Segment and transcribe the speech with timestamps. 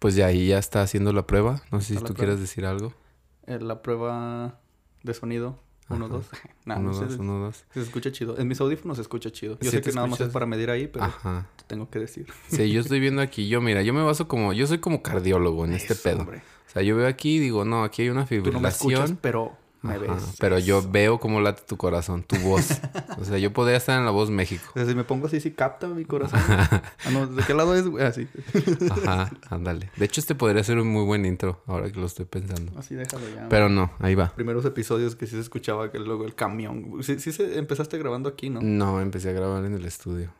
[0.00, 1.62] Pues ya ahí ya está haciendo la prueba.
[1.70, 2.92] No sé si tú quieras decir algo.
[3.46, 4.58] Eh, la prueba
[5.04, 5.58] de sonido.
[5.88, 6.14] Uno, Ajá.
[6.14, 6.26] dos.
[6.66, 7.64] No, uno, no dos, se, uno, dos.
[7.72, 8.38] se escucha chido.
[8.38, 9.58] En mis audífonos se escucha chido.
[9.60, 11.48] Yo Sí sé que nada más es para medir ahí, pero Ajá.
[11.56, 12.26] te tengo que decir.
[12.48, 13.48] Sí, yo estoy viendo aquí.
[13.48, 14.52] Yo, mira, yo me baso como...
[14.52, 16.20] Yo soy como cardiólogo en este pedo.
[16.20, 16.42] hombre.
[16.68, 18.78] O sea, yo veo aquí y digo, no, aquí hay una Tú no me escuchas,
[18.78, 19.18] fibrilación.
[19.20, 20.36] pero me Ajá, ves.
[20.38, 22.80] Pero yo veo cómo late tu corazón, tu voz.
[23.18, 24.64] o sea, yo podría estar en la voz México.
[24.70, 26.40] O sea, si me pongo así, sí capta mi corazón.
[26.48, 26.82] ah,
[27.12, 27.86] no, ¿de qué lado es?
[27.86, 28.04] güey?
[28.04, 28.28] Así.
[28.90, 29.90] Ajá, ándale.
[29.96, 32.72] De hecho, este podría ser un muy buen intro, ahora que lo estoy pensando.
[32.78, 33.48] Así déjalo ya.
[33.48, 34.34] Pero no, ahí va.
[34.34, 37.02] Primeros episodios que sí se escuchaba que luego el camión.
[37.02, 38.60] Sí, sí se, empezaste grabando aquí, ¿no?
[38.62, 40.30] No, empecé a grabar en el estudio.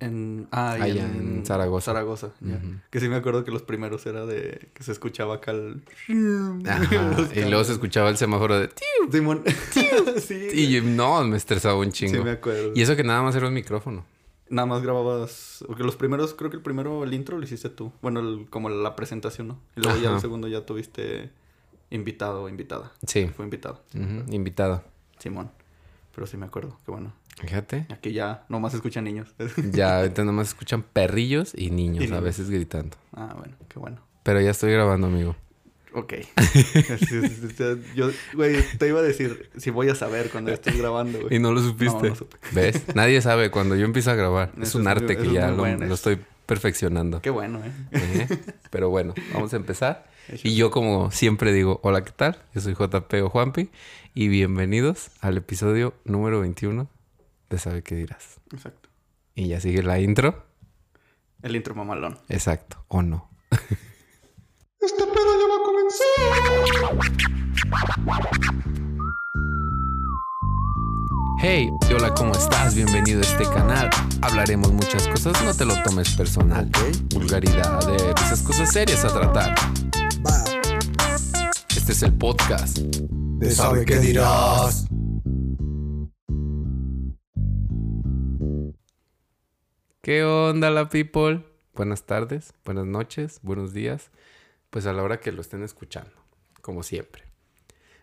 [0.00, 1.86] En, ah, y en Zaragoza.
[1.86, 2.60] Zaragoza, ya.
[2.90, 5.82] Que sí me acuerdo que los primeros era de que se escuchaba acá el...
[6.08, 8.70] Y luego se escuchaba el semáforo de...
[9.10, 9.42] Simón.
[10.20, 10.48] sí.
[10.52, 12.14] Y yo- no, me estresaba un chingo.
[12.14, 12.72] Sí, me acuerdo.
[12.74, 14.04] Y eso que nada más era un micrófono.
[14.50, 15.64] Nada más grababas...
[15.66, 17.92] Porque los primeros, creo que el primero, el intro lo hiciste tú.
[18.00, 19.60] Bueno, el- como la presentación, ¿no?
[19.76, 21.30] Y luego ya el segundo ya tuviste
[21.90, 22.92] invitado o invitada.
[23.06, 23.26] Sí.
[23.34, 23.82] Fue invitado.
[23.94, 24.84] Ujú, Invitado.
[25.18, 25.50] Simón.
[26.14, 26.78] Pero sí me acuerdo.
[26.84, 27.12] Qué bueno.
[27.40, 27.86] Fíjate.
[27.90, 29.34] Aquí ya nomás escuchan niños.
[29.72, 32.96] Ya ahorita nomás escuchan perrillos y niños Y a veces gritando.
[33.12, 33.54] ah, bueno.
[33.68, 34.00] Qué bueno.
[34.22, 35.36] Pero ya estoy grabando, amigo.
[35.94, 36.14] Ok.
[37.96, 41.36] Yo, güey, te iba a decir si voy a saber cuando estés grabando, güey.
[41.36, 42.02] Y no lo supiste.
[42.02, 42.36] No, no supe.
[42.52, 42.94] ¿Ves?
[42.94, 44.52] Nadie sabe cuando yo empiezo a grabar.
[44.60, 47.22] Es un arte que ya lo, estoy perfeccionando.
[47.22, 48.28] Qué bueno, ¿eh?
[48.70, 50.06] Pero bueno, vamos a empezar.
[50.42, 52.38] Y yo como siempre digo, hola, ¿qué tal?
[52.54, 53.70] Yo soy JP o Juanpi
[54.14, 56.86] y bienvenidos al episodio número 21
[57.48, 58.40] de Sabe qué dirás.
[58.52, 58.88] Exacto.
[59.34, 60.46] Y ya sigue la intro.
[61.42, 62.18] El intro mamalón.
[62.28, 63.30] Exacto, o no.
[64.80, 66.06] Este pedo ya va a comenzar.
[71.40, 72.76] Hey, hola, ¿cómo estás?
[72.76, 73.90] Bienvenido a este canal.
[74.22, 76.70] Hablaremos muchas cosas, no te lo tomes personal.
[77.12, 79.54] Vulgaridad, de esas cosas serias a tratar.
[81.76, 82.78] Este es el podcast.
[82.78, 84.86] de sabe qué dirás.
[90.08, 91.44] ¿Qué onda la people?
[91.74, 94.08] Buenas tardes, buenas noches, buenos días.
[94.70, 96.12] Pues a la hora que lo estén escuchando,
[96.62, 97.24] como siempre.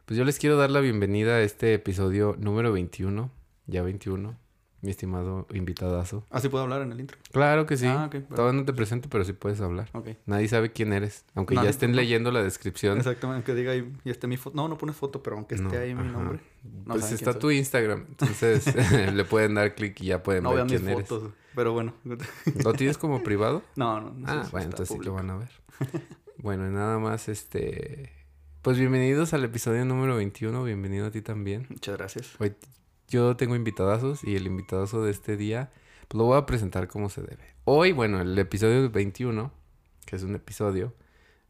[0.06, 3.32] Pues yo les quiero dar la bienvenida a este episodio número 21,
[3.66, 4.38] ya 21,
[4.82, 6.24] mi estimado invitadazo.
[6.30, 7.18] Así puedo hablar en el intro.
[7.32, 7.88] Claro que sí.
[7.88, 8.36] Ah, ok, perfecto.
[8.36, 9.90] Todavía no te presento, pero sí puedes hablar.
[9.94, 10.10] Ok.
[10.28, 13.00] Nadie sabe quién eres, aunque Nadie, ya estén leyendo la descripción.
[13.00, 14.56] Exactamente, que diga ahí, y esté mi foto.
[14.56, 16.40] No, no pones foto, pero aunque esté No, ahí mi nombre.
[16.86, 18.64] No pues está quién tu Instagram, entonces
[19.12, 21.08] le pueden dar clic y ya pueden No ver vean mis quién eres.
[21.08, 21.94] fotos, pero bueno.
[22.64, 23.64] ¿Lo tienes como privado?
[23.76, 24.28] No, no, no.
[24.28, 25.50] Ah, bueno, entonces sí lo van a ver.
[26.38, 28.12] bueno, y nada más, este...
[28.62, 31.68] Pues bienvenidos al episodio número 21, bienvenido a ti también.
[31.70, 32.36] Muchas gracias.
[32.40, 32.56] Hoy
[33.08, 35.72] yo tengo invitadazos y el invitadazo de este día
[36.08, 37.56] pues lo voy a presentar como se debe.
[37.64, 39.52] Hoy, bueno, el episodio 21,
[40.06, 40.94] que es un episodio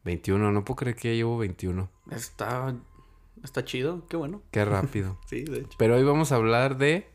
[0.04, 1.90] 21, no puedo creer que ya llevo 21.
[2.12, 2.76] Está,
[3.44, 4.42] está chido, qué bueno.
[4.52, 5.18] Qué rápido.
[5.28, 5.78] Sí, de hecho.
[5.78, 7.10] Pero hoy vamos a hablar de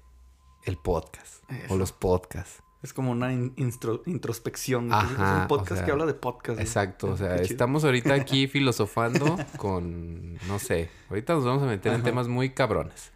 [0.65, 1.75] el podcast Eso.
[1.75, 2.63] o los podcasts.
[2.83, 4.91] Es como una in- instro- introspección.
[4.93, 6.59] es un podcast o sea, que habla de podcast.
[6.61, 7.55] Exacto, o sea, Qué chido.
[7.55, 12.51] estamos ahorita aquí filosofando con, no sé, ahorita nos vamos a meter en temas muy
[12.51, 13.13] cabrones.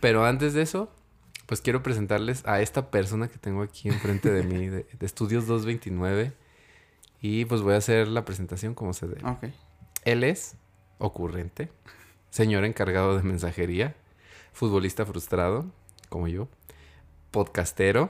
[0.00, 0.90] Pero antes de eso,
[1.46, 5.46] pues quiero presentarles a esta persona que tengo aquí enfrente de mí, de, de Estudios
[5.46, 6.32] 229.
[7.22, 9.26] Y pues voy a hacer la presentación como se debe.
[9.26, 9.44] Ok.
[10.04, 10.56] Él es
[10.98, 11.70] ocurrente,
[12.30, 13.96] señor encargado de mensajería,
[14.52, 15.64] futbolista frustrado,
[16.10, 16.48] como yo,
[17.36, 18.08] podcastero,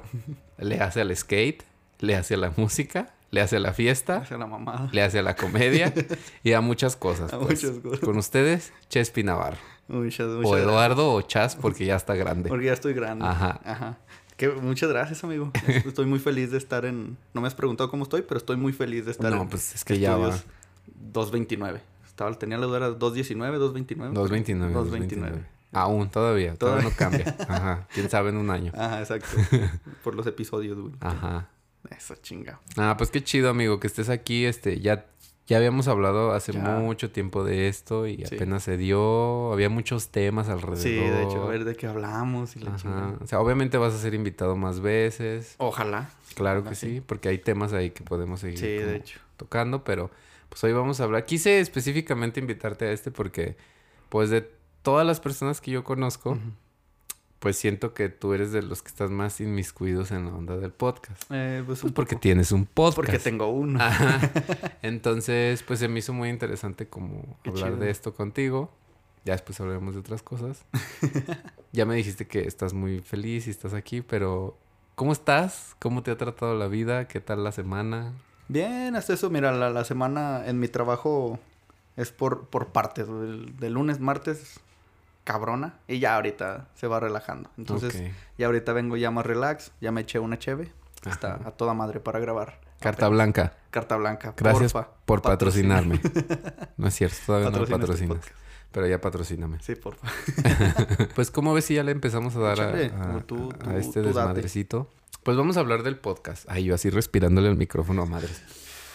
[0.57, 1.65] le hace al skate,
[1.99, 4.89] le hace a la música, le hace a la fiesta, Hacia la mamada.
[4.93, 5.93] le hace a la comedia
[6.45, 7.33] y a muchas cosas.
[7.33, 7.65] A pues.
[7.65, 7.99] muchas cosas.
[7.99, 9.57] Con ustedes, Chespi Navarro.
[9.89, 10.63] Muchas, muchas O gracias.
[10.63, 12.49] Eduardo o Chas, porque ya está grande.
[12.49, 13.25] Porque ya estoy grande.
[13.27, 13.61] Ajá.
[13.65, 13.99] Ajá.
[14.37, 15.51] Que, muchas gracias, amigo.
[15.67, 17.17] Estoy muy feliz de estar en...
[17.35, 19.49] No me has preguntado cómo estoy, pero estoy muy feliz de estar No, en...
[19.49, 20.29] pues es que ya va.
[20.29, 20.45] Estudios
[21.13, 21.81] 229.
[22.07, 24.15] Estaba, tenía la duda, era 219, 229.
[24.15, 24.73] 229.
[24.73, 25.31] 229.
[25.33, 25.56] 229.
[25.77, 26.55] Aún, todavía.
[26.55, 27.37] Todavía no cambia.
[27.49, 27.87] Ajá.
[27.93, 28.73] Quién sabe en un año.
[28.75, 29.29] Ajá, exacto.
[30.05, 30.95] Por los episodios, güey.
[31.01, 31.49] Ajá.
[31.97, 32.61] Eso, chinga.
[32.77, 34.45] Ah, pues qué chido, amigo, que estés aquí.
[34.47, 35.07] Este, ya,
[35.47, 36.61] ya habíamos hablado hace Ya.
[36.61, 38.35] mucho tiempo de esto y Sí.
[38.37, 39.53] apenas se dio.
[39.53, 40.79] Había muchos temas alrededor.
[40.83, 42.79] Sí, de hecho, a ver de qué hablamos y la Ajá.
[42.79, 43.15] chingada.
[43.23, 45.55] O sea, obviamente vas a ser invitado más veces.
[45.59, 46.11] Ojalá.
[46.35, 49.21] Claro que sí, porque hay temas ahí que podemos seguir Sí, como de hecho.
[49.37, 50.11] tocando, pero
[50.49, 51.25] pues hoy vamos a hablar.
[51.25, 53.57] Quise específicamente invitarte a este porque,
[54.09, 54.51] pues, de
[54.87, 56.39] todas las personas que yo conozco,
[57.41, 60.71] pues siento que tú eres de los que estás más inmiscuidos en la onda del
[60.71, 61.21] podcast.
[61.31, 62.21] Eh, pues Pues porque poco.
[62.21, 62.95] tienes un podcast.
[62.97, 63.83] Porque tengo uno.
[63.83, 64.31] Ajá.
[64.83, 67.81] Entonces, pues se me hizo muy interesante como Qué hablar chido.
[67.85, 68.71] de esto contigo.
[69.25, 70.65] Ya después hablaremos de otras cosas.
[71.73, 74.57] ya me dijiste que estás muy feliz y estás aquí, pero
[74.95, 75.75] ¿cómo estás?
[75.81, 77.09] ¿Cómo te ha tratado la vida?
[77.09, 78.13] ¿Qué tal la semana?
[78.47, 81.41] Bien, hasta eso, mira, la, la semana en mi trabajo
[81.97, 83.09] es por, por partes.
[83.09, 84.61] De, de lunes, martes,
[85.27, 85.75] cabrona.
[85.89, 87.51] Y ya ahorita se va relajando.
[87.59, 88.03] Entonces,
[88.39, 89.73] ya ahorita vengo ya más relax.
[89.83, 90.73] Ya me eché una cheve.
[91.05, 92.61] Está a toda madre para grabar.
[92.81, 93.53] Carta blanca.
[93.71, 94.35] Carta blanca.
[94.37, 95.77] Gracias porfa, por patrocina.
[95.83, 96.01] patrocinarme.
[96.77, 98.19] No es cierto, todavía no me este patrocinas.
[98.73, 99.59] pero ya patrocíname.
[99.61, 100.07] Sí, porfa.
[101.15, 102.87] Pues, ¿cómo ves si ya le empezamos a dar a, Échale,
[103.19, 104.13] a- tú- a tú- este date.
[104.15, 104.91] desmadrecito?
[105.23, 106.45] Pues vamos a hablar del podcast.
[106.49, 108.43] Ay, yo así respirándole al micrófono a madres.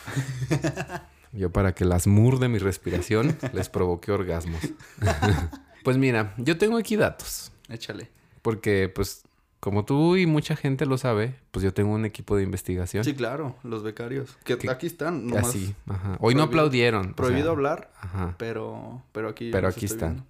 [1.31, 4.62] yo para que las mur de mi respiración les provoque orgasmos.
[5.83, 7.51] pues mira, yo tengo aquí datos.
[7.69, 8.10] Échale.
[8.42, 9.24] Porque, pues,
[9.60, 13.04] como tú y mucha gente lo sabe, pues yo tengo un equipo de investigación.
[13.04, 14.36] Sí, claro, los becarios.
[14.44, 15.28] Que Que- aquí están.
[15.28, 16.18] Nomás Así, ajá.
[16.19, 17.10] Hoy no prohibido- aplaudieron.
[17.12, 18.36] o Prohibido sea, hablar, Ajá.
[18.39, 19.51] pero, pero aquí.
[19.51, 20.25] Pero aquí están.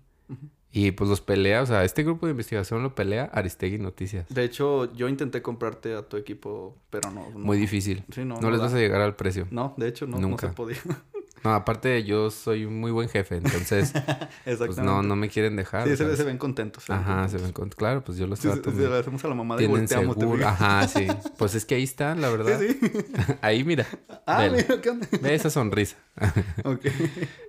[0.73, 4.25] Y pues los pelea, o sea, este grupo de investigación lo pelea Aristegui Noticias.
[4.29, 7.29] De hecho, yo intenté comprarte a tu equipo, pero no.
[7.29, 7.39] no.
[7.39, 8.05] Muy difícil.
[8.13, 8.65] Sí, no, no, no les da.
[8.67, 9.47] vas a llegar al precio.
[9.51, 10.47] No, de hecho, no, Nunca.
[10.47, 10.77] no se podía.
[11.43, 13.93] No, aparte yo soy un muy buen jefe, entonces
[14.43, 15.87] pues no, no me quieren dejar.
[15.87, 16.83] Sí, se, se ven contentos.
[16.83, 17.41] se ven Ajá, se contentos.
[17.43, 17.69] ven con...
[17.69, 18.71] Claro, pues yo los trato.
[18.71, 20.15] sí, le hacemos a la mamá de Tienen volteamos.
[20.15, 20.47] te seguro.
[20.47, 21.07] Ajá, sí.
[21.37, 22.59] Pues es que ahí están, la verdad.
[22.59, 22.91] Sí, sí.
[23.41, 23.87] Ahí, mira.
[24.25, 25.07] Ah, mira, ¿qué onda?
[25.21, 25.97] Ve esa sonrisa.
[26.63, 26.85] Ok.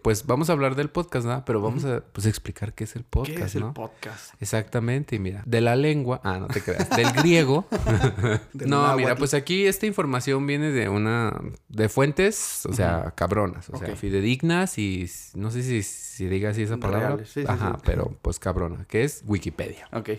[0.02, 1.44] Pues vamos a hablar del podcast, ¿no?
[1.44, 3.74] Pero vamos a pues, explicar qué es el podcast, ¿Qué es el ¿no?
[3.74, 4.34] podcast?
[4.40, 7.66] Exactamente, y mira, de la lengua, ah, no te creas, del griego.
[8.52, 11.34] Del no, mira, pues aquí esta información viene de una,
[11.68, 13.96] de fuentes, o sea, cabronas, o sea, Ok.
[13.96, 17.24] fidedignas y no sé si, si diga así esa palabra.
[17.26, 17.82] Sí, Ajá, sí.
[17.84, 20.10] pero pues cabrona, que es Wikipedia, Ok.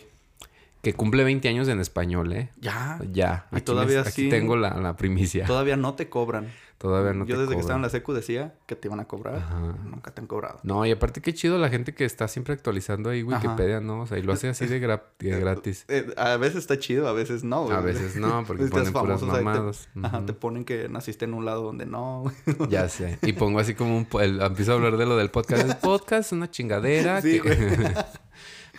[0.81, 2.49] que cumple 20 años en español, ¿eh?
[2.59, 2.99] Ya.
[3.11, 5.45] Ya, Y aquí, todavía me- aquí sí- tengo la, la primicia.
[5.45, 6.51] Todavía no te cobran.
[6.77, 9.05] Todavía no Yo te desde que estaba en la secu decía que te iban a
[9.05, 9.35] cobrar.
[9.35, 9.57] Ajá.
[9.85, 10.59] Nunca te han cobrado.
[10.63, 13.27] No, y aparte qué chido la gente que está siempre actualizando ahí Ajá.
[13.47, 14.01] Wikipedia, ¿no?
[14.01, 15.85] O sea, y lo hace así de, gra- de gratis.
[15.87, 17.63] Eh, a veces está chido, a veces no.
[17.65, 17.77] güey.
[17.77, 19.87] A veces no, porque ponen puras famoso, o sea, te- mamadas.
[20.03, 22.23] Ajá, te ponen que naciste en un lado donde no.
[22.45, 22.69] güey.
[22.69, 23.17] Ya sé.
[23.21, 24.07] Y pongo así como un...
[24.19, 25.63] el- empiezo a hablar de lo del podcast.
[25.65, 27.21] El podcast es una chingadera.
[27.21, 27.93] Sí, que-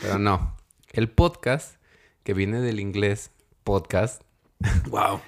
[0.03, 0.57] Pero no.
[0.93, 1.77] El podcast,
[2.23, 3.31] que viene del inglés
[3.65, 4.23] podcast,
[4.91, 5.21] wow.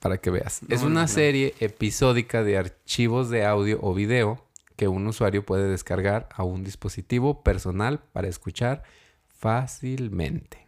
[0.00, 0.62] Para que veas.
[0.66, 4.44] No es una serie episódica de archivos de audio o video
[4.76, 8.84] que un usuario puede descargar a un dispositivo personal para escuchar
[9.26, 10.66] fácilmente.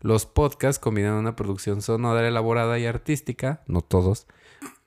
[0.00, 4.26] Los podcasts combinan una producción sonora elaborada y artística, no todos,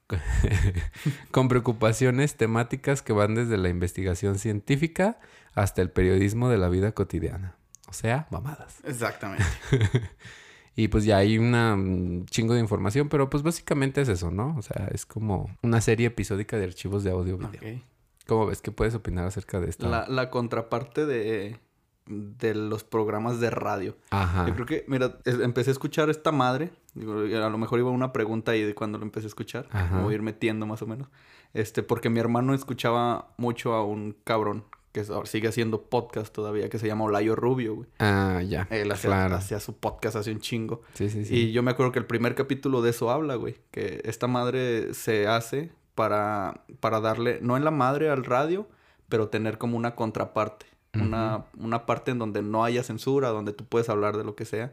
[1.32, 5.20] con preocupaciones temáticas que van desde la investigación científica
[5.54, 7.56] hasta el periodismo de la vida cotidiana.
[7.88, 8.78] O sea, mamadas.
[8.84, 9.46] Exactamente.
[10.76, 14.56] Y pues ya hay una mm, chingo de información, pero pues básicamente es eso, ¿no?
[14.58, 17.78] O sea, es como una serie episódica de archivos de audio video.
[17.78, 17.82] Ok.
[18.28, 18.62] ¿Cómo ves?
[18.62, 19.88] ¿Qué puedes opinar acerca de esto?
[19.88, 21.60] La, la contraparte de,
[22.08, 23.96] de los programas de radio.
[24.10, 24.48] Ajá.
[24.48, 26.72] Yo creo que, mira, empecé a escuchar esta madre.
[26.96, 29.68] A lo mejor iba una pregunta ahí de cuando lo empecé a escuchar.
[29.72, 30.02] Ajá.
[30.02, 31.08] Voy a ir metiendo más o menos.
[31.54, 34.66] Este, porque mi hermano escuchaba mucho a un cabrón
[34.96, 37.90] que sigue haciendo podcast todavía, que se llama Olayo Rubio, güey.
[38.00, 38.66] Ah, ya.
[38.72, 39.36] Él hacía, claro.
[39.36, 40.84] hacía su podcast hace un chingo.
[40.94, 41.36] Sí, sí, sí.
[41.36, 43.58] Y yo me acuerdo que el primer capítulo de eso habla, güey.
[43.72, 48.70] Que esta madre se hace para, para darle, no en la madre al radio,
[49.10, 50.66] pero tener como una contraparte.
[50.94, 54.46] una, una parte en donde no haya censura, donde tú puedes hablar de lo que
[54.46, 54.72] sea.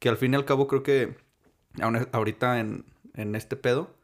[0.00, 1.16] Que al fin y al cabo creo que
[2.12, 2.84] ahorita en,
[3.14, 3.94] en este pedo,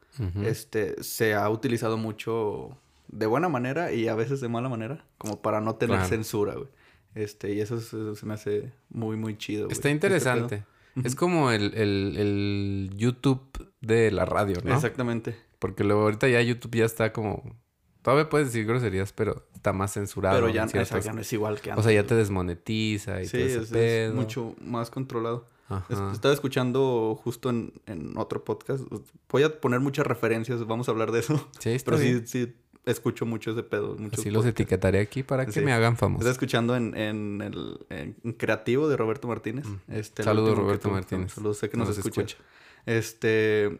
[0.43, 2.75] este, se ha utilizado mucho
[3.09, 6.09] de buena manera y a veces de mala manera, como para no tener Claro.
[6.09, 6.69] censura, güey.
[7.15, 9.65] Este, y eso, es- eso se me hace muy, muy chido.
[9.65, 10.63] güey, Está interesante.
[11.03, 13.41] Es como el, el- el YouTube
[13.81, 14.73] de la radio, ¿no?
[14.73, 15.35] Exactamente.
[15.59, 17.55] Porque luego ahorita ya YouTube ya está como...
[18.01, 20.39] Todavía puedes decir groserías, pero está más censurado.
[20.39, 21.83] Pero ya, ciertas- no es igual que antes.
[21.85, 25.47] O sea, ya te desmonetiza y Sí, todo ese es, mucho más controlado.
[25.67, 26.11] Ajá.
[26.13, 28.83] Estaba escuchando justo en, en otro podcast.
[29.29, 31.47] Voy a poner muchas referencias, vamos a hablar de eso.
[31.59, 32.25] Sí, está Pero bien.
[32.27, 32.55] sí, sí,
[32.89, 33.95] escucho mucho ese pedo.
[33.97, 34.61] Muchos Así los podcasts.
[34.61, 35.61] etiquetaré aquí para que Sí.
[35.61, 36.29] me hagan famoso.
[36.29, 39.65] escuchando en, en el en Creativo de Roberto Martínez.
[39.87, 40.89] Este, el Saludos, Roberto.
[40.89, 41.33] Martínez.
[41.33, 42.21] Saludos, sé que nos, Nos escucha.
[42.21, 42.43] escucha.
[42.85, 43.79] Este,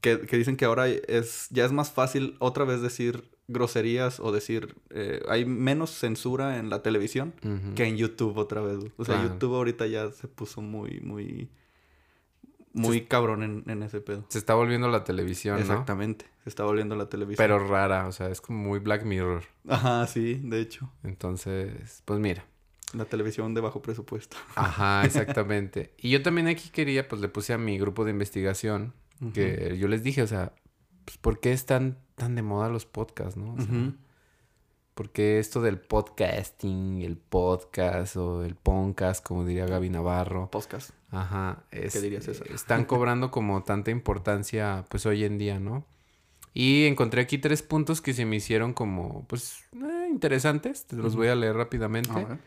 [0.00, 4.30] que, que dicen que ahora es ya es más fácil otra vez decir groserías o
[4.32, 4.76] decir...
[4.90, 7.34] eh, hay menos censura en la televisión
[7.74, 8.78] que en YouTube otra vez.
[8.96, 9.28] O sea, Claro.
[9.34, 11.50] YouTube ahorita ya se puso muy, muy...
[12.72, 14.24] Muy cabrón en, en ese pedo.
[14.28, 15.62] Se está volviendo la televisión, ¿no?
[15.62, 16.26] Exactamente.
[16.44, 17.42] Se está volviendo la televisión.
[17.42, 19.42] Pero rara, o sea, es como muy Black Mirror.
[19.68, 20.90] Ajá, sí, de hecho.
[21.02, 22.44] Entonces, pues mira.
[22.94, 24.36] La televisión de bajo presupuesto.
[24.54, 25.94] Ajá, exactamente.
[25.98, 28.94] y yo también aquí quería, pues le puse a mi grupo de investigación
[29.34, 30.54] que yo les dije, o sea,
[31.04, 33.52] pues, ¿por qué están tan de moda los podcasts, no?
[33.52, 33.92] O sea, Ujú.
[33.92, 33.94] ¿Por
[35.08, 40.50] qué esto del podcasting, el podcast o el podcast, como diría Gaby Navarro?
[40.50, 40.90] Podcast.
[41.10, 41.64] Ajá.
[41.70, 42.46] es- diría César?
[42.52, 45.86] Están cobrando como tanta importancia, pues hoy en día, ¿no?
[46.52, 50.84] Y encontré aquí tres puntos que se me hicieron como, pues, eh, interesantes.
[50.86, 52.10] Te los voy a leer rápidamente.
[52.10, 52.38] A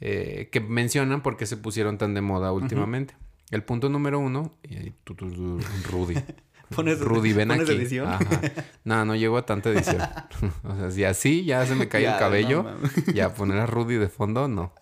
[0.00, 3.14] eh, que mencionan por qué se pusieron tan de moda últimamente.
[3.50, 4.92] El punto número uno, y
[5.90, 6.16] Rudy.
[6.74, 7.78] Pones- Rudy, ven pones aquí.
[7.78, 8.08] edición.
[8.08, 8.40] Ajá.
[8.84, 10.02] No, no llego a tanta edición.
[10.64, 13.66] o sea, si así ya se me cae Ya, el cabello, no ya poner a
[13.66, 14.72] Rudy de fondo, no.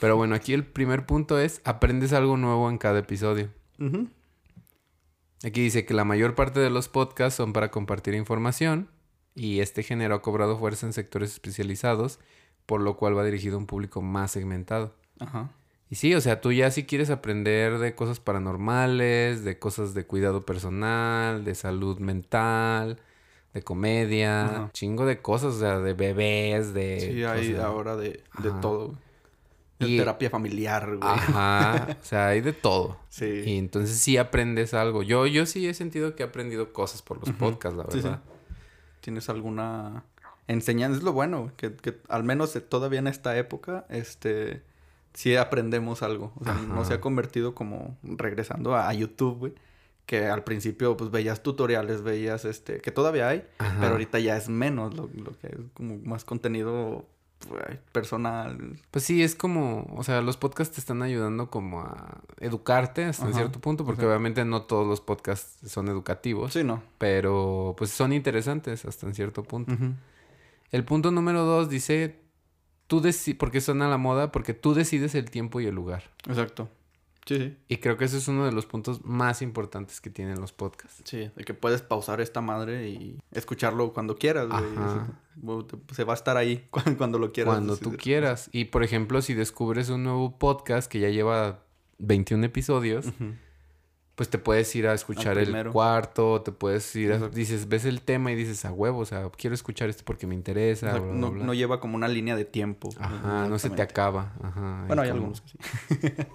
[0.00, 3.48] Pero bueno, aquí el primer punto es aprendes algo nuevo en cada episodio.
[5.44, 8.88] Aquí dice que la mayor parte de los podcasts son para compartir información
[9.34, 12.18] y este género ha cobrado fuerza en sectores especializados,
[12.64, 14.94] por lo cual va dirigido a un público más segmentado.
[15.20, 15.50] Ajá.
[15.88, 20.04] Y sí, o sea, tú ya si quieres aprender de cosas paranormales, de cosas de
[20.04, 22.98] cuidado personal, de salud mental,
[23.54, 24.70] de comedia, Ajá.
[24.72, 27.00] chingo de cosas, o sea, de bebés, de...
[27.00, 28.94] Sí, hay cosas- ahora de, de todo.
[29.78, 30.98] De Y- terapia familiar, güey.
[31.02, 32.98] Ajá, o sea, hay de todo.
[33.08, 33.42] Sí.
[33.46, 35.02] Y entonces sí aprendes algo.
[35.02, 38.02] Yo, yo sí he sentido que he aprendido cosas por los podcasts, la Sí, sí.
[38.02, 38.22] verdad.
[39.00, 40.02] ¿Tienes alguna
[40.48, 40.98] enseñanza?
[40.98, 44.62] Es lo bueno, que, que al menos todavía en esta época, este,
[45.16, 46.32] sí aprendemos algo.
[46.38, 49.54] O sea, no se ha convertido como regresando a, a YouTube, güey.
[50.06, 53.76] Que al principio, pues, veías tutoriales, veías, este, que todavía hay, Ajá.
[53.80, 57.04] pero ahorita ya es menos lo, lo que es como más contenido
[57.92, 58.78] personal.
[58.90, 63.24] Pues sí, es como, o sea, los podcasts te están ayudando como a educarte hasta
[63.26, 66.82] Ajá, cierto punto, porque obviamente no todos los podcasts son educativos, Sí, ¿no?
[66.98, 69.72] pero pues son interesantes hasta en cierto punto.
[70.70, 72.20] El punto número dos dice,
[72.86, 76.04] tú decides, porque suena a la moda, porque tú decides el tiempo y el lugar.
[76.26, 76.68] Exacto.
[77.26, 77.56] Sí, sí.
[77.68, 81.02] Y creo que ese es uno de los puntos más importantes que tienen los podcasts.
[81.04, 85.64] Sí, de que puedes pausar esta madre y escucharlo cuando quieras, güey.
[85.92, 87.54] Se va a estar ahí cuando, lo quieras.
[87.54, 88.48] Cuando tú quieras.
[88.52, 91.64] Y por ejemplo, si descubres un nuevo podcast que ya lleva
[91.98, 93.34] 21 episodios, Ujú.
[94.16, 97.28] Pues te puedes ir a escuchar el cuarto, te puedes ir a...
[97.28, 100.34] Dices, ves el tema y dices, a huevo, o sea, quiero escuchar esto porque me
[100.34, 100.86] interesa.
[100.86, 101.44] O sea, bla, bla, no, bla".
[101.44, 102.88] no lleva como una línea de tiempo.
[102.98, 104.32] Ajá, no se te acaba.
[104.42, 104.84] Ajá.
[104.86, 105.58] Bueno, hay como- algunos que sí.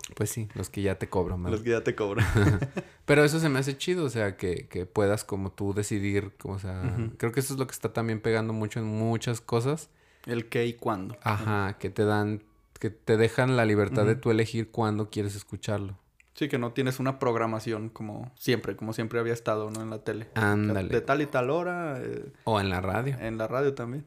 [0.16, 1.42] Pues sí, los que ya te cobran.
[1.42, 2.26] Los que ya te cobran.
[3.06, 6.60] Pero eso se me hace chido, o sea, que, que puedas como tú decidir, o
[6.60, 9.90] sea, creo que eso es lo que está también pegando mucho en muchas cosas.
[10.28, 11.18] El qué y cuándo.
[11.24, 12.44] Ajá, que te dan,
[12.80, 15.98] que te dejan la libertad de tú elegir cuándo quieres escucharlo.
[16.34, 19.82] Sí, que no tienes una programación como siempre, como siempre había estado, ¿no?
[19.82, 20.30] En la tele.
[20.36, 20.90] Ándale.
[20.90, 23.18] De tal y tal hora, eh, O en la radio.
[23.20, 24.06] en la radio también.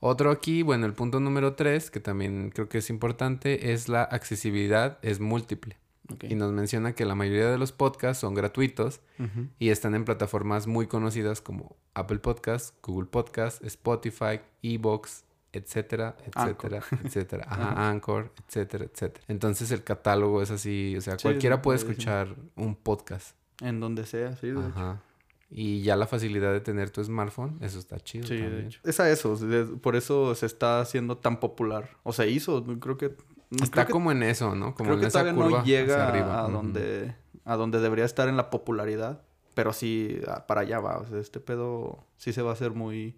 [0.00, 4.02] Otro aquí, bueno, el punto número tres, que también creo que es importante, es la
[4.02, 5.76] accesibilidad, es múltiple.
[6.28, 9.00] Y nos menciona que la mayoría de los podcasts son gratuitos
[9.58, 16.82] y están en plataformas muy conocidas como Apple Podcasts, Google Podcasts, Spotify, Evox, etcétera, etcétera,
[17.04, 17.46] etcétera.
[17.48, 19.24] Ajá, Anchor, etcétera, etcétera.
[19.28, 21.86] Entonces el catálogo es así, o sea, Sí, cualquiera puede sí.
[21.86, 23.36] escuchar un podcast.
[23.60, 24.68] En donde sea, sí, de hecho.
[24.74, 25.00] Ajá.
[25.54, 28.80] Y ya la facilidad de tener tu smartphone, eso está chido Sí, de hecho.
[28.84, 29.36] Es a eso,
[29.82, 31.90] por eso se está haciendo tan popular.
[32.04, 33.14] O se hizo, creo que...
[33.50, 34.74] Está creo que- como en eso, ¿no?
[34.74, 36.44] Como creo en que esa todavía curva no hacia llega arriba.
[36.44, 39.20] a donde a donde debería estar en la popularidad,
[39.52, 40.18] pero sí
[40.48, 43.16] para allá va, o sea, este pedo sí se va a hacer muy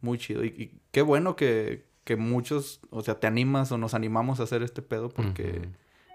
[0.00, 3.94] muy chido y, y qué bueno que, que muchos, o sea, te animas o nos
[3.94, 5.68] animamos a hacer este pedo porque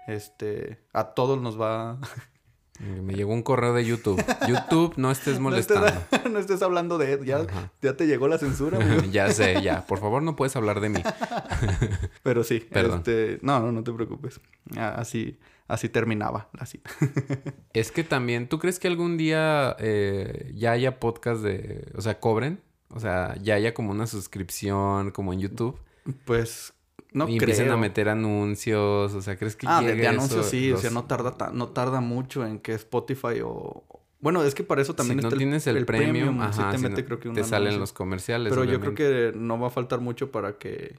[0.06, 1.98] este a todos nos va
[2.80, 4.20] Me llegó un correo de YouTube.
[4.48, 5.92] YouTube, no estés no estés, molestando.
[6.30, 7.70] no estés hablando de ya Ajá.
[7.80, 8.78] ya te llegó la censura,
[9.10, 9.86] ya sé, ya.
[9.86, 11.02] Por favor, no puedes hablar de mí.
[12.22, 12.98] pero sí, Perdón.
[12.98, 14.40] este, no, no, no te preocupes.
[14.76, 16.90] Ah, Así así terminaba la cita.
[17.72, 22.20] Es que también, ¿tú crees que algún día eh, ya haya podcast de, o sea,
[22.20, 22.60] cobren?
[22.94, 25.78] O sea, ya haya como una suscripción como en YouTube.
[26.24, 26.72] Pues
[27.12, 27.74] no y empiecen creo.
[27.74, 29.12] a meter anuncios.
[29.14, 30.50] O sea, ¿crees que Ah, de, de anuncios eso?
[30.50, 33.84] sí, o sea, no tarda ta- no tarda mucho en que Spotify o
[34.20, 36.78] bueno, es que para eso también si no está tienes el, premium, sí ajá, te
[36.78, 38.50] si mete no- creo que un te salen los comerciales.
[38.52, 40.96] Pero yo creo que no va a faltar mucho para que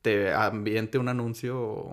[0.00, 1.90] te ambiente un anuncio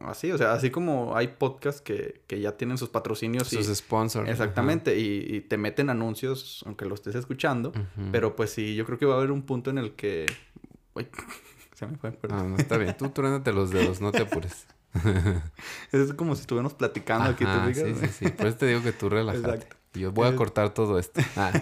[0.00, 3.76] así, o sea, así como hay podcasts que, que ya tienen sus patrocinios y sus
[3.78, 4.24] sponsors.
[4.24, 4.32] ajá.
[4.32, 7.72] exactamente y, y te meten anuncios aunque lo estés escuchando,
[8.12, 10.26] pero pues sí, yo creo que va a haber un punto en el que
[10.94, 11.06] Uy,
[11.74, 12.38] se me fue, perdón.
[12.38, 12.96] Ah, no, está bien.
[12.96, 14.66] Tú truénate los dedos, no te apures.
[15.92, 18.28] Es como si estuviéramos platicando aquí, Ajá, ¿te sí, sí, sí.
[18.28, 19.48] Por eso te digo que tú relájate.
[19.48, 19.76] Exacto.
[19.94, 21.20] Y yo voy a cortar todo esto.
[21.36, 21.52] Ah,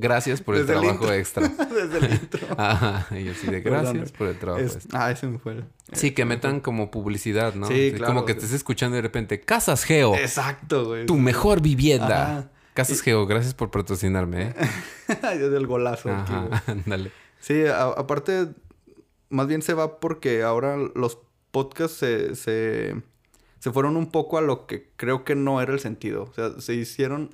[0.00, 1.48] Gracias por el Desde el trabajo extra.
[1.70, 2.46] Desde el intro.
[2.58, 3.06] Ajá.
[3.16, 4.12] Y yo sí de gracias Perdón.
[4.18, 5.04] por el trabajo Es- extra.
[5.06, 5.64] ah, ese me fue.
[5.92, 7.66] Sí, que metan como publicidad, ¿no?
[7.68, 8.14] Sí, Así claro.
[8.14, 11.06] Como que estés escuchando de repente, Casas Geo, Exacto, güey.
[11.06, 12.22] tu mejor vivienda.
[12.38, 12.50] Ajá.
[12.74, 14.54] Casas Geo, gracias por patrocinarme, ¿eh?
[15.22, 16.10] Ay, Desde el golazo.
[16.10, 17.10] Ajá, ándale.
[17.40, 18.48] Sí, aparte,
[19.30, 21.18] más bien se va porque ahora los
[21.52, 22.94] podcasts se, se,
[23.60, 26.24] se fueron un poco a lo que creo que no era el sentido.
[26.24, 27.30] O sea, se hicieron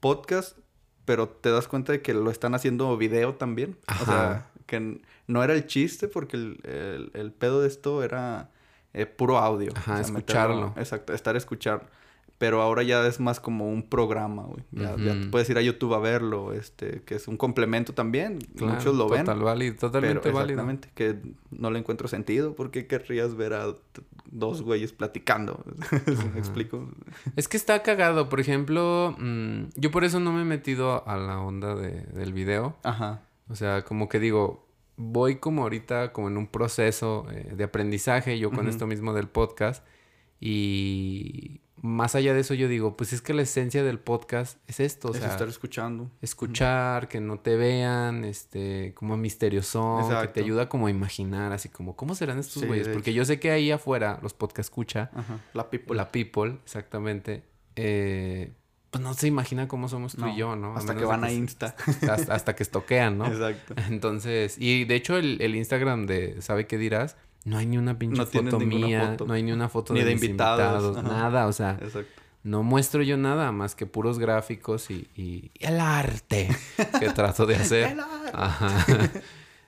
[0.00, 0.56] podcasts
[1.04, 3.76] pero te das cuenta de que lo están haciendo video también.
[3.88, 4.04] O Ajá.
[4.04, 8.50] sea, que no era el chiste porque el, el- el pedo de esto era
[8.94, 9.72] eh, puro audio.
[9.74, 10.68] Ajá, O sea, escucharlo.
[10.68, 11.84] meterlo- exacto, estar escuchando.
[12.42, 14.64] Pero ahora ya es más como un programa, güey.
[14.72, 14.96] Ya,
[15.30, 18.40] puedes ir a YouTube a verlo, este, que es un complemento también.
[18.56, 19.24] Claro, Muchos lo ven.
[19.24, 20.54] Total válido, totalmente pero válido.
[20.60, 21.18] exactamente, que
[21.52, 22.56] no le encuentro sentido.
[22.56, 23.76] ¿Por qué querrías ver a
[24.28, 25.62] dos güeyes platicando?
[26.34, 26.90] ¿Me explico?
[27.36, 28.28] Es que está cagado.
[28.28, 32.32] Por ejemplo, mm, yo por eso no me he metido a la onda de- del
[32.32, 32.76] video.
[32.82, 33.22] Ajá.
[33.48, 38.36] O sea, como que digo, voy como ahorita como en un proceso eh, de aprendizaje,
[38.40, 39.86] yo con esto mismo del podcast.
[40.40, 44.78] Y más allá de eso yo digo, pues es que la esencia del podcast es
[44.78, 46.10] esto, o es sea, estar escuchando.
[46.22, 51.68] escuchar, que no te vean, este, como misterioso, que te ayuda como a imaginar, así
[51.68, 52.86] como, ¿cómo serán estos güeyes?
[52.88, 55.40] Porque yo sé que ahí afuera, los podcast escucha, Ajá.
[55.54, 55.96] La people.
[55.96, 57.42] la people, exactamente,
[57.74, 58.52] eh,
[58.92, 60.76] pues no se imagina cómo somos tú No, y yo, ¿no?
[60.76, 61.74] Hasta que van a Insta.
[62.08, 63.26] hasta, hasta que estoquean, ¿no?
[63.26, 63.74] Exacto.
[63.88, 67.16] Entonces, y de hecho el, el Instagram de ¿Sabe qué dirás?
[67.44, 69.26] No hay ni una pinche No foto mía, foto.
[69.26, 72.22] no hay ni una foto Ni de, de mis invitados, nada, o sea, Exacto.
[72.44, 76.48] no muestro yo nada más que puros gráficos y, y- y el arte
[77.00, 77.96] que trato de hacer.
[78.32, 78.86] Ajá.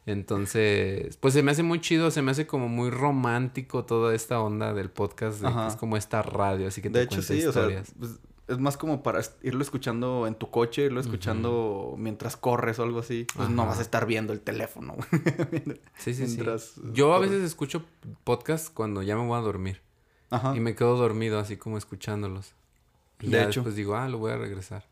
[0.07, 4.39] Entonces, pues se me hace muy chido, se me hace como muy romántico toda esta
[4.41, 7.45] onda del podcast, de es como esta radio, así que te De hecho, cuenta sí,
[7.47, 7.95] o sea, historias.
[7.99, 8.11] pues,
[8.49, 12.99] es más como para irlo escuchando en tu coche, irlo escuchando mientras corres o algo
[13.01, 13.27] así.
[13.37, 14.97] Pues no vas a estar viendo el teléfono.
[15.99, 16.41] sí, sí, sí.
[16.93, 17.85] Yo a veces escucho
[18.25, 19.81] podcast cuando ya me voy a dormir.
[20.31, 20.55] Ajá.
[20.57, 22.53] Y me quedo dormido así como escuchándolos.
[23.21, 23.61] Y De ya hecho.
[23.61, 24.85] después digo, ah, lo voy a regresar.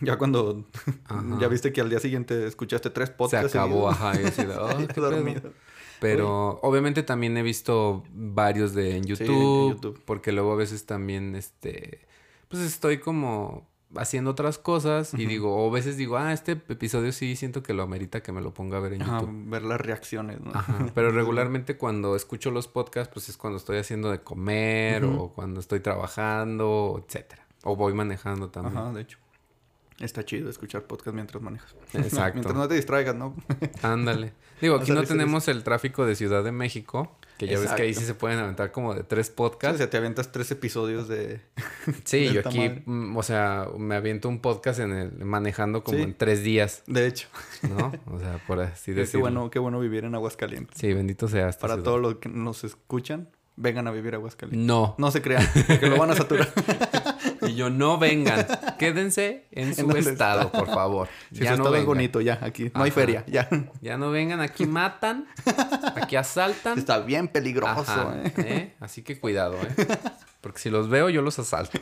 [0.00, 0.64] Ya cuando
[1.04, 1.24] Ajá.
[1.40, 3.54] ya viste que al día siguiente escuchaste tres Se podcasts.
[3.54, 3.94] acabó, seguidos.
[4.14, 4.20] ajá.
[4.20, 5.10] Y así de, "Ah, Y qué pedo".
[5.10, 5.52] dormido.
[6.00, 10.02] Pero obviamente también he visto varios de en en YouTube, YouTube.
[10.06, 12.00] Porque luego a veces también, este,
[12.50, 17.12] pues estoy como haciendo otras cosas y digo, o a veces digo, ah, este episodio
[17.12, 19.50] sí siento que lo amerita que me lo ponga a ver en Ajá, YouTube.
[19.50, 20.50] ver las reacciones, ¿no?
[20.54, 25.28] Ajá, pero regularmente cuando escucho los podcasts, pues es cuando estoy haciendo de comer o
[25.32, 27.46] cuando estoy trabajando, etcétera.
[27.62, 28.76] O voy manejando también.
[28.76, 29.18] Ajá, de hecho.
[29.98, 31.74] Está chido escuchar podcast mientras manejas.
[31.92, 32.34] Exacto.
[32.34, 33.34] mientras no te distraigas, ¿no?
[33.82, 34.32] Ándale.
[34.60, 37.94] Digo, aquí no tenemos el tráfico de Ciudad de México, que ya ves que ahí
[37.94, 39.78] sí se pueden aventar como de tres O podcasts.
[39.78, 41.40] sea, te aventas tres episodios de...
[42.04, 42.82] Sí, de yo aquí, madre.
[42.84, 46.04] mm, o sea, me aviento un podcast en el manejando como Sí.
[46.04, 47.28] en tres días, De hecho.
[47.62, 47.92] ¿no?
[48.12, 49.20] O sea, por así Qué, qué decirlo.
[49.22, 50.78] bueno, qué bueno vivir en Aguascalientes.
[50.78, 54.66] Sí, bendito sea esta Para todos los que nos escuchan, vengan a vivir a Aguascalientes.
[54.66, 54.94] No.
[54.98, 56.48] No se crean, porque lo van a saturar.
[57.60, 58.46] Yo, no vengan.
[58.78, 61.08] Quédense en su estado, por favor.
[61.32, 61.86] Si ya su no estado es vengan.
[61.86, 62.70] bonito, ya, aquí.
[62.74, 63.48] No hay feria, ya.
[63.80, 64.40] Ya no vengan.
[64.40, 65.26] Aquí matan.
[65.96, 66.78] Aquí asaltan.
[66.78, 68.32] Está bien peligroso, Ajá, ¿eh?
[68.38, 68.74] ¿eh?
[68.80, 69.86] Así que cuidado, ¿eh?
[70.40, 71.78] Porque si los veo, yo los asalto.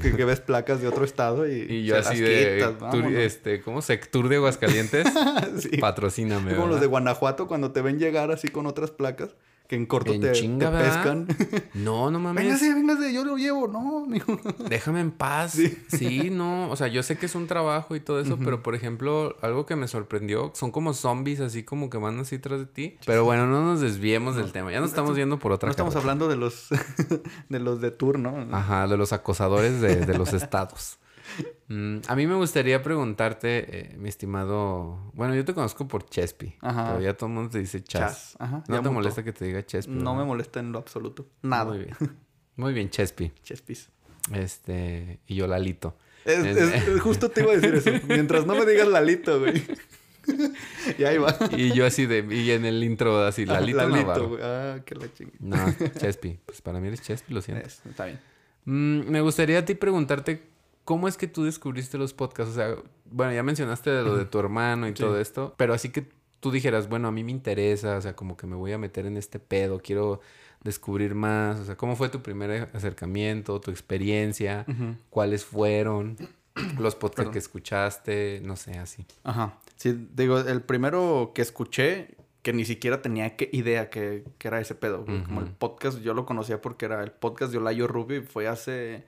[0.00, 2.54] que, que ves placas de otro estado y, Y yo se así las de...
[2.56, 3.82] quitas, tur- este, ¿Cómo?
[3.82, 5.06] Sectur de Aguascalientes.
[5.58, 5.78] Sí.
[5.78, 6.86] Patrocíname, Como los de.
[6.86, 9.30] Guanajuato cuando te ven llegar así con otras placas
[9.72, 11.26] que en corto En te, chinga, te pescan.
[11.72, 12.44] No, no mames.
[12.44, 13.68] véngase, véngase, yo lo llevo.
[13.68, 14.38] No, mijo.
[14.68, 15.52] Déjame en paz.
[15.52, 15.78] Sí.
[15.88, 16.28] Sí.
[16.30, 16.70] no.
[16.70, 19.64] O sea, yo sé que es un trabajo y todo eso, pero por ejemplo, algo
[19.64, 22.98] que me sorprendió, son como zombies así como que van así tras de ti.
[23.06, 24.70] Pero bueno, no nos desviemos del tema.
[24.70, 26.68] Ya nos estamos viendo por otra No estamos hablando de los
[27.48, 28.46] de los de tour, ¿no?
[28.54, 30.98] Ajá, de los acosadores de, de los estados.
[31.68, 35.10] Mm, a mí me gustaría preguntarte, eh, mi estimado.
[35.14, 36.54] Bueno, yo te conozco por Chespi.
[36.60, 36.88] Ajá.
[36.92, 38.34] Pero ya todo el mundo te dice Chas.
[38.34, 39.92] Chas, ajá, ¿No te molesta que te diga Chespi?
[39.92, 41.26] No me molesta en lo absoluto.
[41.42, 41.64] Nada.
[41.66, 41.96] Muy bien.
[42.56, 43.32] Muy bien, Chespi.
[43.42, 43.88] Chespis.
[44.32, 45.20] Este.
[45.26, 45.96] Y yo Lalito.
[46.24, 47.90] Es, Es- es- justo te iba a decir eso.
[48.08, 49.62] Mientras no me digas Lalito, güey.
[50.98, 51.36] y ahí va.
[51.56, 52.24] Y yo así de.
[52.34, 54.28] Y en el intro así, Lalito, Navarro.
[54.28, 54.40] güey.
[54.44, 55.38] Ah, que la chingada.
[55.40, 56.38] No, Chespi.
[56.46, 57.66] Pues para mí eres Chespi, lo siento.
[57.66, 58.20] Es- Está bien.
[58.64, 60.51] Mm, me gustaría a ti preguntarte
[60.84, 62.52] cómo es que tú descubriste los podcasts.
[62.52, 62.76] O sea,
[63.10, 65.02] bueno, ya mencionaste de lo de tu hermano y Sí.
[65.02, 66.06] todo esto, pero así que
[66.40, 69.06] tú dijeras, bueno, a mí me interesa, o sea, como que me voy a meter
[69.06, 70.20] en este pedo, quiero
[70.64, 71.60] descubrir más.
[71.60, 74.64] O sea, ¿cómo fue tu primer acercamiento, tu experiencia?
[75.10, 76.16] ¿Cuáles fueron?
[76.78, 77.32] Los podcasts Perdón.
[77.32, 79.06] que escuchaste, no sé, así.
[79.24, 79.58] Ajá.
[79.76, 84.60] Sí, digo, el primero que escuché, que ni siquiera tenía que idea que, que era
[84.60, 85.04] ese pedo.
[85.04, 85.22] güey.
[85.24, 88.20] Como el podcast, yo lo conocía porque era el podcast de Olayo Ruby.
[88.20, 89.04] Fue hace,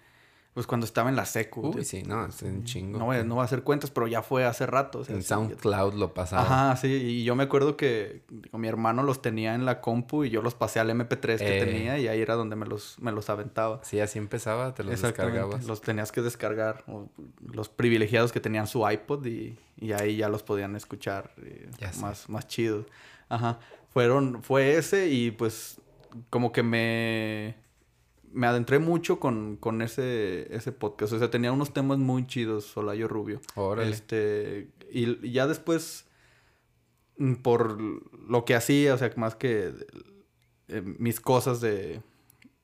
[0.55, 1.69] pues cuando estaba en la secu.
[1.77, 2.97] Uy, sí, no, es un chingo.
[2.99, 5.01] No, voy a- no voy a hacer cuentas, pero ya fue hace rato.
[5.01, 6.43] o sea, en sí, SoundCloud lo pasaba.
[6.43, 10.25] Ajá, sí, y yo me acuerdo que digo, mi hermano los tenía en la compu
[10.25, 11.64] y yo los pasé al MP3 que Eh.
[11.64, 13.81] tenía y ahí era donde me los, me los aventaba.
[13.83, 15.64] Sí, así empezaba, te los descargabas.
[15.64, 17.09] Los tenías que descargar, o
[17.53, 21.93] los privilegiados que tenían su iPod y, y ahí ya los podían escuchar eh, Ya
[21.93, 22.01] sé.
[22.01, 22.87] más, más chido.
[23.29, 23.59] Ajá,
[23.90, 25.81] fueron, fue ese y pues
[26.31, 27.57] como que me,
[28.35, 31.12] me adentré mucho con, con ese, ese podcast.
[31.12, 33.40] O sea, tenía unos temas muy chidos, Solayo Rubio.
[33.55, 33.90] Órale.
[33.90, 36.07] Este, y, y ya después,
[37.16, 39.73] mm, por lo que hacía, o sea, más que
[40.68, 42.03] eh, mis cosas de,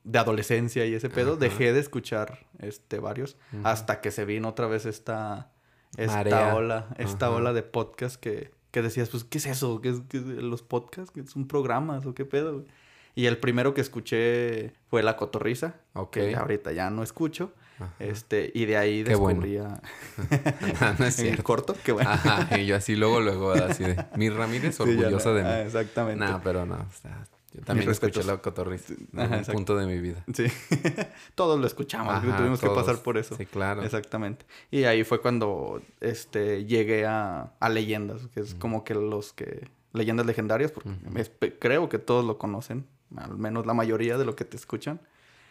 [0.04, 1.40] de adolescencia y ese pedo, Ajá.
[1.40, 3.36] dejé de escuchar este, varios.
[3.62, 5.52] Hasta que se vino otra vez esta,
[5.96, 6.54] esta Marea.
[6.56, 7.36] ola, esta Ajá.
[7.36, 9.80] ola de podcast que, que decías, pues, ¿qué es eso?
[9.80, 11.12] ¿Qué es, qué es los podcasts?
[11.12, 12.54] ¿Qué son programas o qué pedo?
[12.54, 12.66] güey?
[13.14, 16.12] Y el primero que escuché fue La Cotorriza, Ok.
[16.12, 17.52] que ahorita ya no escucho.
[17.78, 17.94] Ajá.
[17.98, 19.40] Este, y de ahí Qué bueno.
[19.40, 19.80] descubrí a-
[20.98, 21.42] no, es cierto.
[21.42, 22.10] corto, qué bueno.
[22.10, 24.04] Ajá, y yo así luego, luego, así de...
[24.16, 25.48] Mi Ramírez orgullosa de mí.
[25.48, 26.22] ah, exactamente.
[26.24, 26.74] No, pero no.
[26.74, 28.92] o sea, yo también escuché la cotorriza.
[29.16, 30.22] En un punto de mi vida.
[30.34, 30.44] Sí.
[31.34, 33.34] Todos lo escuchamos, Ajá, tuvimos que pasar por eso.
[33.36, 33.82] Sí, claro.
[33.82, 34.44] Exactamente.
[34.70, 39.68] Y ahí fue cuando este llegué a, a leyendas, que es como que los que
[39.92, 40.90] leyendas legendarias, porque
[41.58, 45.00] creo que todos lo conocen, al menos la mayoría de lo que te escuchan.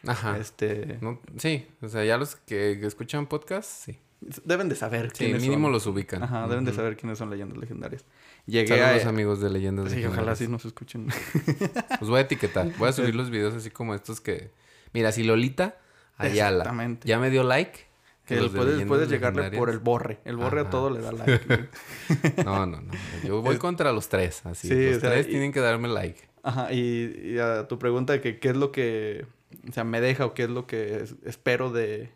[0.08, 0.38] Ajá.
[0.38, 4.00] Este No, sí, o sea, ya los que, que escuchan podcast, sí.
[4.46, 5.72] deben de saber Sí, quiénes mínimo son.
[5.74, 6.24] los ubican.
[6.24, 8.06] Ajá, deben de saber quiénes son leyendas legendarias.
[8.46, 10.38] Llegué Saludos, a amigos de Leyendas Sí, ojalá Legendarias.
[10.40, 11.08] sí nos escuchen.
[12.00, 12.72] Los voy a etiquetar.
[12.78, 14.52] Voy a subir los videos así como estos que...
[14.94, 15.78] Mira, si Lolita
[16.18, 17.08] Ayala Exactamente.
[17.08, 17.88] ya me dio like.
[18.26, 20.20] Que los puedes, puedes llegarle por el borre.
[20.24, 21.68] El borre a todo le da like.
[22.46, 22.92] No, no, no.
[23.24, 24.68] Yo voy contra los tres, así.
[24.68, 26.29] Sí, los sea, tres y- tienen que darme like.
[26.44, 29.26] Ajá, y, y a tu pregunta de que qué es lo que,
[29.68, 32.12] o sea, me deja o qué es lo que es- espero de,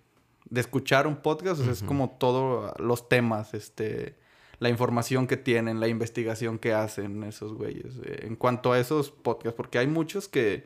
[0.49, 4.15] de escuchar un podcast, o sea, es como todos los temas, este,
[4.59, 7.95] la información que tienen, la investigación que hacen esos güeyes.
[8.05, 10.65] eh, en cuanto a esos podcasts, porque hay muchos que,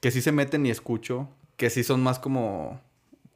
[0.00, 2.80] que sí se meten y escucho, que sí son más como,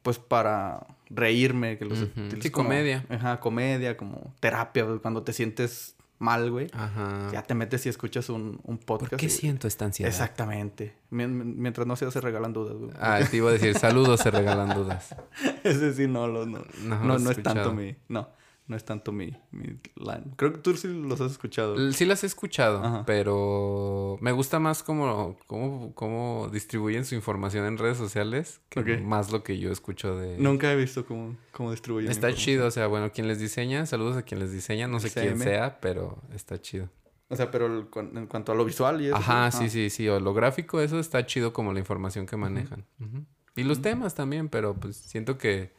[0.01, 1.99] pues para reírme, que los
[2.39, 3.05] Sí, como- comedia.
[3.09, 6.67] Ajá, comedia, como terapia, cuando te sientes mal, güey.
[6.73, 7.29] Ajá.
[7.33, 9.09] Ya te metes y escuchas un, un podcast.
[9.11, 10.09] ¿Por qué y- siento esta ansiedad?
[10.09, 10.95] Exactamente.
[11.09, 12.91] Mien- Mientras no sea, se regalan dudas, güey.
[12.99, 15.15] Ah, te iba a decir, saludos, se regalan dudas.
[15.63, 17.95] Ese sí, no, lo- no, No, no, no es tanto mi...
[18.07, 18.29] No,
[18.71, 20.23] no es tanto mi, mi line.
[20.37, 21.91] Creo que tú sí los has escuchado.
[21.91, 23.03] Sí las he escuchado, Ajá.
[23.05, 29.31] pero me gusta más cómo, cómo, cómo distribuyen su información en redes sociales que más
[29.31, 30.37] lo que yo escucho de...
[30.37, 32.09] Nunca he visto cómo, cómo distribuyen.
[32.09, 35.11] Está chido, o sea, bueno, quien les diseña, saludos a quien les diseña, no sé
[35.11, 36.89] quién sea, pero está chido.
[37.27, 39.15] O sea, pero el- en cuanto a lo visual y eso.
[39.15, 42.37] Ajá, ah, sí, sí, sí, o lo gráfico, eso está chido como la información que
[42.37, 42.85] manejan.
[42.99, 43.25] Ujú.
[43.55, 45.73] Y los temas también, pero pues siento que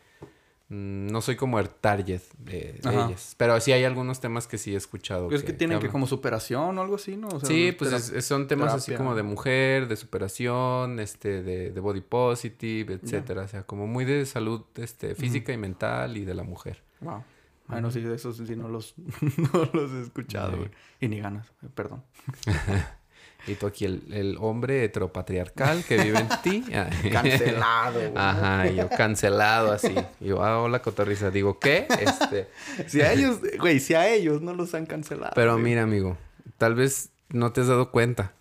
[0.73, 3.35] no soy como el target de, ellas.
[3.37, 5.31] Pero sí hay algunos temas que sí he escuchado.
[5.31, 7.29] Es que tienen que como superación o algo así, ¿no?
[7.29, 9.97] O sea, Sí, es pues tera- es- es- son temas así como de mujer, de
[9.97, 13.43] superación, este, de, de body positive, etcétera.
[13.43, 16.83] O sea, como muy de salud este, física y mental y de la mujer.
[17.01, 17.23] Wow.
[17.69, 18.95] Bueno, sí, de esos sí no los,
[19.53, 20.57] no los he escuchado.
[21.01, 22.03] Y ni ganas, perdón.
[23.47, 26.65] Y tú aquí el, el hombre heteropatriarcal que vive en ti.
[26.75, 26.89] Ah.
[27.11, 28.13] Cancelado, güey.
[28.17, 29.95] Ajá, yo cancelado así.
[30.21, 31.31] Y yo, ah, hola, cotorriza.
[31.31, 31.87] Digo, ¿qué?
[32.01, 32.49] Este...
[32.89, 35.33] Si a ellos, güey, si a ellos no los han cancelado.
[35.35, 35.65] Pero güey.
[35.65, 36.17] mira, amigo,
[36.59, 38.33] tal vez no te has dado cuenta,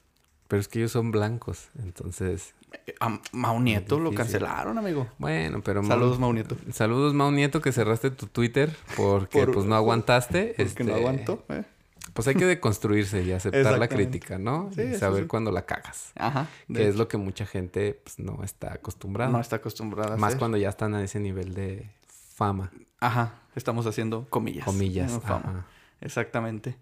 [0.48, 1.70] pero es que ellos son blancos.
[1.80, 2.54] Entonces,
[3.00, 5.08] A Mau Nieto lo cancelaron, amigo.
[5.18, 5.84] bueno, pero...
[5.84, 6.56] Saludos, Mau Nieto.
[6.72, 10.54] Saludos, Mau Nieto, que cerraste tu Twitter porque Por- pues no aguantaste.
[10.56, 11.64] Porque este, no aguantó, ¿eh?
[12.13, 14.69] Pues hay que deconstruirse y aceptar la crítica, ¿no?
[14.76, 15.28] Sí, y saber sí.
[15.28, 16.12] cuándo la cagas.
[16.15, 16.47] Ajá.
[16.74, 19.32] Que es lo que mucha gente pues, no está acostumbrada.
[19.32, 22.71] No está acostumbrada a Más cuando ya están a ese nivel de fama.
[23.00, 23.36] Ajá.
[23.56, 24.65] Estamos haciendo comillas.
[24.65, 25.12] Comillas.
[25.12, 25.21] ¿no?
[25.21, 25.43] Fama.
[25.45, 25.65] ajá.
[26.02, 26.76] Exactamente.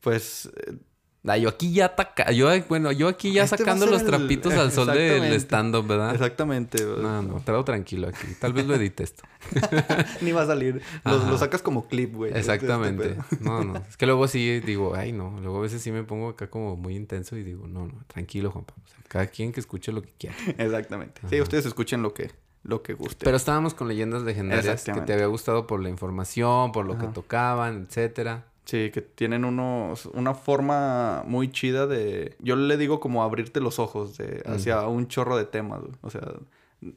[0.00, 0.50] Pues...
[1.24, 2.32] Ah, yo aquí ya ataca...
[2.32, 6.12] Yo, bueno, yo aquí ya Este sacando los el- trapitos al sol del stand-up, ¿verdad?
[6.14, 6.84] Exactamente.
[6.84, 8.26] No, no, traigo tranquilo aquí.
[8.40, 9.22] Tal vez lo edite esto.
[10.20, 10.82] Ni va a salir.
[11.04, 12.30] Lo, lo sacas como clip, güey.
[12.30, 13.16] este Exactamente.
[13.38, 13.76] No, no.
[13.88, 15.38] Es que luego sí digo, ay, no.
[15.40, 18.50] Luego a veces sí me pongo acá como muy intenso y digo, no, no, tranquilo,
[18.50, 18.74] Juanpa.
[18.84, 20.34] O sea, cada quien que escuche lo que quiera.
[20.58, 21.20] Exactamente.
[21.30, 22.32] Sí, ustedes escuchen lo que,
[22.64, 23.24] lo que guste.
[23.24, 27.06] Pero estábamos con leyendas legendarias que te había gustado por la información, por lo que
[27.06, 28.46] tocaban, etcétera.
[28.72, 32.36] Sí, que tienen unos, una forma muy chida de...
[32.38, 35.92] Yo le digo como abrirte los ojos de, hacia un chorro de temas, güey.
[36.00, 36.22] O sea,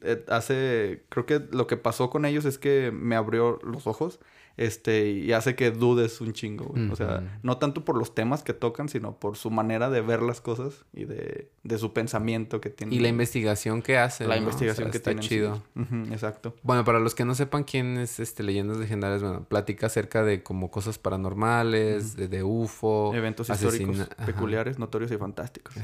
[0.00, 1.04] eh, hace...
[1.10, 4.20] Creo que lo que pasó con ellos es que me abrió los ojos.
[4.58, 6.90] Este, y hace que dudes un chingo, güey.
[6.90, 10.22] O sea, no tanto por los temas que tocan, sino por su manera de ver
[10.22, 12.94] las cosas y de, de su pensamiento que tienen.
[12.94, 14.28] Y la investigación que hacen.
[14.30, 14.42] La ¿no?
[14.42, 15.22] investigación O sea, que está tienen.
[15.22, 15.28] sí.
[15.28, 15.62] chido.
[16.10, 16.54] Exacto.
[16.62, 20.42] Bueno, para los que no sepan quién es este Leyendas Legendarias, bueno, platica acerca de
[20.42, 24.26] como cosas paranormales, de, de UFO, Eventos históricos Ajá.
[24.26, 25.76] peculiares, notorios y fantásticos.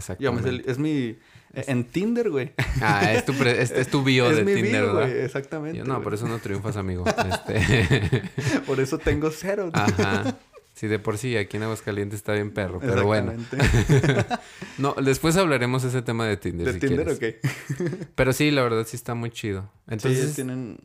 [0.47, 1.19] El- es mi...
[1.55, 2.53] En Tinder, güey.
[2.81, 5.09] Ah, es tu, pre- es, es tu bio es de mi Tinder, bio, ¿verdad?
[5.11, 5.79] güey, Exactamente.
[5.79, 6.05] Yo, no, güey.
[6.05, 7.05] por eso no triunfas, amigo.
[7.31, 8.23] Este...
[8.67, 9.71] Por eso tengo cero.
[9.73, 10.37] Ajá.
[10.75, 13.35] Sí, de por sí, aquí en Aguascalientes está bien perro, pero bueno.
[14.79, 16.67] No, después hablaremos ese tema de Tinder.
[16.67, 17.41] ¿De si Tinder quieres.
[17.43, 18.07] qué?
[18.15, 19.71] Pero sí, la verdad sí está muy chido.
[19.89, 20.79] Entonces, sí, tienen...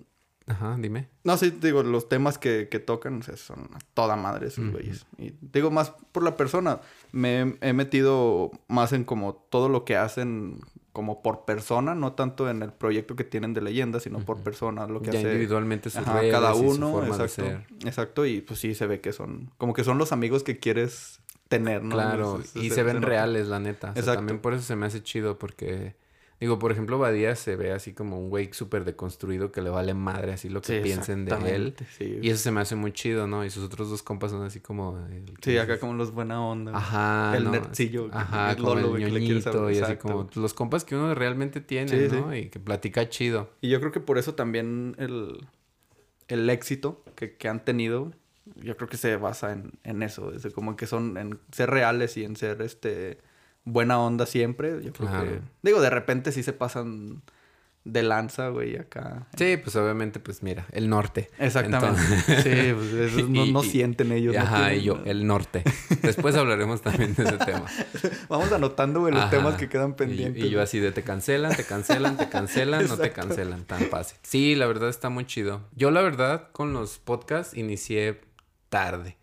[0.47, 1.07] ajá, dime.
[1.23, 4.71] No, sí, digo, los temas que, que tocan, o sea, son a toda madre esos
[4.71, 5.05] güeyes.
[5.17, 6.79] Y digo, más por la persona.
[7.11, 10.59] Me he- metido más en como todo lo que hacen
[10.93, 14.87] como por persona, no tanto en el proyecto que tienen de leyenda, sino por persona,
[14.87, 17.27] lo que Ya hace individualmente sus ajá, redes cada y su uno, de exacto.
[17.27, 17.67] ser.
[17.85, 21.19] Exacto, y pues sí se ve que son, como que son los amigos que quieres
[21.49, 21.91] tener, ¿no?
[21.95, 23.91] Claro, y se- se ven reales, la neta.
[23.95, 25.95] O sea, también por eso se me hace chido, porque,
[26.39, 29.93] digo, por ejemplo, Badía se ve así como un güey súper deconstruido que le vale
[29.93, 31.75] madre así lo que Sí, piensen de él.
[31.97, 33.43] Sí, Y eso se me hace muy chido, ¿no?
[33.45, 34.97] Y sus otros dos compas son así como...
[35.11, 36.71] el sí acá como los buena onda.
[36.75, 37.51] Ajá, el ¿no?
[37.51, 41.61] nerdcillo, que- Ajá, el como el ñoñito y así como los compas que uno realmente
[41.61, 42.35] tiene, Sí, ¿no?
[42.35, 43.49] Y que platica chido.
[43.61, 45.47] Y yo creo que por eso también el,
[46.27, 48.11] el éxito que, que han tenido,
[48.55, 52.17] yo creo que se basa en, en eso, es como que son en ser reales
[52.17, 53.17] y en ser este
[53.67, 54.81] buena onda siempre.
[54.83, 57.21] Yo creo que, digo, de repente sí se pasan
[57.83, 59.27] de lanza, güey, acá.
[59.37, 61.29] Sí, pues obviamente, pues mira, el norte.
[61.39, 62.01] Exactamente.
[62.03, 64.35] Entonces- sí, pues no, Y- no y- sienten ellos.
[64.35, 65.63] no Ajá, tienen- y yo, el norte.
[66.01, 67.63] Después hablaremos también de ese tema.
[68.29, 69.29] Vamos anotando, güey, los Ajá.
[69.31, 70.43] temas que quedan Y pendientes.
[70.43, 74.17] Y yo, así de te cancelan, te cancelan, te cancelan, no te cancelan, tan fácil.
[74.21, 75.61] Sí, la verdad está muy chido.
[75.73, 78.19] Yo la verdad con los podcasts inicié
[78.67, 79.15] tarde.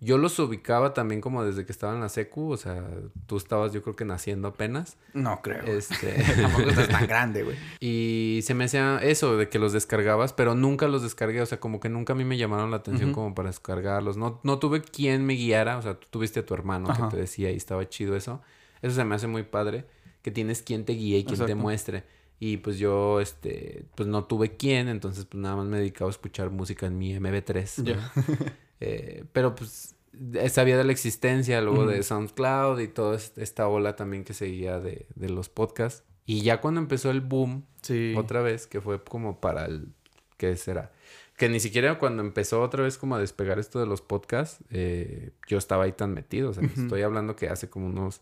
[0.00, 2.88] Yo los ubicaba también como desde que estaba en la secu, o sea,
[3.26, 4.96] tú estabas yo creo que naciendo apenas.
[5.12, 5.64] No creo.
[5.64, 7.56] Este, Tampoco estás tan grande, güey.
[7.80, 11.58] y se me hacía eso de que los descargabas, pero nunca los descargué, o sea,
[11.58, 14.16] como que nunca a mí me llamaron la atención como para descargarlos.
[14.16, 17.08] No, no tuve quien me guiara, o sea, tú tuviste a tu hermano Ajá.
[17.08, 18.40] que te decía y estaba chido eso.
[18.82, 19.84] Eso se me hace muy padre,
[20.22, 22.04] que tienes quien te guíe y quien te muestre.
[22.38, 26.12] Y pues yo, este, pues no tuve quien, entonces pues nada más me dedicaba a
[26.12, 27.96] escuchar música en mi MB3.
[27.96, 28.00] ¿no?
[28.80, 29.94] Eh, pero pues
[30.50, 32.02] sabía de la existencia luego de Ujú.
[32.02, 36.04] SoundCloud y toda est- esta ola también que seguía de, de los podcasts.
[36.26, 38.14] Y ya cuando empezó el boom, Sí.
[38.16, 39.88] otra vez, que fue como para el...
[40.36, 40.92] ¿Qué será?
[41.36, 45.30] Que ni siquiera cuando empezó otra vez como a despegar esto de los podcasts, eh,
[45.46, 46.50] yo estaba ahí tan metido.
[46.50, 46.82] O sea, Ujú.
[46.82, 48.20] estoy hablando que hace como unos...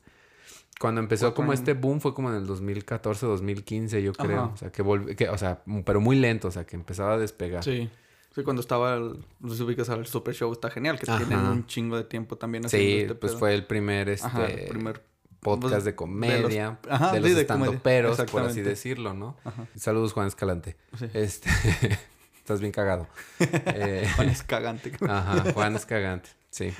[0.80, 4.42] Cuando empezó como este boom fue como en el 2014, 2015, yo creo.
[4.44, 4.52] Ajá.
[4.54, 5.16] O sea, que.
[5.16, 7.64] Que, o sea, pero muy lento, o sea, que empezaba a despegar.
[7.64, 7.90] Sí.
[8.34, 11.96] Sí, cuando estaba el, los ubicas al Super Show está genial, que tienen un chingo
[11.96, 13.38] de tiempo también haciendo Sí, este pues pedo.
[13.40, 14.26] fue el primer, este...
[14.26, 15.02] Ajá, el primer
[15.40, 19.14] podcast pues, de de comedia, los- ajá, de sí, los de comedia, por así decirlo,
[19.14, 19.36] ¿no?
[19.44, 19.66] Ajá.
[19.76, 20.76] Saludos, Juan Escalante.
[20.98, 21.06] Sí.
[21.14, 21.48] Este,
[22.36, 23.08] estás bien cagado.
[23.40, 24.92] Eh, Juan es cagante.
[25.08, 26.28] ajá, Juan es cagante.
[26.50, 26.72] Sí,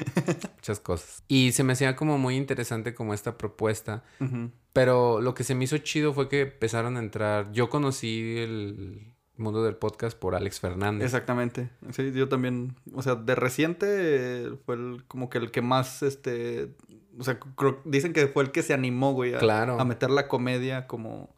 [0.57, 1.23] muchas cosas.
[1.29, 4.51] Y se me hacía como muy interesante como esta propuesta, Ujú.
[4.73, 7.53] pero lo que se me hizo chido fue que empezaron a entrar.
[7.53, 11.05] Yo conocí el mundo del podcast por Alex Fernández.
[11.07, 11.71] Exactamente.
[11.93, 16.03] Sí, yo también, o sea, de reciente eh, fue el- como que el que más,
[16.03, 16.75] este,
[17.19, 19.81] o sea, creo- dicen que fue el que se animó, güey, a, Claro.
[19.81, 21.35] a meter la comedia como,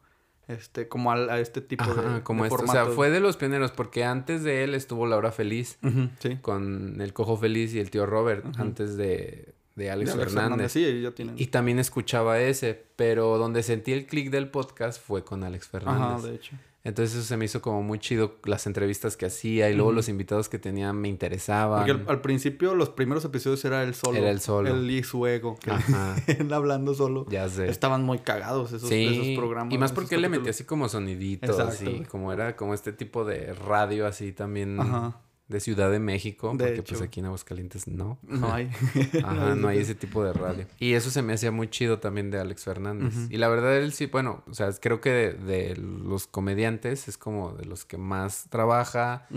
[0.47, 2.63] este, como al- a, este tipo Ajá, de, como de esto.
[2.63, 5.77] O sea, fue de los pioneros porque antes de él estuvo Laura Feliz.
[6.19, 6.37] Sí.
[6.41, 10.71] con el Cojo Feliz y el tío Robert antes de, de Alex, De Alex Fernández.
[10.73, 11.35] Sí, ya tienen.
[11.37, 15.79] Y también escuchaba ese, pero donde sentí el click del podcast fue con Alex Ajá,
[15.79, 16.23] Fernández.
[16.23, 16.55] de hecho.
[16.83, 20.09] Entonces eso se me hizo como muy chido las entrevistas que hacía y luego los
[20.09, 21.85] invitados que tenía me interesaban.
[21.85, 24.17] Porque al, al principio, los primeros episodios era él solo.
[24.17, 24.69] Era él solo.
[24.69, 25.55] Él y su ego.
[25.57, 27.27] que- Ajá, él hablando solo.
[27.29, 27.67] ya sé.
[27.69, 29.73] Estaban muy cagados esos, sí, esos programas.
[29.73, 33.25] y más porque él le metía así como soniditos, así como era como este tipo
[33.25, 35.21] de radio así también Ajá.
[35.51, 38.17] De Ciudad de México, De porque pues aquí en Aguascalientes no.
[38.23, 38.69] No hay.
[39.23, 40.65] Ajá, no hay ese tipo de radio.
[40.79, 43.13] Y eso se me hacía muy chido también de Alex Fernández.
[43.29, 47.17] Y la verdad, él sí, bueno, o sea, creo que de, de los comediantes es
[47.17, 49.27] como de los que más trabaja,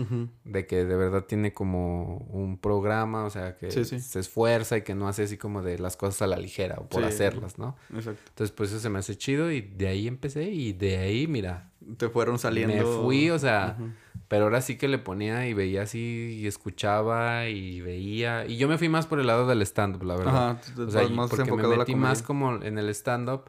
[0.45, 3.99] de que de verdad tiene como un programa, o sea, que Sí, sí.
[3.99, 6.87] se esfuerza y que no hace así como de las cosas a la ligera o
[6.87, 7.07] por Sí.
[7.09, 7.75] hacerlas, ¿no?
[7.93, 8.21] Exacto.
[8.29, 11.71] Entonces, pues eso se me hace chido y de ahí empecé y de ahí, mira,
[11.97, 12.73] Te fueron saliendo.
[12.75, 13.77] me fui, o sea.
[14.27, 18.45] Pero ahora sí que le ponía y veía así y escuchaba y veía.
[18.45, 20.49] Y yo me fui más por el lado del stand-up, la verdad.
[20.49, 23.45] Ajá, O sea, más porque me a metí más como en el stand-up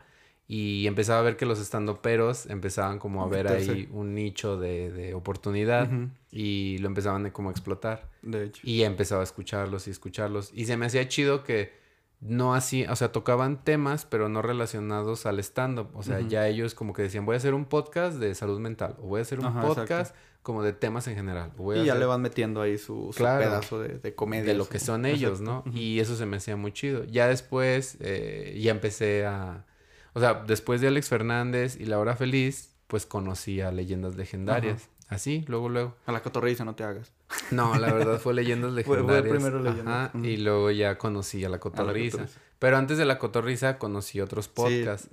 [0.48, 4.92] y empezaba a ver que los stand-uperos empezaban como a ver ahí un nicho de,
[4.92, 5.88] de oportunidad
[6.30, 8.08] y lo empezaban a como explotar.
[8.22, 8.62] De hecho.
[8.64, 10.52] Y empezaba a escucharlos y escucharlos.
[10.54, 11.72] Y se me hacía chido que
[12.20, 15.88] no así, o sea, tocaban temas, pero no relacionados al stand-up.
[15.94, 18.96] O sea, ya ellos como que decían, voy a hacer un podcast de salud mental,
[19.00, 20.14] o voy a hacer un Ajá, exacto.
[20.46, 21.50] Como de temas en general.
[21.58, 23.42] a Y ya hacer le van metiendo ahí su, su Claro.
[23.42, 24.44] pedazo de, de comedia.
[24.52, 25.64] de lo que son ellos, ¿no?
[25.74, 27.02] Y eso se me hacía muy chido.
[27.02, 29.64] Ya después, eh, ya empecé a...
[30.12, 34.88] O sea, después de Alex Fernández y La Hora Feliz, pues conocí a Leyendas Legendarias.
[35.08, 35.96] Así, luego, luego.
[36.06, 37.12] A la cotorriza no te hagas.
[37.50, 39.34] No, la verdad fue Leyendas Fue- fue Legendarias.
[39.34, 40.10] primero Leyendas.
[40.14, 42.18] Ajá, y luego ya conocí a La Cotorrisa.
[42.18, 42.40] Cotorrisa.
[42.60, 45.08] Pero antes de La Cotorrisa conocí otros podcasts.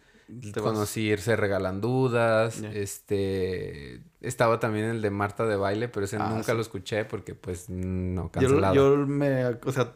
[0.54, 2.62] te vas- Conocí Se Regalan Dudas.
[2.62, 4.02] Este...
[4.24, 6.54] Estaba también el de Marta de Baile, pero ese Ah, nunca sí.
[6.54, 8.74] lo escuché porque pues no, Yo, cancelado.
[8.74, 9.46] yo me...
[9.66, 9.94] O sea,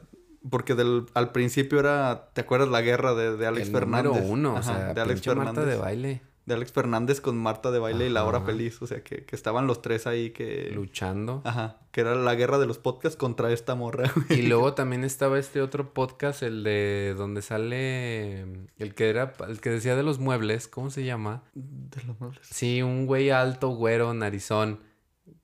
[0.50, 2.30] porque del, al principio era...
[2.34, 4.12] ¿Te acuerdas la guerra de, de Alex el Fernández?
[4.12, 5.80] número uno, o Ajá, sea, de Alex pinche Marta de Fernández.
[5.82, 6.22] Baile.
[6.48, 8.48] De Alex Fernández con Marta de Baile y Laura Ajá.
[8.48, 8.82] Feliz.
[8.82, 10.72] O sea, que, que estaban los tres ahí que...
[10.74, 11.42] Luchando.
[11.44, 11.78] Ajá.
[11.92, 14.40] Que era la guerra de los podcasts contra esta morra, güey.
[14.40, 18.42] Y luego también estaba este otro podcast, el de donde sale
[18.78, 21.44] el que era el que decía de los muebles, ¿cómo se llama?
[21.54, 22.48] De los muebles.
[22.50, 24.80] Sí, un güey alto, güero, narizón,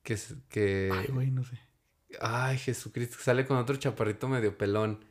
[0.04, 1.60] que es- que Ay, güey, no sé.
[2.22, 5.04] ay, Jesucristo, sale con otro chaparrito medio pelón.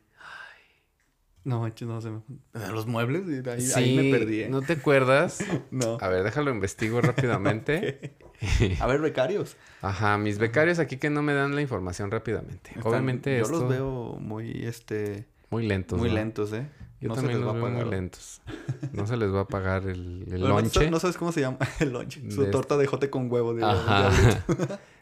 [1.45, 2.21] No, manches, no se me...
[2.53, 4.49] De los muebles, y ahí, sí, ahí me perdí, ¿eh?
[4.49, 5.39] ¿no te acuerdas?
[5.71, 5.97] No.
[5.99, 8.15] A ver, déjalo investigo rápidamente.
[8.79, 9.57] A ver, becarios.
[9.81, 12.69] Ajá, mis becarios aquí que no me dan la información rápidamente.
[12.69, 15.27] Están- Obviamente Yo esto los veo muy, este...
[15.49, 15.99] muy lentos.
[15.99, 16.15] muy ¿no?
[16.15, 16.67] lentos, ¿eh?
[17.01, 17.93] Yo No se también les los va a veo muy pagar.
[17.93, 18.41] lentos.
[18.93, 20.89] No se les va a pagar el, el lonche.
[20.91, 22.21] No sabes cómo se llama el lonche.
[22.31, 23.53] Su De torta de jote con huevo.
[23.53, 24.11] digo, Ajá.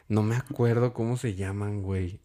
[0.08, 2.20] no me acuerdo cómo se llaman, güey.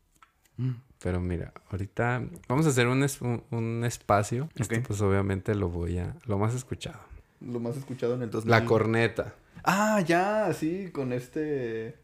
[1.00, 4.50] Pero mira, ahorita vamos a hacer un, es- un, un espacio.
[4.56, 4.84] Esto, Ok.
[4.88, 6.16] pues obviamente lo voy a...
[6.26, 7.00] Lo más escuchado.
[7.40, 8.50] Lo más escuchado en el 2000.
[8.50, 9.36] La corneta.
[9.64, 11.96] Ah, ya, sí, con este...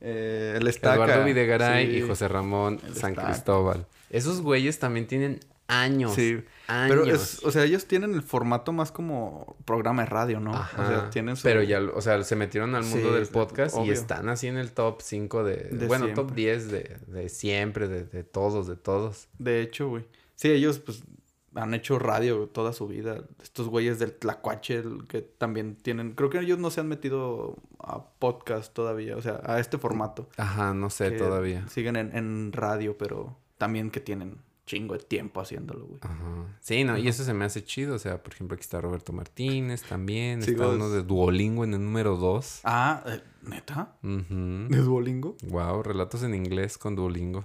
[0.00, 0.94] eh, el estaca.
[0.96, 1.96] Eduardo Videgaray Sí.
[1.98, 3.28] y José Ramón El San Estaca.
[3.32, 3.86] Cristóbal.
[4.10, 6.14] Esos güeyes también tienen años.
[6.14, 6.42] Sí.
[6.66, 6.88] Años.
[6.90, 10.54] Pero es, o sea, ellos tienen el formato más como programa de radio, ¿no?
[10.54, 10.82] Ajá.
[10.82, 11.42] O sea, tienen su...
[11.44, 13.92] Pero ya, o sea, se metieron al mundo Sí, del podcast y obvio.
[13.92, 16.24] están así en el top 5 de, De bueno, siempre.
[16.24, 19.28] top 10 de, de siempre, de, de todos, de todos.
[19.38, 20.06] De hecho, güey.
[20.34, 21.02] Sí, ellos, pues,
[21.54, 23.24] han hecho radio toda su vida.
[23.42, 26.12] Estos güeyes del Tlacuache, que también tienen...
[26.12, 30.28] Creo que ellos no se han metido a podcast todavía, o sea, a este formato.
[30.36, 31.66] Ajá, no sé todavía.
[31.68, 34.36] Siguen en, en radio, pero también que tienen
[34.68, 35.98] chingo de tiempo haciéndolo, güey.
[36.02, 36.58] Ajá.
[36.60, 37.94] Sí, no, y eso se me hace chido.
[37.94, 40.42] O sea, por ejemplo, aquí está Roberto Martínez también.
[40.42, 42.60] Sí, está vos- uno de Duolingo en el número 2.
[42.64, 43.96] Ah, eh, ¿neta?
[44.02, 45.36] Wow, ¿De Duolingo?
[45.82, 47.44] relatos en inglés con Duolingo.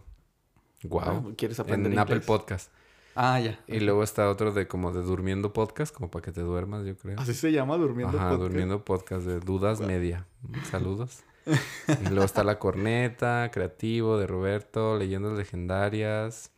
[0.84, 1.02] Wow.
[1.02, 2.28] Ah, ¿Quieres aprender en Apple inglés?
[2.28, 2.72] Podcast.
[3.16, 3.58] Ah, ya.
[3.68, 6.98] Y luego está otro de como de Durmiendo Podcast, como para que te duermas, yo
[6.98, 7.18] creo.
[7.20, 8.42] Así se llama, Durmiendo Ajá, Podcast.
[8.42, 10.26] Durmiendo Podcast de Dudas Media.
[10.70, 11.20] Saludos.
[11.46, 16.52] y luego está La Corneta, Creativo de Roberto, Leyendas Legendarias.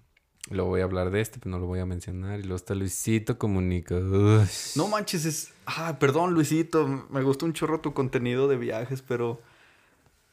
[0.49, 2.39] Luego voy a hablar de este, pero no lo voy a mencionar.
[2.39, 3.95] Y luego está Luisito Comunica.
[3.95, 5.53] No manches, es...
[5.65, 6.87] Ah, perdón, Luisito.
[7.09, 9.41] Me gusta un chorro tu contenido de viajes, pero...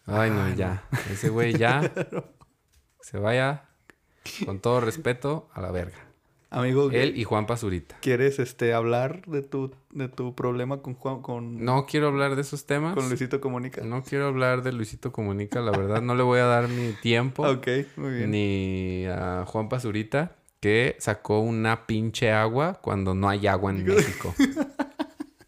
[0.05, 0.87] Ay, no, ya.
[1.11, 1.93] Ese güey ya.
[3.01, 3.69] Se vaya,
[4.45, 6.12] con todo respeto, a la verga.
[6.53, 7.97] Amigo, Él y Juan Pazurita.
[8.01, 11.23] ¿quieres este, hablar de tu, de tu problema con Juan...
[11.23, 12.95] Con, No quiero hablar de esos temas.
[12.95, 13.83] con Luisito Comunica?
[13.83, 16.03] No quiero hablar de Luisito Comunica, la verdad.
[16.03, 17.47] No le voy a dar mi tiempo.
[17.49, 18.31] Ok, muy bien.
[18.31, 24.35] Ni a Juan Pazurita, que sacó una pinche agua cuando no hay agua en México.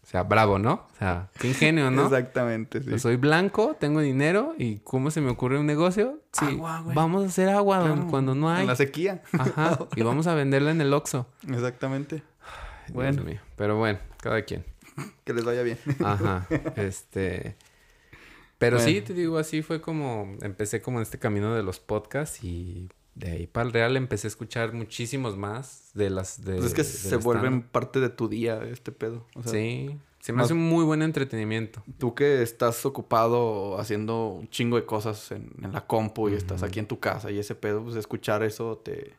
[0.05, 0.73] O sea, bravo, ¿no?
[0.93, 2.03] O sea, qué ingenio, ¿no?
[2.05, 2.91] Exactamente, sí.
[2.91, 6.21] Yo soy blanco, tengo dinero y ¿cómo se me ocurre un negocio?
[6.31, 6.95] Sí, Agua, güey.
[6.95, 8.61] vamos a hacer agua don- cuando no hay.
[8.61, 9.23] En la sequía.
[9.33, 11.25] Ajá, y vamos a venderla en el Oxxo.
[11.49, 12.21] Exactamente.
[12.93, 13.23] Bueno.
[13.23, 13.39] mío.
[13.55, 14.63] Pero bueno, cada quien.
[15.23, 15.79] Que les vaya bien.
[16.03, 17.55] Ajá, este...
[18.59, 20.37] Pero sí, te digo, así fue como...
[20.41, 24.27] Empecé como en este camino de los podcasts y de ahí para el real empecé
[24.27, 26.43] a escuchar muchísimos más de las...
[26.43, 29.25] De, Pues es que se vuelven parte de tu día este pedo.
[29.35, 31.81] O sea, Sí, se me hace un muy buen entretenimiento.
[31.97, 36.61] Tú que estás ocupado haciendo un chingo de cosas en, en la compu y estás
[36.63, 39.13] aquí en tu casa y ese pedo, pues escuchar eso te...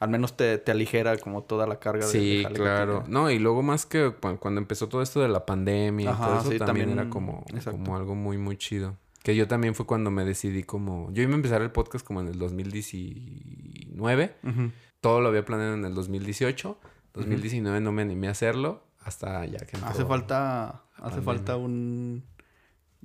[0.00, 2.18] Al menos te, te aligera como toda la carga de- de...
[2.20, 3.02] Sí, que claro.
[3.08, 6.40] No, y luego más que cu- cuando empezó todo esto de la pandemia y todo
[6.40, 7.72] eso sí, también, también- era como, exacto.
[7.72, 8.96] como algo muy, muy chido.
[9.22, 11.10] Que yo también fue cuando me decidí como...
[11.12, 14.36] Yo iba a empezar el podcast como en el 2019.
[14.42, 14.70] Ujú.
[15.00, 16.78] Todo lo había planeado en el 2018.
[17.14, 20.82] 2019 no me animé a hacerlo hasta ya que Hace falta...
[20.96, 22.24] Hace falta un...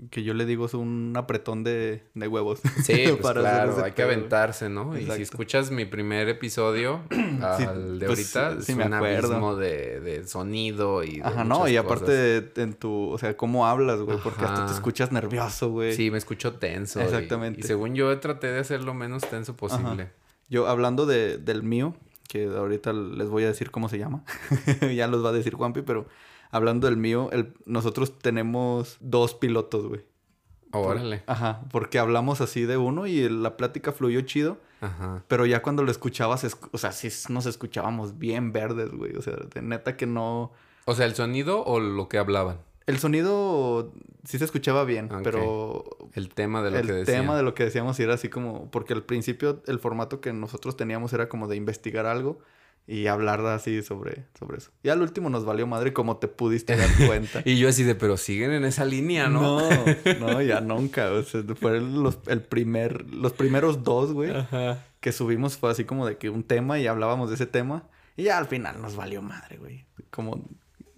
[0.09, 2.61] Que yo le digo es un apretón de, de huevos.
[2.83, 4.97] Sí, pues para claro, hay que aventarse, ¿no?
[4.97, 7.01] Y si escuchas mi primer episodio
[7.41, 9.27] al de pues, ahorita, sí es me un acuerdo.
[9.27, 13.37] abismo de, de sonido y de Ajá, no, y aparte de- en tu, o sea,
[13.37, 15.93] cómo hablas, güey, porque hasta te escuchas nervioso, güey.
[15.93, 16.99] Sí, me escucho tenso.
[16.99, 17.59] Exactamente.
[17.59, 20.09] Y, según yo traté de hacer lo menos tenso posible.
[20.49, 21.95] Yo hablando de, del mío,
[22.27, 24.23] que ahorita les voy a decir cómo se llama,
[24.95, 26.07] ya los va a decir Juanpi, pero
[26.53, 30.01] hablando del mío, el, nosotros tenemos dos pilotos, güey.
[30.71, 31.23] Órale.
[31.27, 35.23] Ajá, porque hablamos así de uno y la plática fluyó chido, Ajá.
[35.27, 39.21] pero ya cuando lo escuchabas, escu- o sea, sí nos escuchábamos bien verdes, güey, o
[39.21, 40.51] sea, de neta que no...
[40.85, 42.57] O sea, el sonido o lo que hablaban.
[42.87, 43.93] el sonido
[44.23, 45.83] sí se escuchaba bien, pero
[46.13, 47.19] El tema de lo el que decía.
[47.19, 48.71] tema de lo que decíamos era así como...
[48.71, 52.39] Porque al principio el formato que nosotros teníamos era como de investigar algo
[52.85, 54.71] y hablar así sobre, sobre eso.
[54.83, 57.41] Y al último nos valió madre como te pudiste dar cuenta.
[57.45, 59.59] Y yo así de, pero siguen en esa línea, ¿no?
[59.61, 59.85] No,
[60.19, 61.11] no, ya nunca.
[61.11, 64.83] O sea, fue los, el primer, los primeros dos, güey, Ajá.
[64.99, 67.87] que subimos fue así como de que un tema y hablábamos de ese tema.
[68.17, 69.85] Y ya al final nos valió madre, güey.
[70.11, 70.43] Como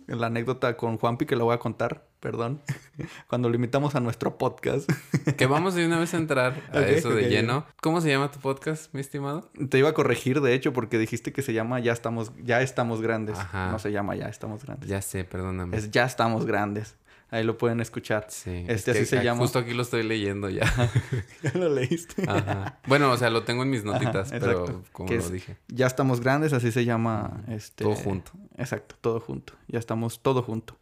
[0.08, 2.60] la anécdota con Juanpi que la voy a contar, perdón.
[3.30, 4.90] Cuando lo invitamos a nuestro podcast.
[5.38, 7.66] Que vamos de una vez a entrar a eso de lleno.
[7.82, 9.52] ¿Cómo se llama tu podcast, mi estimado?
[9.70, 13.02] Te iba a corregir, de hecho, porque dijiste que se llama Ya estamos, ya estamos
[13.02, 13.38] grandes.
[13.38, 13.72] Ajá.
[13.72, 14.90] No se llama Ya estamos grandes.
[14.90, 15.78] Ya sé, perdóname.
[15.78, 16.96] Es Ya estamos grandes.
[17.30, 18.26] Ahí lo pueden escuchar.
[18.30, 18.66] Sí.
[18.68, 19.40] Este es así que se a- llama.
[19.42, 20.66] Justo aquí lo estoy leyendo ya.
[21.44, 22.24] ¿Ya lo leíste?
[22.28, 22.80] Ajá.
[22.88, 25.58] Bueno, o sea, lo tengo en mis notitas, Ajá, pero como lo es- dije.
[25.68, 27.44] Ya estamos grandes, así se llama.
[27.50, 28.32] Este, Todo junto.
[28.58, 29.54] Exacto, todo junto.
[29.68, 30.76] Ya estamos todo junto.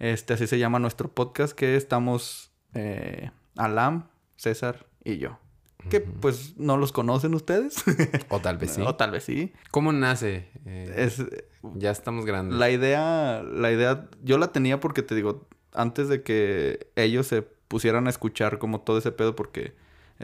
[0.00, 5.38] Este, así se llama nuestro podcast, que estamos eh, Alam, César y yo.
[5.88, 7.82] Que pues no los conocen ustedes.
[8.28, 8.82] O tal vez sí.
[8.86, 9.52] o tal vez sí.
[9.70, 10.48] ¿Cómo nace?
[10.66, 11.22] Eh, Es,
[11.74, 12.58] Ya estamos grandes.
[12.58, 17.42] la idea, la idea, yo la tenía porque te digo, antes de que ellos se
[17.42, 19.74] pusieran a escuchar como todo ese pedo, porque,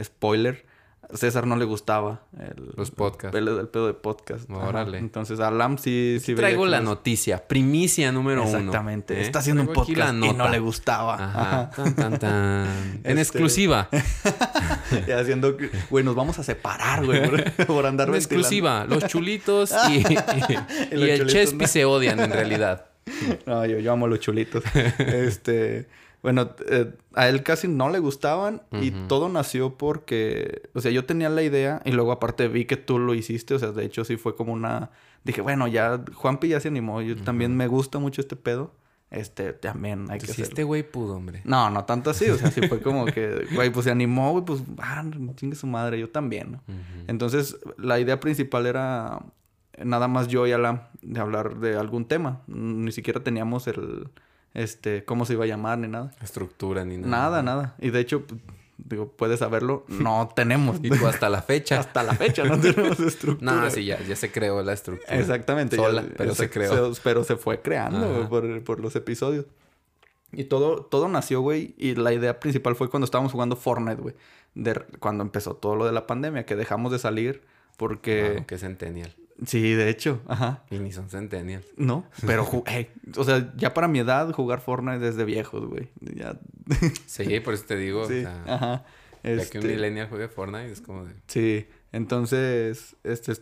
[0.03, 0.65] spoiler,
[1.13, 3.37] César no le gustaba el, Los podcasts.
[3.37, 4.49] El, el pedo de podcast.
[4.49, 4.67] Ajá.
[4.67, 4.97] Órale.
[4.97, 7.47] Entonces, Alam sí, sí Traigo la noticia.
[7.47, 8.57] Primicia número uno.
[8.57, 9.15] Exactamente.
[9.17, 9.21] ¿eh?
[9.21, 11.13] Está haciendo un Traigo podcast y no le gustaba.
[11.15, 11.59] Ajá.
[11.61, 11.69] Ajá.
[11.71, 12.67] Tan, tan, tan.
[13.03, 13.87] En Este- exclusiva.
[15.07, 15.57] Y haciendo
[15.89, 18.85] güey, nos vamos a separar, güey, por, por andar En exclusiva.
[18.85, 21.67] Los chulitos y, y- y los el chulitos, Chespi ¿no?
[21.67, 22.85] se odian en realidad.
[23.45, 24.63] No, yo, yo amo los chulitos.
[24.99, 25.87] este,
[26.23, 31.05] bueno, eh, a él casi no le gustaban y todo nació porque, o sea, yo
[31.05, 34.03] tenía la idea y luego aparte vi que tú lo hiciste, o sea, de hecho
[34.03, 34.89] sí fue como una,
[35.23, 38.73] dije, bueno, ya Juanpi ya se animó, yo también me gusta mucho este pedo,
[39.09, 40.49] este, también hay que Si hacerlo.
[40.49, 41.41] este güey pudo, hombre.
[41.45, 44.43] No, no tanto así, o sea, sí fue como que, güey, pues se animó, güey,
[44.43, 45.05] pues, ah,
[45.35, 46.63] chingue su madre, yo también, ¿no?
[47.07, 49.19] Entonces, la idea principal era
[49.83, 52.41] nada más yo y Alam de hablar de algún tema.
[52.47, 54.09] Ni siquiera teníamos el,
[54.57, 56.11] este, cómo se iba a llamar ni nada.
[56.21, 57.07] Estructura ni nada.
[57.09, 57.75] Nada, nada.
[57.79, 58.41] Y de hecho, pues,
[58.77, 60.79] digo, puedes saberlo, no tenemos.
[60.83, 61.79] Y tú hasta la fecha.
[61.79, 63.61] Hasta la fecha no tenemos estructura.
[63.61, 65.17] No, sí, ya, ya se creó la estructura.
[65.17, 65.75] Exactamente.
[65.75, 66.91] Sola, ya- pero se creó.
[67.03, 69.45] pero se fue creando por, por los episodios.
[70.33, 71.73] Y todo, todo nació, güey.
[71.77, 74.15] Y la idea principal fue cuando estábamos jugando Fortnite, güey.
[74.55, 77.43] De, cuando empezó todo lo de la pandemia, que dejamos de salir
[77.77, 78.43] porque...
[78.47, 79.15] Que centennial.
[79.45, 80.63] Sí, de hecho, ajá.
[80.71, 81.63] Y ni son centennial.
[81.75, 85.65] No, pero, ju- ey, o sea, ya para mi edad jugar Fortnite es de viejos,
[85.67, 85.89] güey.
[86.01, 86.39] Ya,
[87.05, 88.07] Sí, por eso te digo.
[88.07, 88.85] sí, o sea, ajá.
[89.23, 91.13] ya que Este, un millennial juegue Fortnite es como de...
[91.27, 93.41] Sí, entonces, este, es-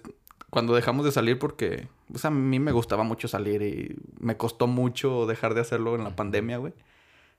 [0.49, 4.67] cuando dejamos de salir porque, pues a mí me gustaba mucho salir y me costó
[4.67, 6.73] mucho dejar de hacerlo en la pandemia, güey.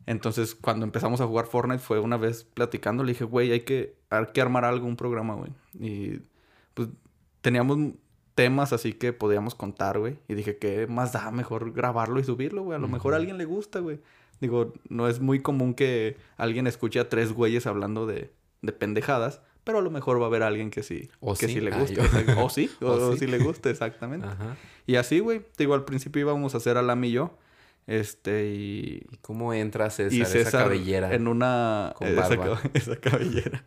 [0.06, 3.96] Entonces, cuando empezamos a jugar Fortnite fue una vez platicando, le dije, güey, hay que,
[4.10, 5.50] hay que armar algo, un programa, güey.
[5.80, 6.20] Y
[6.74, 6.88] pues
[7.40, 7.78] teníamos
[8.36, 10.18] temas así que podíamos contar, güey.
[10.28, 11.32] Y dije, ¿qué más da?
[11.32, 12.76] Mejor grabarlo y subirlo, güey.
[12.76, 13.98] A lo mejor a alguien le gusta, güey.
[14.40, 18.30] Digo, no es muy común que alguien escuche a tres güeyes hablando de,
[18.62, 21.54] de pendejadas, pero a lo mejor va a haber alguien que sí, O que sí.
[21.54, 22.32] sí, le Ah, exacto.
[22.44, 23.20] O sí, o, sí.
[23.20, 24.26] sí le gusta, exactamente.
[24.28, 24.56] Ajá.
[24.86, 25.42] Y así, güey.
[25.58, 27.36] Digo, al principio íbamos a hacer Alam y yo.
[27.86, 30.12] Este, y ¿Y cómo entra César?
[30.12, 31.14] y esa cabellera.
[31.14, 32.60] en una con barba.
[32.74, 33.64] esa cabellera.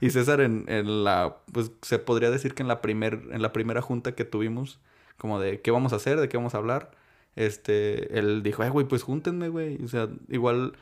[0.00, 3.52] Y César en, en la pues se podría decir que en la primer en la
[3.52, 4.78] primera junta que tuvimos
[5.16, 6.90] como de qué vamos a hacer, de qué vamos a hablar,
[7.36, 10.72] este él dijo, "Eh, güey, pues júntenme, güey." O sea, igual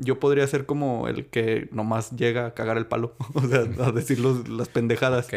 [0.00, 3.92] yo podría ser como el que nomás llega a cagar el palo, o sea, a
[3.92, 5.26] decir los- las pendejadas.
[5.26, 5.34] Ok.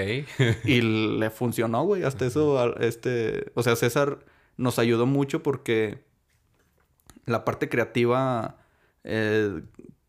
[0.66, 2.04] Y le funcionó, güey.
[2.04, 3.52] Hasta eso, a- este...
[3.56, 4.20] O sea, César
[4.58, 6.04] nos ayudó mucho porque
[7.26, 8.58] la parte creativa,
[9.04, 9.62] eh,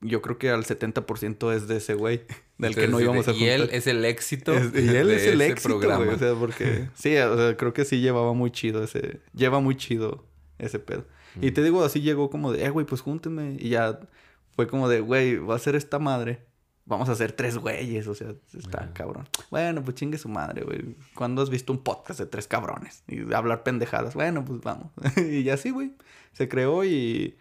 [0.03, 2.23] yo creo que al 70% es de ese güey,
[2.59, 3.49] del que no íbamos a Y juntar.
[3.55, 6.05] él es el éxito Es- y él de es el ese éxito, programa.
[6.05, 6.17] güey.
[6.17, 6.89] O sea, porque...
[6.95, 9.21] Sí, o sea, creo que sí llevaba muy chido ese...
[9.35, 10.27] Lleva muy chido
[10.59, 11.07] ese pedo.
[11.41, 13.57] Y te digo, así llegó como de, eh, güey, pues júntenme.
[13.59, 13.99] Y ya
[14.55, 16.45] fue como de, güey, va a ser esta madre.
[16.85, 19.27] Vamos a hacer tres güeyes, o sea, está cabrón.
[19.51, 20.97] Bueno, pues chingue su madre, güey.
[21.15, 23.03] ¿Cuándo has visto un podcast de tres cabrones?
[23.09, 24.15] Y hablar pendejadas.
[24.15, 24.91] Bueno, pues vamos.
[25.17, 25.93] y así, güey.
[26.33, 27.37] Se creó y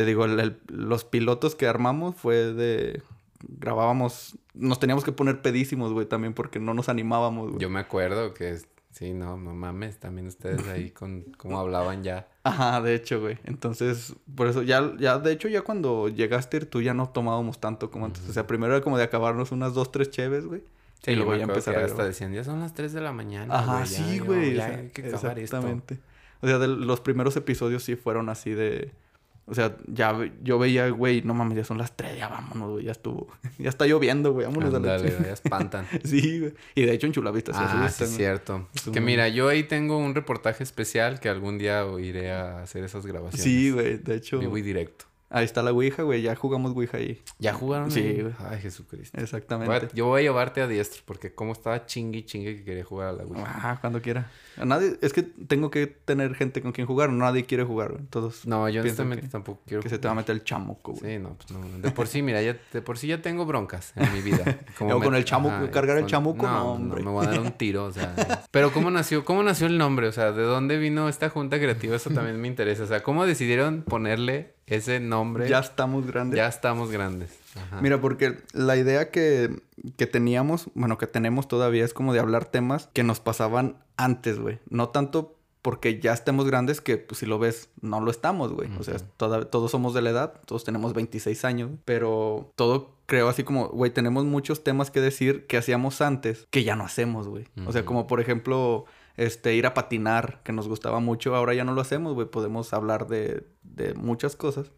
[0.00, 3.02] te digo, el- el- los pilotos que armamos fue de...
[3.48, 4.38] Grabábamos...
[4.54, 7.60] Nos teníamos que poner pedísimos, güey, también porque no nos animábamos, güey.
[7.60, 8.58] Yo me acuerdo que...
[8.92, 9.98] Sí, no, no mames.
[9.98, 11.24] También ustedes ahí con...
[11.36, 12.28] Cómo hablaban ya.
[12.44, 13.36] Ajá, de hecho, güey.
[13.44, 17.90] Entonces, por eso ya, ya, de hecho, ya cuando llegaste tú ya no tomábamos tanto
[17.90, 18.26] como antes.
[18.28, 20.62] O sea, primero era como de acabarnos unas dos, tres cheves, güey.
[21.04, 23.54] Sí, y luego ya empezar a hasta decían, ya son las 3 de la mañana,
[23.58, 24.54] Ajá, güey, ya, sí, güey.
[24.54, 25.60] Ya hay que acabar esto.
[26.42, 28.92] O sea, de los primeros episodios sí fueron así de...
[29.50, 32.84] O sea, ya yo veía, güey, no mames, ya son las 3, ya vámonos, güey,
[32.84, 33.28] ya estuvo.
[33.58, 35.86] ya está lloviendo, güey, vámonos a la ya espantan.
[36.04, 36.54] Sí, güey.
[36.74, 38.68] Y de hecho en Chulavista se ah, sí, asustan, es cierto.
[38.74, 42.62] Es un- Que mira, yo ahí tengo un reportaje especial que algún día iré a
[42.62, 43.42] hacer esas grabaciones.
[43.42, 44.38] Sí, güey, de hecho.
[44.38, 45.09] Vivo y directo.
[45.32, 47.22] Ahí está la Ouija, güey, ya jugamos Ouija ahí.
[47.38, 47.88] ¿Ya jugaron?
[47.92, 48.34] Sí, güey.
[48.40, 49.16] Ay, Jesucristo.
[49.20, 49.72] Exactamente.
[49.72, 52.64] Voy a- yo voy a llevarte a diestro porque como estaba chingue y chingue que
[52.64, 53.40] quería jugar a la Wii.
[53.46, 54.28] Ah, cuando quiera.
[54.56, 57.10] A Nadie, es que tengo que tener gente con quien jugar.
[57.12, 58.02] Nadie quiere jugar, güey.
[58.10, 60.94] Todos No, yo honestamente que, tampoco quiero que se te va a meter el chamuco,
[60.94, 61.14] güey.
[61.14, 61.78] Sí, no, pues no.
[61.78, 64.42] De por sí, mira, ya, de por sí ya tengo broncas en mi vida.
[64.80, 67.04] Luego con el chamuco, cargar el chamuco, no, hombre.
[67.04, 68.14] me voy a dar un tiro, o sea.
[68.50, 70.08] Pero ¿cómo nació, cómo nació el nombre?
[70.08, 71.94] O sea, ¿de dónde vino esta junta creativa?
[71.94, 72.82] Eso también me interesa.
[72.82, 75.48] O sea, ¿cómo decidieron ponerle ese nombre?
[75.48, 76.36] Ya estamos grandes.
[76.36, 77.38] Ya estamos grandes.
[77.56, 77.80] Ajá.
[77.80, 79.60] Mira, porque la idea que,
[79.96, 84.38] que teníamos, bueno, que tenemos todavía es como de hablar temas que nos pasaban antes,
[84.38, 84.58] güey.
[84.68, 88.70] No tanto porque ya estemos grandes que, pues, si lo ves, no lo estamos, güey.
[88.78, 93.28] O sea, toda- todos somos de la edad, todos tenemos 26 años, pero todo creo
[93.28, 97.28] así como, güey, tenemos muchos temas que decir que hacíamos antes que ya no hacemos,
[97.28, 97.46] güey.
[97.66, 98.86] O sea, como por ejemplo,
[99.20, 102.26] este, ir a patinar, que nos gustaba mucho, ahora ya no lo hacemos, güey.
[102.26, 104.72] Podemos hablar de, de muchas cosas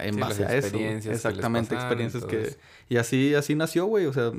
[0.00, 0.66] en Sí, base las a eso.
[0.66, 2.42] experiencias les Exactamente, experiencias que...
[2.42, 2.56] eso.
[2.88, 4.06] Y así, así nació, güey.
[4.06, 4.32] O sea,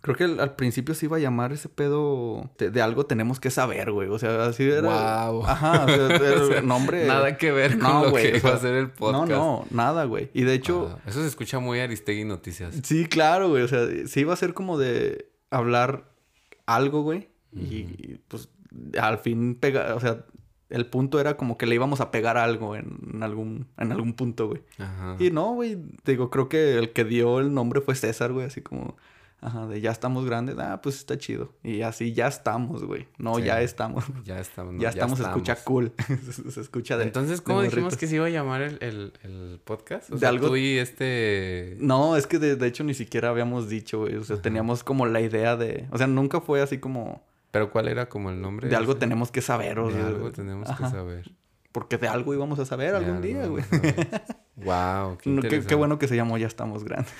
[0.00, 3.38] creo que al, al principio se iba a llamar ese pedo de, de algo tenemos
[3.38, 4.08] que saber, güey.
[4.08, 4.80] O sea, así era...
[4.82, 5.44] Guau.
[5.46, 7.06] Ajá, o sea, era O sea, el nombre...
[7.06, 9.28] Nada que ver con No, lo güey, que iba a ser el podcast.
[9.30, 10.30] No, no, nada, güey.
[10.34, 10.96] Y de hecho...
[10.98, 12.74] Ah, eso se escucha muy Aristegui Noticias.
[12.82, 13.62] Sí, claro, güey.
[13.62, 16.10] O sea, se iba a ser como de hablar
[16.66, 17.27] algo, güey.
[17.52, 18.48] Y pues
[19.00, 20.24] al fin pega, o sea,
[20.68, 24.48] el punto era como que le íbamos a pegar algo en algún, en algún punto,
[24.48, 24.62] güey.
[24.78, 25.16] Ajá.
[25.18, 28.60] Y no, güey, digo, creo que el que dio el nombre fue César, güey, así
[28.60, 28.96] como,
[29.40, 31.54] ajá, de ya estamos grandes, ah, pues está chido.
[31.64, 33.06] Y así ya estamos, güey.
[33.16, 33.44] No, Sí.
[33.44, 34.04] ya estamos.
[34.26, 34.74] Ya estamos.
[34.74, 35.92] no, ya estamos, se escucha cool.
[36.30, 37.04] se, se escucha de.
[37.04, 40.10] Entonces, de ¿cómo dijimos que se iba a llamar el, el, el podcast?
[40.10, 41.76] O De sea, algo- tú y este...
[41.80, 44.16] No, es que de, de hecho ni siquiera habíamos dicho, güey.
[44.16, 45.86] O sea, teníamos como la idea de.
[45.92, 47.26] O sea, nunca fue así como.
[47.50, 48.68] ¿Pero cuál era como el nombre?
[48.68, 49.00] De algo ese?
[49.00, 50.84] tenemos que saber, o De algo tenemos ajá.
[50.84, 51.32] que saber.
[51.72, 53.64] Porque de algo íbamos a saber De algún día, güey.
[54.56, 57.12] Wow, qué, No, qué, qué bueno que se llamó Ya estamos grandes.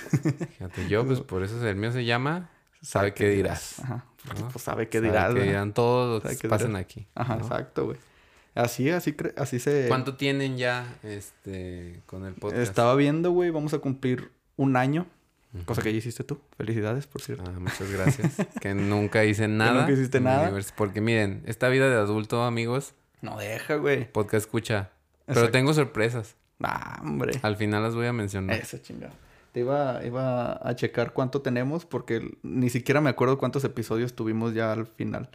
[0.56, 2.50] Fíjate, yo, pues por eso el mío se llama
[2.82, 3.80] Sabe qué dirás.
[3.80, 4.04] Ajá.
[4.24, 4.48] Porque ¿no?
[4.48, 5.28] pues sabe qué Sabe dirás.
[5.28, 5.46] qué ¿verdad?
[5.46, 6.82] dirán todos los Sabe que qué pasan dirás.
[6.82, 7.06] aquí.
[7.14, 7.42] Ajá, ¿no?
[7.42, 7.98] exacto, güey.
[8.54, 9.86] Así, así, así se...
[9.88, 12.62] ¿Cuánto tienen ya este con el podcast?
[12.62, 15.06] Estaba viendo, güey, vamos a cumplir un año.
[15.64, 16.40] Cosa que ya hiciste tú.
[16.56, 17.44] Felicidades, por cierto.
[17.46, 18.34] Ah, muchas gracias.
[18.60, 19.80] que nunca hice nada.
[19.80, 20.52] nunca hiciste nada.
[20.76, 24.10] Porque miren, esta vida de adulto, amigos, No deja, güey.
[24.12, 24.90] podcast escucha.
[25.26, 25.52] Pero Exacto.
[25.52, 26.36] tengo sorpresas.
[26.62, 27.38] Ah, hombre.
[27.42, 28.56] Al final las voy a mencionar.
[28.56, 29.12] Eso, chingado.
[29.52, 34.52] Te iba, iba a checar cuánto tenemos porque ni siquiera me acuerdo cuántos episodios tuvimos
[34.54, 35.30] ya al final.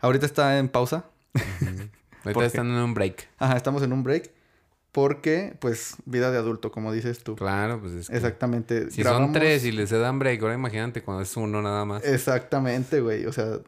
[0.00, 1.04] Ahorita está en pausa.
[2.24, 3.28] Ahorita están en un break.
[3.38, 4.30] Ajá, estamos en un break.
[4.94, 7.34] Porque, pues, vida de adulto, como dices tú.
[7.34, 8.92] Claro, pues es que Exactamente.
[8.92, 12.04] Si son tres y les dan break, ahora imagínate cuando es uno nada más.
[12.04, 13.26] Exactamente, güey.
[13.26, 13.58] O sea,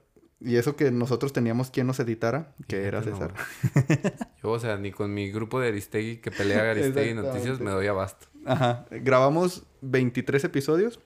[0.40, 3.34] y eso que nosotros teníamos quien nos editara, que era César.
[4.40, 7.88] Yo, o sea, ni con mi grupo de Aristegui que pelea Aristegui Noticias me doy
[7.88, 8.28] abasto.
[8.44, 8.86] Ajá.
[8.92, 11.00] Grabamos 23 episodios.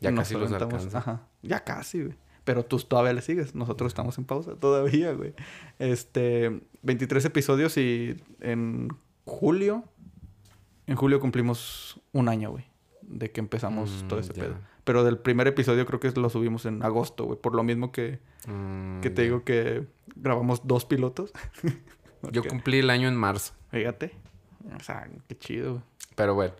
[0.00, 0.98] Ya nos casi los alcanza.
[0.98, 1.28] Ajá.
[1.42, 2.16] Ya casi, güey.
[2.42, 3.54] Pero tú todavía le sigues.
[3.54, 5.34] Nosotros estamos en pausa todavía, güey.
[5.78, 8.88] Este, 23 episodios y en
[9.30, 9.84] julio,
[10.86, 12.64] en julio cumplimos un año, güey,
[13.02, 14.56] de que empezamos Mm, todo ese pedo.
[14.84, 17.38] Pero del primer episodio creo que lo subimos en agosto, güey.
[17.38, 21.32] Por lo mismo que, Mm, que te digo que grabamos dos pilotos.
[22.32, 23.52] Yo cumplí el año en marzo.
[23.70, 24.12] Fíjate.
[24.78, 25.84] O sea, qué chido, güey.
[26.16, 26.54] Pero bueno,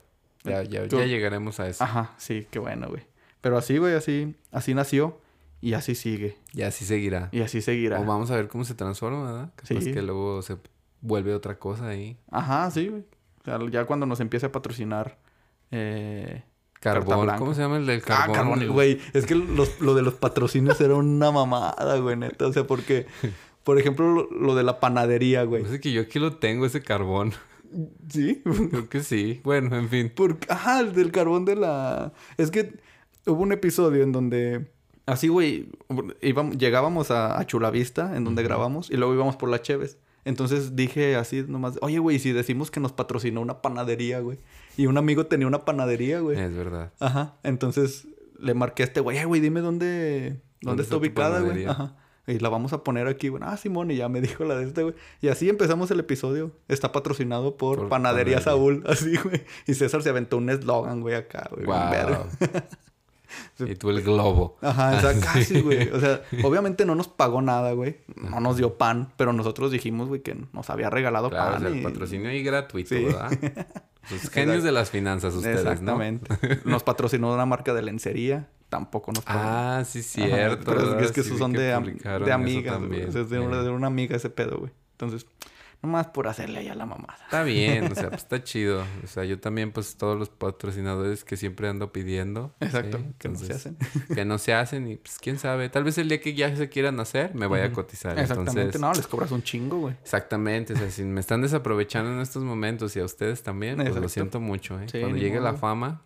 [0.44, 1.82] ya, ya, Tú- ya llegaremos a eso.
[1.84, 3.02] Ajá, sí, qué bueno, güey.
[3.40, 5.18] Pero así, güey, así, así nació
[5.62, 6.36] y así sigue.
[6.52, 7.28] Y así seguirá.
[7.32, 7.98] Y así seguirá.
[8.00, 9.52] O vamos a ver cómo se transforma, ¿verdad?
[9.56, 9.92] Capaz Sí.
[9.92, 10.56] que luego se
[11.00, 12.16] vuelve otra cosa ahí.
[12.30, 13.02] Ajá, sí, güey.
[13.40, 15.18] O sea, ya cuando nos empiece a patrocinar.
[15.70, 16.42] Eh...
[16.80, 17.28] Carbón.
[17.36, 18.34] ¿Cómo se llama el del Ah, carbón?
[18.34, 18.98] carbón, El- güey.
[19.12, 22.46] Es que los- lo de los patrocinios era una mamada, güey, neta.
[22.46, 23.06] O sea, porque,
[23.64, 25.62] por ejemplo, lo, lo de la panadería, güey.
[25.62, 27.32] Parece que yo aquí lo tengo, ese carbón.
[28.08, 28.42] ¿Sí?
[28.70, 29.40] Creo que sí.
[29.44, 30.10] Bueno, en fin.
[30.14, 30.38] Por...
[30.48, 32.12] Ajá, el del carbón de la...
[32.38, 32.74] Es que
[33.26, 34.70] hubo un episodio en donde...
[35.06, 35.68] Así, güey,
[36.22, 39.98] íbamos- llegábamos a, a Chulavista, en donde grabamos, y luego íbamos por la Cheves.
[40.24, 44.38] Entonces dije así nomás, oye, güey, si decimos que nos patrocinó una panadería, güey.
[44.76, 46.38] Y un amigo tenía una panadería, güey.
[46.38, 46.92] Es verdad.
[47.00, 47.36] Ajá.
[47.42, 48.06] Entonces
[48.38, 51.64] le marqué a este güey, "Eh, güey, dime dónde, dónde, ¿Dónde está ubicada, güey.
[51.66, 51.96] Ajá.
[52.26, 53.42] Y la vamos a poner aquí, güey.
[53.44, 54.94] Ah, Simón, y ya me dijo la de este, güey.
[55.20, 56.52] Y así empezamos el episodio.
[56.68, 58.40] Está patrocinado por, Por Panadería Panadería.
[58.40, 59.42] Saúl, así, güey.
[59.66, 61.64] Y César se aventó un eslogan, güey, acá, güey.
[61.66, 61.74] Wow.
[63.58, 64.56] Y tú el globo.
[64.62, 65.88] Ajá, o sea, casi, güey.
[65.90, 67.98] O sea, obviamente no nos pagó nada, güey.
[68.16, 71.60] No nos dio pan, pero nosotros dijimos, güey, que nos había regalado Claro, o pan.
[71.62, 73.04] sea, el y- patrocinio y gratuito, Sí.
[73.04, 73.30] ¿verdad?
[74.10, 75.70] Los genios de las finanzas ustedes, ¿no?
[75.70, 76.60] Exactamente.
[76.64, 78.48] Nos patrocinó una marca de lencería.
[78.68, 79.40] Tampoco nos pagó.
[79.42, 80.64] Ah, sí, Ajá, cierto.
[80.64, 81.04] pero es que, ¿verdad?
[81.04, 82.64] es que Sí esos son de, de amigas, güey.
[82.64, 83.08] también.
[83.08, 84.70] O sea, es de, una, Eh, de una amiga ese pedo, güey.
[84.92, 85.26] Entonces,
[85.82, 87.18] nomás por hacerle allá la mamada.
[87.24, 88.84] Está bien, o sea, pues está chido.
[89.02, 92.54] O sea, yo también, pues, todos los patrocinadores que siempre ando pidiendo.
[92.60, 93.04] Exacto, ¿sí?
[93.18, 93.76] que no se hacen.
[94.14, 95.68] Que no se hacen y, pues, quién sabe.
[95.68, 98.18] Tal vez el día que ya se quieran hacer, me vaya a cotizar.
[98.18, 98.60] Exactamente.
[98.60, 99.94] Entonces, No, les cobras un chingo, güey.
[100.02, 103.94] Exactamente, o sea, si me están desaprovechando en estos momentos y a ustedes también, pues
[103.96, 104.86] lo siento mucho, ¿eh?
[104.90, 106.02] Sí, Cuando llegue la fama,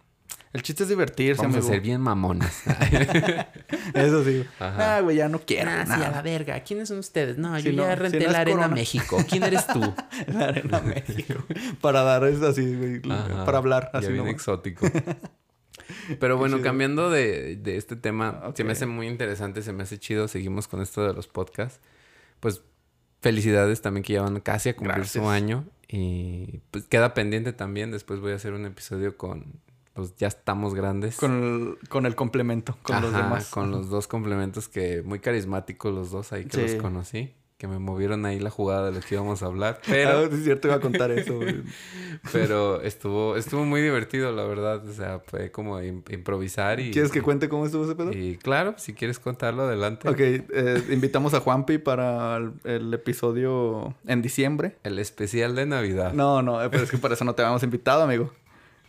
[0.54, 1.68] El chiste es divertirse, vamos amigo.
[1.68, 2.62] a ser bien mamones.
[3.94, 4.44] Eso sí.
[4.58, 4.96] Ajá.
[4.96, 5.70] Ah, güey, ya no quiero.
[5.70, 6.08] Ah, sí, nada.
[6.08, 6.60] a la verga.
[6.62, 7.36] ¿Quiénes son ustedes?
[7.38, 8.74] No, Si yo no- ya si renté no la Arena Corona.
[8.74, 9.18] México.
[9.28, 9.80] ¿Quién eres tú?
[10.32, 11.44] La Arena México.
[11.80, 13.02] Para dar es así, güey.
[13.10, 13.44] Ajá.
[13.44, 14.34] Para hablar Ya así bien nomás.
[14.34, 14.86] exótico.
[16.20, 19.98] Pero bueno, cambiando de, de este tema, se me hace muy interesante, se me hace
[19.98, 20.28] chido.
[20.28, 21.80] Seguimos con esto de los podcasts.
[22.40, 22.62] Pues
[23.20, 25.64] felicidades también que ya van casi a cumplir su año.
[25.88, 27.90] Y pues queda pendiente también.
[27.90, 29.60] Después voy a hacer un episodio con
[29.96, 31.16] los Ya estamos grandes.
[31.16, 33.48] Con el, con el complemento, con los demás.
[33.50, 36.74] Con los dos complementos que muy carismáticos los dos ahí que Sí.
[36.74, 37.32] los conocí.
[37.56, 39.80] Que me movieron ahí la jugada de lo que íbamos a hablar.
[39.86, 41.38] Pero Pero, Ah, es cierto, iba a contar eso,
[42.32, 44.86] pero estuvo, estuvo muy divertido, la verdad.
[44.86, 46.90] O sea, fue como im- improvisar y.
[46.90, 48.12] ¿Quieres que cuente cómo estuvo ese pedo?
[48.12, 50.08] Y claro, si quieres contarlo, adelante.
[50.08, 54.76] Ok, eh, invitamos a Juanpi para el, el episodio en diciembre.
[54.82, 56.12] El especial de Navidad.
[56.12, 58.32] No, no, eh, pero es que para eso no te habíamos invitado, amigo.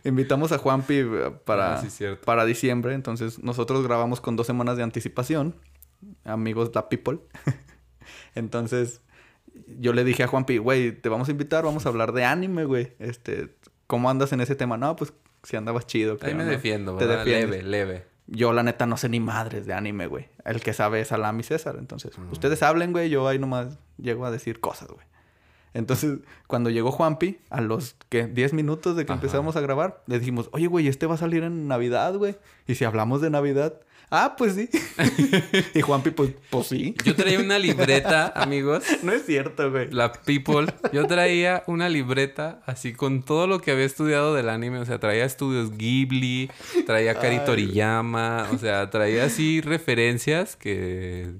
[0.06, 4.76] Invitamos a Juanpi eh, para, Ah, sí, para diciembre, entonces nosotros grabamos con dos semanas
[4.76, 5.54] de anticipación,
[6.24, 7.18] amigos la people.
[8.34, 9.00] entonces
[9.78, 12.64] yo le dije a Juanpi, güey, te vamos a invitar, vamos a hablar de anime,
[12.64, 12.92] güey.
[12.98, 14.76] Este, ¿cómo andas en ese tema?
[14.76, 16.12] No, pues si andabas chido.
[16.14, 16.50] Ahí creo, me ¿no?
[16.50, 17.06] defiendo, Te.
[17.06, 18.06] Leve, leve.
[18.28, 20.28] Yo, la neta, no sé ni madres de anime, güey.
[20.44, 21.76] El que sabe es Alam y César.
[21.78, 22.32] Entonces, Mm.
[22.32, 23.08] ustedes hablen, güey.
[23.08, 25.06] Yo ahí nomás llego a decir cosas, güey.
[25.76, 28.26] Entonces, cuando llegó Juanpi, a los, ¿qué?
[28.26, 29.20] 10 minutos de que Ajá.
[29.20, 32.36] empezamos a grabar, le dijimos, oye, güey, este va a salir en Navidad, güey.
[32.66, 33.78] Y si hablamos de Navidad,
[34.10, 34.70] ah, pues sí.
[35.74, 36.94] y Juanpi, pues, pues sí.
[37.04, 38.84] Yo traía una libreta, amigos.
[39.02, 39.90] No es cierto, güey.
[39.90, 40.72] La People.
[40.94, 44.78] Yo traía una libreta así con todo lo que había estudiado del anime.
[44.78, 46.50] O sea, traía estudios Ghibli,
[46.86, 47.40] traía Kari.
[47.44, 48.48] Toriyama.
[48.54, 51.34] O sea, traía así referencias que...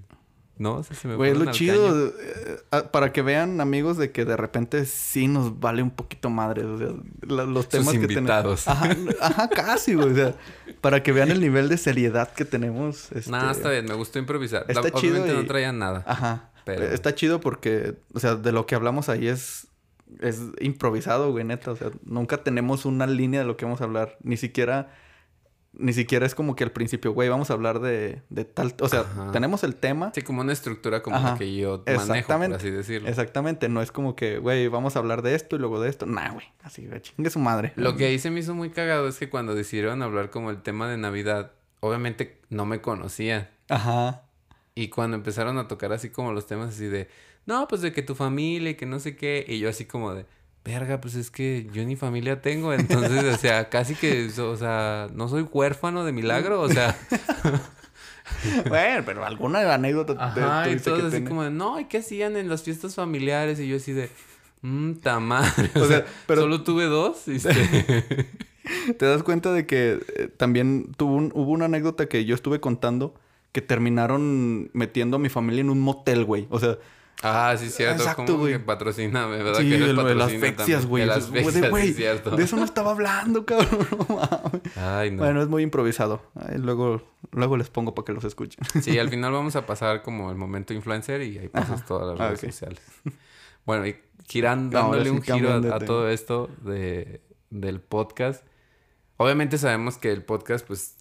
[0.59, 2.57] No, o sea, se me Güey, lo chido, eh,
[2.91, 6.65] para que vean, amigos, de que de repente sí nos vale un poquito madre.
[6.65, 6.89] O sea,
[7.23, 8.65] la- los temas que invitados.
[8.65, 9.15] tenemos.
[9.21, 10.13] Ajá, ajá, casi, güey.
[10.13, 10.35] O sea,
[10.81, 13.13] para que vean el nivel de seriedad que tenemos.
[13.13, 13.31] Este...
[13.31, 13.85] No, está bien.
[13.85, 14.65] Me gustó improvisar.
[14.69, 16.03] Está La- chido Obviamente y- no traía nada.
[16.07, 16.51] Ajá.
[16.65, 19.69] Pero- Eh, Está chido porque, o sea, de lo que hablamos ahí es,
[20.21, 21.71] es improvisado, güey, neta.
[21.71, 24.17] O sea, nunca tenemos una línea de lo que vamos a hablar.
[24.23, 24.89] Ni siquiera,
[25.79, 28.75] ni siquiera es como que al principio, güey, vamos a hablar de, de tal.
[28.81, 29.31] O sea, Ajá.
[29.33, 30.13] tenemos el tema.
[30.15, 31.33] Sí, como una estructura como Ajá.
[31.33, 33.09] la que yo manejo, por así decirlo.
[33.09, 36.07] Exactamente, no es como que, güey, vamos a hablar de esto y luego de esto.
[36.07, 37.73] Nah, güey, así, güey, chingue su madre.
[37.77, 40.63] Lo que ahí se me hizo muy cagado es que cuando decidieron hablar como el
[40.63, 43.49] tema de Navidad, obviamente no me conocían.
[43.69, 44.23] Ajá.
[44.75, 47.09] Y cuando empezaron a tocar así como los temas así de,
[47.47, 49.45] no, pues de que tu familia y que no sé qué.
[49.49, 50.27] Y yo así como de,
[50.67, 52.73] verga, pues es que yo ni familia tengo.
[52.75, 56.61] Entonces, o sea, casi que, o sea, no soy huérfano de milagro.
[56.61, 56.97] O sea,
[58.69, 62.37] bueno, pero alguna anécdota te- ajá, y todos así como de, no, ¿y qué hacían
[62.37, 63.61] en las fiestas familiares?
[63.61, 64.11] Y yo así de,
[64.63, 65.71] mmm, ta madre.
[65.77, 67.29] O, O sea, sea, pero- solo tuve dos.
[67.29, 67.53] y este,
[68.99, 72.61] ¿Te das cuenta de que eh, también tuvo un- hubo una anécdota que yo estuve
[72.61, 73.15] contando
[73.53, 76.47] que terminaron metiendo a mi familia en un motel, güey?
[76.51, 76.77] O sea,
[77.23, 78.03] Ah, sí, cierto.
[78.03, 78.59] Exacto, como güey.
[78.59, 79.61] patrocíname, ¿verdad?
[79.61, 81.03] sí, que de, de las fexias, güey.
[81.03, 83.87] De las güey, fexias, sí, güey, de eso no estaba hablando, cabrón.
[84.09, 84.21] No.
[84.77, 85.19] Ay, no.
[85.19, 86.21] Bueno, es muy improvisado.
[86.57, 87.03] Luego,
[87.33, 88.63] luego les pongo para que los escuchen.
[88.83, 91.85] Sí, al final vamos a pasar como el momento influencer y ahí pasas Ajá.
[91.87, 92.83] todas las Ah, redes sociales.
[93.65, 93.97] Bueno, y
[94.29, 98.45] girando, dándole sí un giro a, a todo esto de, del podcast.
[99.17, 100.97] Obviamente sabemos que el podcast, pues,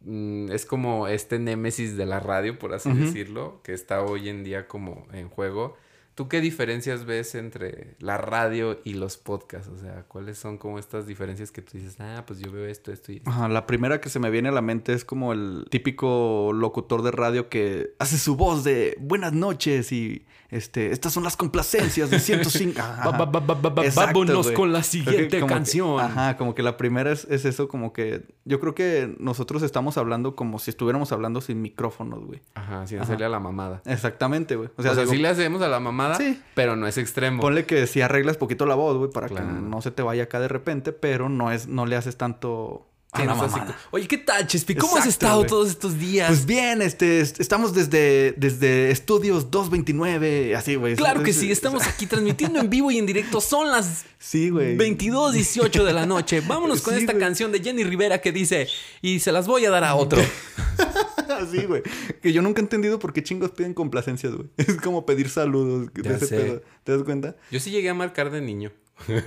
[0.00, 4.44] mm, es como este némesis de la radio, por así decirlo, que está hoy en
[4.44, 5.76] día como en juego.
[6.18, 9.68] ¿Tú qué diferencias ves entre la radio y los podcasts?
[9.68, 12.90] O sea, ¿cuáles son como estas diferencias que tú dices, ah, pues yo veo esto,
[12.90, 13.30] esto y esto?
[13.30, 17.02] Ajá, la primera que se me viene a la mente es como el típico locutor
[17.02, 22.08] de radio que hace su voz de buenas noches y este, estas son las complacencias
[22.10, 22.80] de 105.
[22.80, 23.10] Ajá.
[23.10, 26.00] Ba- ba- ba- ba- ba- Exacto, vámonos con la siguiente que- canción.
[26.00, 29.98] ajá, como que la primera es, es eso, como que yo creo que nosotros estamos
[29.98, 32.40] hablando como si estuviéramos hablando sin micrófonos, güey.
[32.54, 33.82] Ajá, sin hacerle a la mamada.
[33.84, 34.68] Exactamente, güey.
[34.68, 36.40] O O sea, digo, sí le hacemos a la mamada, Sí.
[36.54, 37.42] pero no es extremo.
[37.42, 39.46] ponle que si arreglas poquito la voz, güey, para Claro.
[39.46, 42.87] que no se te vaya acá de repente, pero no es, no le haces tanto,
[43.16, 43.58] Sí, la no así
[43.90, 44.74] Oye, ¿qué tal, Chespi?
[44.74, 46.28] ¿Cómo has estado todos estos días?
[46.28, 50.94] Pues bien, este, est- estamos desde, desde Estudios 229, así, güey.
[50.94, 53.40] claro que sí, estamos aquí transmitiendo en vivo y en directo.
[53.40, 54.76] Son las Sí, güey.
[54.76, 56.40] 22.18 de la noche.
[56.46, 58.68] Vámonos con Sí, esta canción de Jenny Rivera que dice,
[59.00, 60.20] y se las voy a dar a otro.
[61.28, 61.82] Así, güey.
[62.20, 64.48] Que yo nunca he entendido por qué chingos piden complacencias, güey.
[64.56, 65.88] Es como pedir saludos.
[65.94, 66.36] de Ya ese sé.
[66.36, 66.62] pedo.
[66.84, 67.36] ¿Te das cuenta?
[67.50, 68.72] Yo sí llegué a marcar de niño.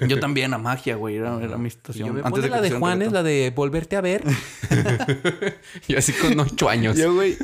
[0.07, 1.15] Yo también a magia, güey.
[1.17, 2.07] Era, era mi situación.
[2.07, 3.13] yo me Antes de la de Juanes, reggaetón.
[3.13, 4.23] la de volverte a ver.
[5.87, 6.97] y así con ocho años.
[6.97, 7.37] Yo, güey,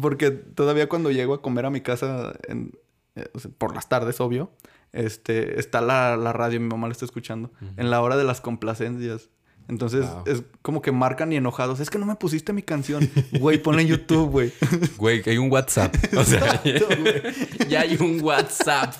[0.00, 2.72] porque todavía cuando llego a comer a mi casa en-
[3.16, 3.26] eh,
[3.58, 4.52] por las tardes, obvio,
[4.92, 8.40] este, está la, la radio, mi mamá la está escuchando, en la hora de las
[8.40, 9.30] complacencias.
[9.68, 10.22] Entonces, Wow.
[10.26, 11.78] es como que marcan y enojados.
[11.80, 13.10] Es que no me pusiste mi canción.
[13.38, 14.52] Güey, ponla en YouTube, güey.
[14.96, 15.94] Güey, que hay un WhatsApp.
[16.16, 16.88] O sea, Exacto,
[17.68, 18.94] ya hay un WhatsApp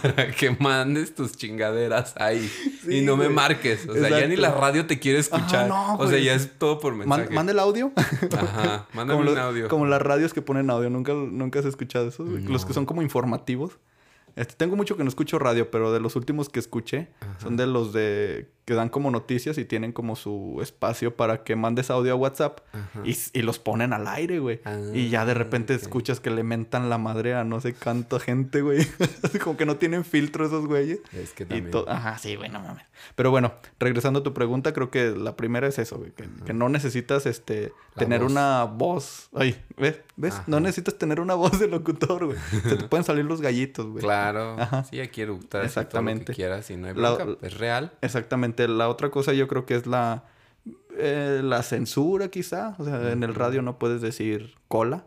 [0.00, 2.48] para que mandes tus chingaderas ahí
[2.84, 3.86] Sí, y no me marques.
[3.88, 5.68] O sea, ya ni la radio te quiere escuchar.
[5.68, 7.34] no, o sea, ya es todo por Man- mensaje.
[7.34, 7.92] manda el audio.
[8.36, 9.68] Ajá, mándame como, un lo- audio.
[9.68, 10.90] como las radios que ponen audio.
[10.90, 12.42] Nunca, nunca has escuchado güey?
[12.44, 13.78] Los que son como informativos.
[14.34, 17.08] Este, tengo mucho que no escucho radio, pero de los últimos que escuché
[17.42, 21.56] son de los de que dan como noticias y tienen como su espacio para que
[21.56, 22.60] mandes audio a WhatsApp
[23.04, 24.60] y, y los ponen al aire, güey.
[24.64, 28.20] Ah, y ya de repente escuchas que le mentan la madre a no sé cuánta
[28.20, 28.86] gente, güey.
[29.42, 31.00] Como que no tienen filtro esos güeyes.
[31.12, 31.84] Es que Y también.
[31.88, 32.84] Ajá, sí, güey, no mames.
[33.16, 36.12] Pero bueno, regresando a tu pregunta, creo que la primera es eso, güey.
[36.12, 38.30] Que, que no necesitas este La tener voz.
[38.30, 39.28] una voz.
[39.34, 39.98] Ay, ¿ves?
[40.14, 40.34] ¿Ves?
[40.34, 40.44] Ajá.
[40.46, 42.38] No necesitas tener una voz de locutor, güey.
[42.62, 44.02] Se te pueden salir los gallitos, güey.
[44.04, 44.54] Claro.
[44.56, 44.84] Ajá.
[44.84, 45.22] Sí, aquí.
[45.24, 46.26] Todo lo Exactamente.
[46.26, 47.44] que quieras y no hay La- bronca.
[47.44, 47.92] Es real.
[48.02, 48.51] Exactamente.
[48.58, 50.24] La otra cosa yo creo que es la,
[50.96, 52.74] eh, la censura, quizá.
[52.78, 55.04] O sea, en el radio no puedes decir cola.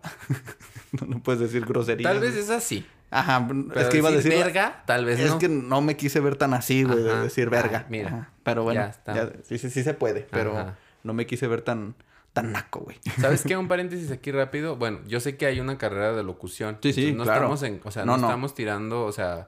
[1.00, 2.08] no, no puedes decir grosería.
[2.10, 2.86] Tal vez es así.
[3.12, 4.32] Ajá, Pero es que iba a decir...
[4.32, 5.40] verga, tal vez Es no.
[5.40, 7.84] que no me quise ver tan así, güey, de decir verga.
[7.84, 8.08] Ah, mira.
[8.08, 8.30] Ajá.
[8.44, 9.14] Pero bueno, Ya está.
[9.14, 10.76] ya- sí, sí, sí se puede, pero Ajá.
[11.04, 11.96] no me quise ver tan,
[12.34, 12.98] tan naco, güey.
[13.22, 13.56] ¿Sabes qué?
[13.56, 14.76] Un paréntesis aquí rápido.
[14.76, 16.78] Bueno, yo sé que hay una carrera de locución.
[16.82, 17.40] Sí, sí, no claro.
[17.42, 18.16] estamos en, o sea, no.
[18.16, 19.48] estamos tirando, o sea,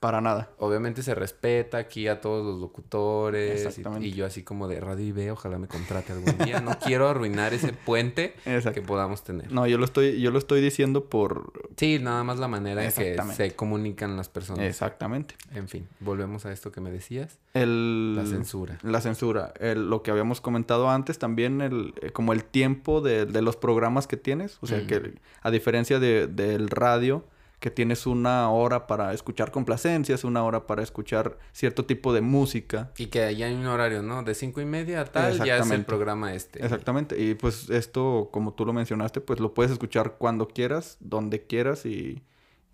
[0.00, 0.50] Para nada.
[0.58, 3.78] obviamente se respeta aquí a todos los locutores.
[4.00, 6.60] Y, y yo así como de Radio IB, ojalá me contrate algún día.
[6.60, 9.50] No quiero arruinar ese puente que podamos tener.
[9.52, 11.52] No, yo lo estoy, yo lo estoy diciendo por...
[11.76, 14.64] Sí, nada más la manera en que se comunican las personas.
[14.64, 15.34] Exactamente.
[15.54, 17.38] En fin, volvemos a esto que me decías.
[17.54, 18.14] El...
[18.16, 18.78] La censura.
[18.82, 19.52] La censura.
[19.58, 23.56] El- lo que habíamos comentado antes también, el, eh, como el tiempo de, de los
[23.56, 24.58] programas que tienes.
[24.60, 27.24] O sea, que a diferencia de- del radio,
[27.60, 32.92] que tienes una hora para escuchar complacencias, una hora para escuchar cierto tipo de música.
[32.96, 34.22] Y que ya hay un horario, ¿no?
[34.22, 36.62] De cinco y media a tal, ya es el programa este.
[36.62, 37.20] Exactamente.
[37.20, 41.84] Y pues esto, como tú lo mencionaste, pues lo puedes escuchar cuando quieras, donde quieras
[41.84, 42.22] y,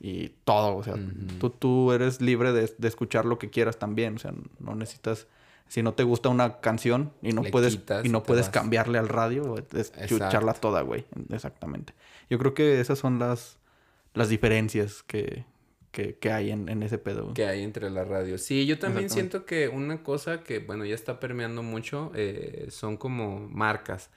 [0.01, 0.77] y todo.
[0.77, 0.97] O sea,
[1.39, 4.17] tú, tú eres libre de, de escuchar lo que quieras también.
[4.17, 5.27] O sea, no necesitas...
[5.67, 8.53] Si no te gusta una canción y no Le puedes quitas y no puedes vas.
[8.53, 9.93] cambiarle al radio, es
[10.61, 11.07] toda, güey.
[11.31, 11.95] Exactamente.
[12.29, 13.57] Yo creo que esas son las,
[14.15, 15.45] las diferencias que,
[15.91, 17.35] que, que hay en, en ese pedo.
[17.35, 18.41] que hay entre las radios.
[18.43, 22.97] Sí, yo también siento que una cosa que, bueno, ya está permeando mucho eh, son
[22.97, 24.11] como marcas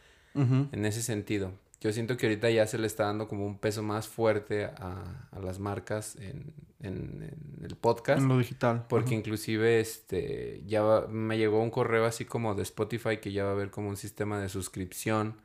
[0.72, 1.52] en ese sentido.
[1.82, 5.28] Yo siento que ahorita ya se le está dando como un peso más fuerte a,
[5.32, 7.24] a las marcas en, en-
[7.60, 8.22] en el podcast.
[8.22, 8.86] En lo digital.
[8.90, 13.44] Porque inclusive este ya va- me llegó un correo así como de Spotify que ya
[13.44, 15.36] va a haber como un sistema de suscripción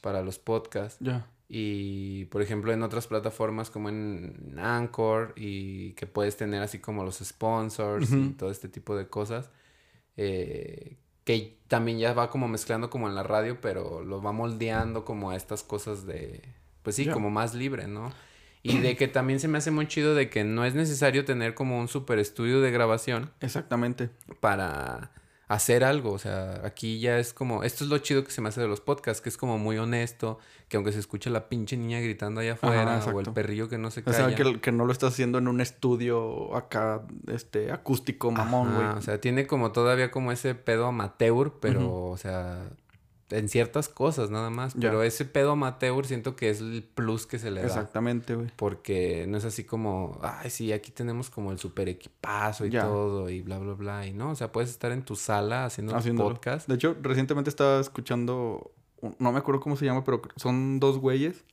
[0.00, 0.98] para los podcasts.
[1.00, 1.26] Ya.
[1.48, 7.04] Y por ejemplo en otras plataformas como en Anchor y que puedes tener así como
[7.04, 9.50] los sponsors y todo este tipo de cosas.
[10.16, 15.04] eh, que también ya va como mezclando como en la radio, pero lo va moldeando
[15.04, 16.40] como a estas cosas de,
[16.82, 18.12] pues sí, como más libre, ¿no?
[18.62, 21.54] Y de que también se me hace muy chido de que no es necesario tener
[21.54, 24.10] como un super estudio de grabación Exactamente.
[24.40, 25.12] para
[25.48, 26.12] hacer algo.
[26.12, 28.68] O sea, aquí ya es como, esto es lo chido que se me hace de
[28.68, 30.38] los podcasts, que es como muy honesto,
[30.68, 33.90] que aunque se escuche la pinche niña gritando allá afuera o el perrillo que no
[33.90, 34.16] se O calla.
[34.28, 38.86] sea, que, que no lo estás haciendo en un estudio acá, este, acústico mamón, güey.
[38.88, 42.68] O sea, tiene como todavía como ese pedo amateur, pero, o sea,
[43.30, 44.74] en ciertas cosas nada más.
[44.74, 44.80] Ya.
[44.88, 47.66] Pero ese pedo amateur siento que es el plus que se le da.
[47.66, 48.50] Exactamente, güey.
[48.56, 52.82] Porque no es así como, ay, sí, aquí tenemos como el super equipazo y Ya.
[52.84, 54.06] todo y bla, bla, bla.
[54.06, 56.68] Y no, o sea, puedes estar en tu sala haciendo un podcast.
[56.68, 58.72] De hecho, recientemente estaba escuchando,
[59.18, 61.44] no me acuerdo cómo se llama, pero son dos güeyes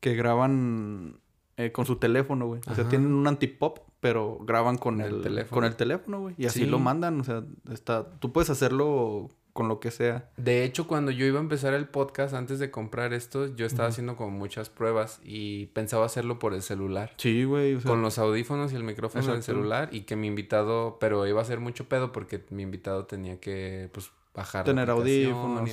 [0.00, 1.20] que graban
[1.56, 2.60] eh, con su teléfono, güey.
[2.66, 2.88] O sea, Ajá.
[2.88, 5.54] tienen un antipop, pero graban con Con el el, teléfono.
[5.54, 6.34] con el teléfono, güey.
[6.38, 6.66] Y así Sí.
[6.66, 9.28] lo mandan, o sea, está, tú puedes hacerlo
[9.60, 10.24] con lo que sea.
[10.38, 13.90] De hecho, cuando yo iba a empezar el podcast, antes de comprar esto, yo estaba
[13.90, 17.12] haciendo como muchas pruebas y pensaba hacerlo por el celular.
[17.18, 20.28] Sí, güey, o sea, con los audífonos y el micrófono del celular y que mi
[20.28, 24.72] invitado, pero iba a ser mucho pedo porque mi invitado tenía que, pues, bajar la
[24.72, 25.70] Tener audífonos,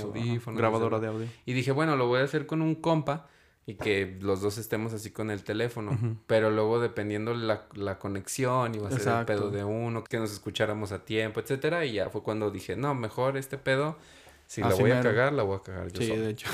[0.47, 1.27] grabadora de audio.
[1.45, 3.29] Y dije, bueno, lo voy a hacer con un compa
[3.69, 6.17] y que los dos estemos así con el teléfono.
[6.25, 9.33] Pero luego, dependiendo la, la conexión, iba a ser Exacto.
[9.33, 11.85] el pedo de uno, que nos escucháramos a tiempo, etcétera.
[11.85, 13.97] Y ya fue cuando dije, no, mejor este pedo,
[14.45, 16.21] si la Así voy a cagar, la voy a cagar yo Sí, solo.
[16.21, 16.47] de hecho.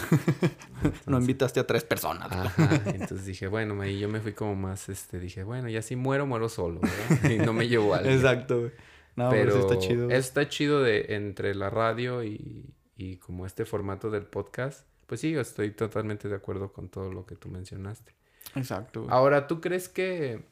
[1.05, 2.31] no invitaste a tres personas.
[2.31, 5.95] Ajá, entonces dije, bueno, ahí yo me fui como más, este, dije, bueno, ya si
[5.95, 7.29] muero, muero solo, ¿verdad?
[7.29, 8.15] Y no me llevo a alguien.
[8.15, 8.71] Exacto, güey.
[9.15, 10.05] No, pero, pero sí está chido.
[10.07, 10.17] güey.
[10.17, 14.87] está chido de entre la radio y, y como este formato del podcast.
[15.13, 18.15] Pues sí, yo estoy totalmente de acuerdo con todo lo que tú mencionaste.
[18.55, 19.13] Exacto, güey.
[19.13, 20.43] Ahora, ¿tú crees que,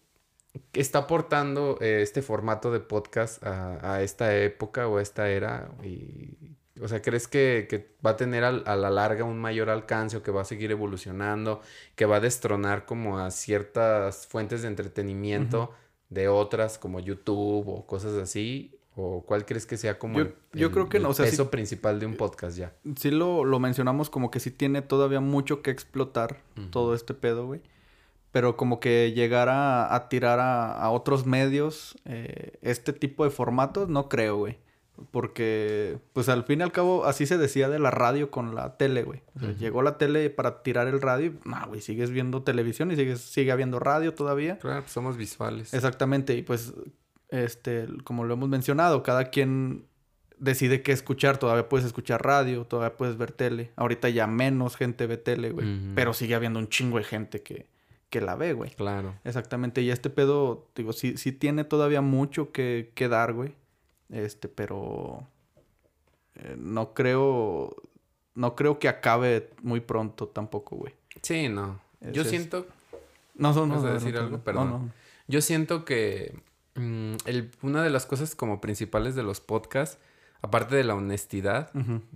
[0.71, 5.71] está aportando eh, este formato de podcast a, a esta época o a esta era?
[5.83, 6.37] Y,
[6.79, 10.21] o sea, ¿crees que, que va a tener a, la larga un mayor alcance o
[10.21, 11.63] que va a seguir evolucionando,
[11.95, 15.73] que va a destronar como a ciertas fuentes de entretenimiento
[16.09, 18.79] de otras como YouTube o cosas así?
[18.95, 21.25] ¿O cuál crees que sea como Yo- el, yo el- creo que no, o sea,
[21.25, 22.73] sí- principal de un podcast ya?
[22.97, 27.45] sí lo, lo mencionamos como que sí tiene todavía mucho que explotar todo este pedo,
[27.45, 27.61] güey.
[28.33, 33.29] Pero como que llegar a, a tirar a, a otros medios eh, este tipo de
[33.29, 34.57] formatos, no creo, güey.
[35.11, 38.77] Porque, pues al fin y al cabo, así se decía de la radio con la
[38.77, 39.21] tele, güey.
[39.35, 42.91] O sea, llegó la tele para tirar el radio y, nah, güey, sigues viendo televisión
[42.91, 44.59] y sigues, sigue habiendo radio todavía.
[44.59, 45.73] Claro, pues somos visuales.
[45.73, 46.73] Exactamente, y pues,
[47.31, 49.85] este, como lo hemos mencionado, cada quien
[50.37, 51.37] decide qué escuchar.
[51.37, 53.71] Todavía puedes escuchar radio, todavía puedes ver tele.
[53.75, 55.67] Ahorita ya menos gente ve tele, güey.
[55.95, 57.67] Pero sigue habiendo un chingo de gente que,
[58.09, 58.71] que la ve, güey.
[58.71, 59.15] Claro.
[59.23, 63.53] Exactamente, y este pedo, digo, sí, sí tiene todavía mucho que, que dar, güey.
[64.09, 65.25] Este, pero
[66.35, 67.75] eh, no creo,
[68.35, 70.93] no creo que acabe muy pronto tampoco, güey.
[71.21, 71.79] Sí, no.
[72.11, 72.65] Yo es- siento
[73.35, 73.75] No, no, no.
[73.75, 74.37] ¿Vas a no, decir no, algo?
[74.37, 74.69] no, Perdón.
[74.69, 74.89] no.
[75.27, 76.33] Yo siento que
[76.75, 79.97] mm, el- una de las cosas como principales de los podcasts,
[80.41, 81.69] aparte de la honestidad,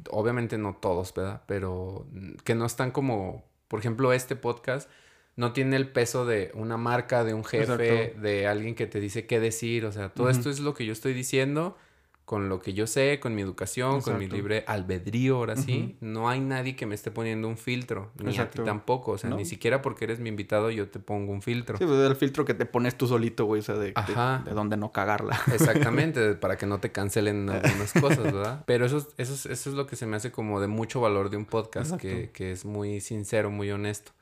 [0.10, 1.44] obviamente no todos, ¿verdad?
[1.48, 2.08] Pero
[2.44, 4.90] que no están como, por ejemplo, este podcast
[5.36, 7.64] no tiene el peso de una marca, de un jefe,
[8.04, 8.22] Exacto.
[8.22, 10.94] de alguien que te dice qué decir, o sea, todo esto es lo que yo
[10.94, 11.78] estoy diciendo
[12.26, 15.96] con lo que yo sé, con mi educación, con mi libre albedrío, ahora sí.
[16.02, 19.30] No hay nadie que me esté poniendo un filtro, ni a ti tampoco, o sea,
[19.30, 19.36] No.
[19.38, 21.78] ni siquiera porque eres mi invitado yo te pongo un filtro.
[21.78, 24.42] Sí, pues el filtro que te pones tú solito, güey, o sea, de, Ajá.
[24.44, 25.40] de donde no cagarla.
[25.54, 28.64] Exactamente, para que no te cancelen algunas cosas, ¿verdad?
[28.66, 31.00] Pero eso, es- eso, es- eso es lo que se me hace como de mucho
[31.02, 34.14] valor de un podcast, que, que es muy sincero, muy honesto.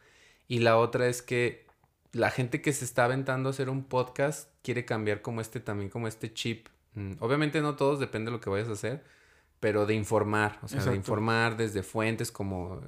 [0.50, 1.66] Y la otra es que
[2.12, 5.90] la gente que se está aventando a hacer un podcast quiere cambiar como este, también
[5.90, 6.68] como este chip.
[6.96, 9.04] Mm, Obviamente no todos, depende de lo que vayas a hacer,
[9.60, 12.82] pero de informar, o sea, de informar desde fuentes como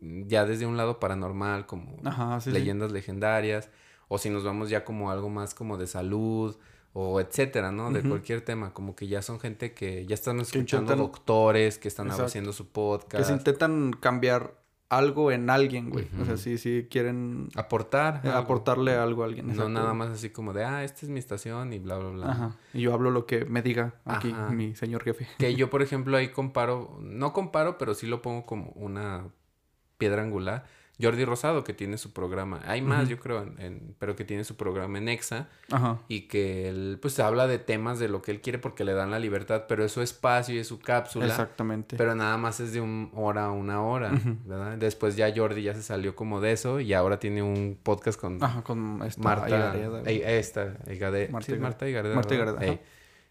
[0.00, 2.54] mm, ya desde un lado paranormal, como Ajá, sí, sí.
[2.58, 3.70] leyendas legendarias,
[4.08, 6.56] o si nos vamos ya como algo más como de salud,
[6.96, 7.90] o etcétera, ¿no?
[7.90, 11.88] De cualquier tema, como que ya son gente que ya están escuchando intentan- doctores, que
[11.88, 12.26] están Exacto.
[12.26, 14.54] haciendo su Que podcast, se intentan cambiar
[14.88, 16.08] algo en alguien, güey.
[16.20, 18.38] O sea, sí, sí quieren aportar, eh, algo.
[18.38, 19.54] aportarle algo a alguien.
[19.56, 22.30] no nada más así como de, ah, esta es mi estación y bla, bla, bla.
[22.30, 22.56] Ajá.
[22.72, 24.50] Y yo hablo lo que me diga aquí Ajá.
[24.50, 25.26] mi señor jefe.
[25.38, 29.28] Que yo, por ejemplo, ahí comparo, no comparo, pero sí lo pongo como una
[29.98, 30.64] piedra angular.
[31.02, 32.60] Jordi Rosado, que tiene su programa.
[32.66, 35.48] Hay más, yo creo, en- en- pero que tiene su programa en Exa.
[35.72, 36.00] Ajá.
[36.08, 39.10] y que él pues habla de temas de lo que él quiere porque le dan
[39.10, 41.26] la libertad, pero es su espacio y es su cápsula.
[41.26, 41.96] Exactamente.
[41.96, 44.12] Pero nada más es de un hora a una hora.
[44.44, 44.76] ¿verdad?
[44.78, 48.42] Después ya Jordi ya se salió como de eso y ahora tiene un podcast con
[48.42, 49.74] Ajá, con esta Marta.
[50.06, 51.58] Ey, esta, Higade- Marta sí.
[51.58, 52.78] Marta Higareda, Marta.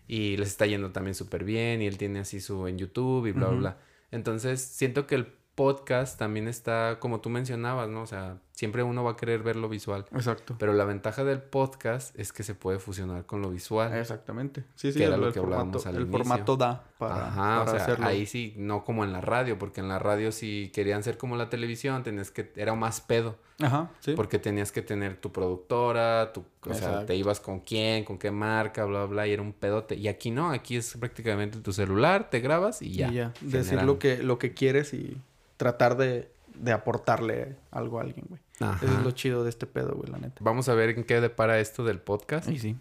[0.08, 3.32] Y les está yendo también súper bien y él tiene así su en YouTube y
[3.32, 3.78] bla, bla, bla.
[4.12, 8.02] Entonces siento que el podcast también está, como tú mencionabas, ¿no?
[8.02, 10.06] O sea, siempre uno va a querer ver lo visual.
[10.14, 10.56] Exacto.
[10.58, 13.94] Pero la ventaja del podcast es que se puede fusionar con lo visual.
[13.94, 14.64] Exactamente.
[14.76, 16.18] Sí, sí, Que era el, lo el que formato, hablábamos al el inicio.
[16.18, 18.06] formato da para, Ajá, para o sea, hacerlo.
[18.08, 21.36] ahí sí, no como en la radio, porque en la radio si querían ser como
[21.36, 24.14] la televisión, tenías que, era más pedo, Ajá, sí.
[24.16, 28.32] porque tenías que tener tu productora, tu, o sea, te ibas con quién, con qué
[28.32, 29.96] marca, bla, bla, y era un pedote.
[29.96, 33.10] Y aquí no, aquí es prácticamente tu celular, te grabas y ya.
[33.10, 33.34] Y ya.
[33.42, 35.22] Decir lo que, lo que quieres y
[35.58, 38.42] tratar de, de aportarle algo a alguien, güey.
[38.60, 40.36] Eso es lo chido de este pedo, güey, la neta.
[40.40, 42.48] Vamos a ver en qué depara esto del podcast.
[42.50, 42.76] Y sí.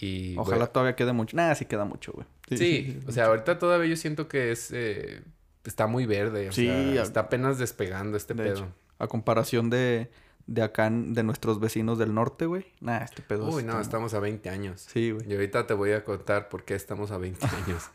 [0.00, 1.36] Y Ojalá todavía quede mucho.
[1.36, 2.26] Nada, sí queda mucho, güey.
[2.58, 5.22] Sí, o sea, ahorita todavía yo siento que es eh,
[5.64, 8.54] está muy verde, o Sí, sea, a- está apenas despegando este de pedo.
[8.54, 8.68] hecho.
[8.98, 10.10] A comparación de,
[10.46, 12.66] de acá, de nuestros vecinos del norte, güey.
[12.80, 14.86] Nah, este pedo Uy, no, estamos a 20 años.
[14.92, 15.30] Sí, güey.
[15.30, 17.90] Y ahorita te voy a contar por qué estamos a 20 años.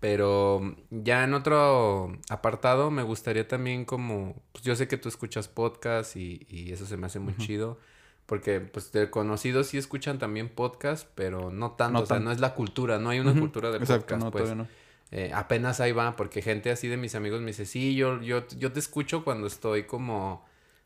[0.00, 5.48] Pero ya en otro apartado me gustaría también como, pues yo sé que tú escuchas
[5.48, 7.78] podcast y, y eso se me hace muy chido.
[8.26, 11.98] Porque pues de conocidos sí escuchan también podcast, pero no tanto.
[11.98, 14.22] No o sea, no es la cultura, no hay una cultura de Exacto, podcast.
[14.24, 14.54] no, pues.
[14.54, 14.68] no.
[15.10, 18.46] eh, apenas ahí va, porque gente así de mis amigos me dice, sí, yo, yo,
[18.58, 20.44] yo te escucho cuando estoy como,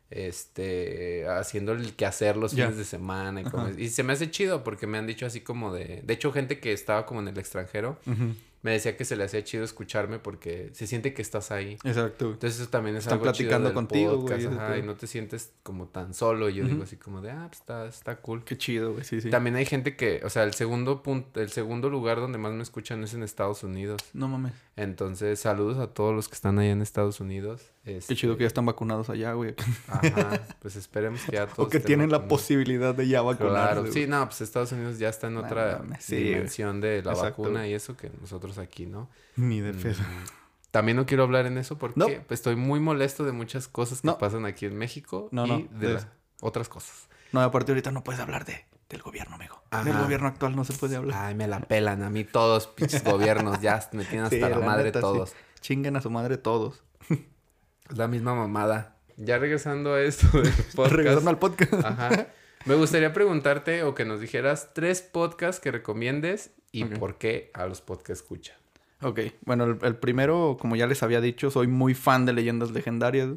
[0.09, 3.73] este, haciendo el quehacer los fines de semana y, como- Ajá.
[3.77, 6.59] y se me hace chido porque me han dicho así como de, de hecho gente
[6.59, 8.33] que estaba como en el extranjero, Ujú.
[8.63, 11.77] Me decía que se le hacía chido escucharme porque se siente que estás ahí.
[11.83, 12.31] Exacto.
[12.31, 14.95] Entonces eso también es Están algo chido platicando del contigo, podcast, güey, ajá, y no
[14.95, 16.49] te sientes como tan solo.
[16.49, 18.43] Y yo digo así como de, ah, pues está, está cool.
[18.43, 19.03] Qué chido, güey.
[19.03, 19.29] Sí, sí.
[19.29, 22.63] También hay gente que, o sea, el segundo punto, el segundo lugar donde más me
[22.63, 24.01] escuchan es en Estados Unidos.
[24.13, 24.53] No mames.
[24.75, 27.61] Entonces, saludos a todos los que están allá en Estados Unidos.
[27.83, 29.53] Qué Este, chido que ya están vacunados allá, güey.
[29.87, 33.73] Ajá, pues esperemos que ya todos O que tienen la posibilidad de ya vacunarse.
[33.81, 36.29] Claro, sí, no, pues Estados Unidos ya está en otra mames, sí, güey.
[36.29, 39.09] dimensión de la Exacto, vacuna y eso que nosotros aquí, ¿no?
[39.35, 40.01] Ni de peso.
[40.03, 40.25] Mm,
[40.71, 42.07] También no quiero hablar en eso porque No.
[42.29, 44.17] estoy muy molesto de muchas cosas que No.
[44.17, 45.99] pasan aquí en México No, y de
[46.41, 47.07] otras cosas.
[47.31, 49.61] No, aparte ahorita no puedes hablar de, del gobierno, amigo.
[49.83, 50.01] Del Ajá.
[50.03, 51.25] gobierno actual no se puede hablar.
[51.27, 54.49] Ay, me la pelan a mí todos, pinches gobiernos, ya me tienen hasta Sí, la
[54.49, 55.03] la madre neta, sí.
[55.03, 55.33] todos.
[55.61, 56.83] Chinguen a su madre todos.
[57.09, 58.97] Es la misma mamada.
[59.17, 60.95] Ya regresando a esto del podcast.
[60.95, 61.73] Regresando al podcast.
[61.85, 62.27] Ajá.
[62.65, 67.65] Me gustaría preguntarte o que nos dijeras tres podcasts que recomiendes y por qué a
[67.67, 68.57] los podcasts escucha.
[69.01, 72.71] Ok, bueno, el, el primero, como ya les había dicho, soy muy fan de leyendas
[72.71, 73.29] legendarias.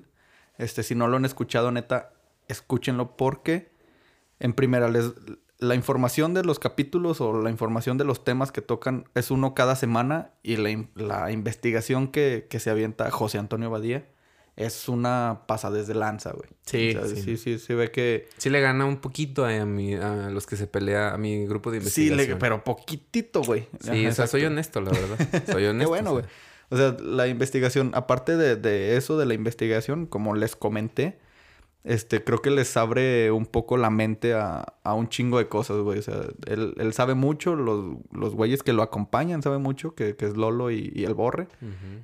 [0.58, 2.12] Este, si no lo han escuchado, neta,
[2.48, 3.70] escúchenlo porque,
[4.40, 5.12] en primera, les,
[5.58, 9.54] la información de los capítulos o la información de los temas que tocan es uno
[9.54, 14.06] cada semana y la, la investigación que, que se avienta José Antonio Badía
[14.56, 16.48] es una pasadez de lanza, güey.
[16.64, 17.22] Sí, O sea, sí.
[17.22, 18.28] sí, sí, sí ve que...
[18.38, 21.70] Sí le gana un poquito a, mi, a los que se pelea, a mi grupo
[21.70, 22.28] de Sí, investigación.
[22.30, 23.66] le- pero poquitito, güey.
[23.80, 25.44] Sí, Ajá, o sea, soy honesto, la verdad.
[25.50, 25.78] Soy honesto.
[25.92, 26.24] Qué bueno, o güey.
[26.24, 26.32] sea.
[26.68, 31.18] O sea, la investigación, aparte de, de eso, de la investigación, como les comenté,
[31.84, 35.76] este, creo que les abre un poco la mente a, a un chingo de cosas,
[35.78, 36.00] güey.
[36.00, 40.16] O sea, él, él sabe mucho, los, los güeyes que lo acompañan saben mucho, que,
[40.16, 41.46] que es Lolo y, y el Borre.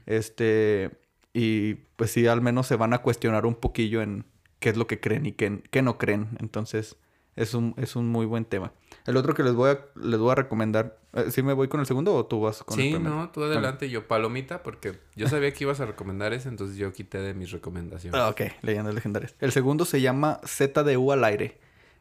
[0.06, 0.90] Este,
[1.34, 4.24] y pues sí, al menos se van a cuestionar un poquillo en
[4.58, 6.28] qué es lo que creen y qué, qué no creen.
[6.40, 6.96] Entonces,
[7.36, 8.72] es un, es un muy buen tema.
[9.06, 11.80] El otro que les voy a, les voy a recomendar, eh, ¿sí me voy con
[11.80, 13.14] el segundo o tú vas con el Sí, primero?
[13.16, 13.88] no, tú adelante.
[13.90, 17.50] Yo palomita porque yo sabía que ibas a recomendar ese, entonces yo quité de mis
[17.50, 18.20] recomendaciones.
[18.20, 19.34] Ah, ok, leyendas legendarias.
[19.40, 21.58] El segundo se llama ZDU al aire.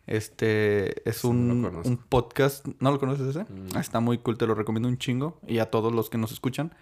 [0.08, 2.68] Este es un, un podcast.
[2.80, 3.44] ¿No lo conoces ese?
[3.44, 3.68] Mm.
[3.76, 5.40] Ah, Está muy cool, te lo recomiendo un chingo.
[5.48, 6.74] Y a todos los que nos escuchan.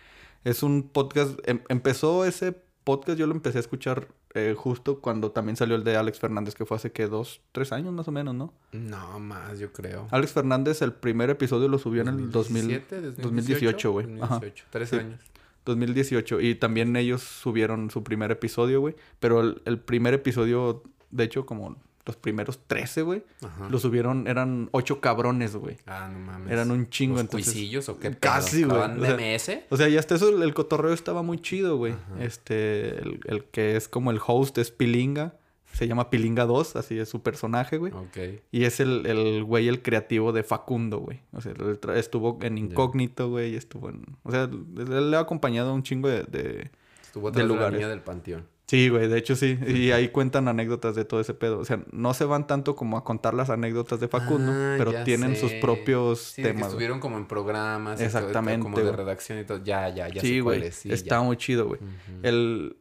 [0.43, 1.39] Es un podcast.
[1.45, 5.83] em- empezó ese podcast, yo lo empecé a escuchar eh, justo cuando también salió el
[5.83, 8.53] de Alex Fernández, que fue hace que dos, tres años más o menos, ¿no?
[8.71, 10.07] No, más, yo creo.
[10.11, 14.05] Alex Fernández, el primer episodio lo subió en el 2000, 2017, 2018, güey.
[14.21, 14.35] Ajá.
[14.35, 14.95] 2018, tres Sí.
[14.97, 15.19] años.
[15.65, 16.41] 2018.
[16.41, 18.95] Y también ellos subieron su primer episodio, güey.
[19.19, 21.75] Pero el, el primer episodio, de hecho, como
[22.10, 23.70] los primeros 13, güey, Ajá.
[23.70, 25.78] lo subieron, eran ocho cabrones, güey.
[25.86, 26.51] Ah, no mames.
[26.51, 27.53] Eran un chingo, ¿Los entonces.
[27.53, 28.16] cuisillos o qué?
[28.18, 28.76] Casi, güey.
[28.78, 29.66] ¿Estaban O sea?
[29.70, 31.93] O sea, y hasta eso el, el cotorreo estaba muy chido, güey.
[32.20, 35.36] Este, el, el que es como el host es Pilinga.
[35.74, 37.93] Se llama Pilinga 2, así es su personaje, güey.
[37.93, 38.18] Ok.
[38.51, 41.22] Y es el, el güey, el creativo de Facundo, güey.
[41.32, 41.53] O sea,
[41.95, 43.55] estuvo en incógnito, güey.
[43.55, 44.03] Estuvo en...
[44.24, 46.72] O sea, él le ha acompañado a un chingo de- de,
[47.03, 47.78] Estuvo de atrás de, la lugares.
[47.80, 48.47] niña del panteón.
[48.70, 49.57] Sí, güey, de hecho sí.
[49.67, 51.57] Y ahí cuentan anécdotas de todo ese pedo.
[51.57, 55.03] O sea, no se van tanto como a contar las anécdotas de Facundo, Ah, pero
[55.05, 56.67] tienen sus propios Sí, de que temas.
[56.67, 57.95] estuvieron como en programas.
[57.99, 59.63] y todo, Exactamente, como de redacción y todo.
[59.63, 60.72] Ya, ya, ya sí, güey.
[60.72, 61.22] sí, está ya.
[61.22, 61.80] muy chido, güey.
[62.22, 62.78] El,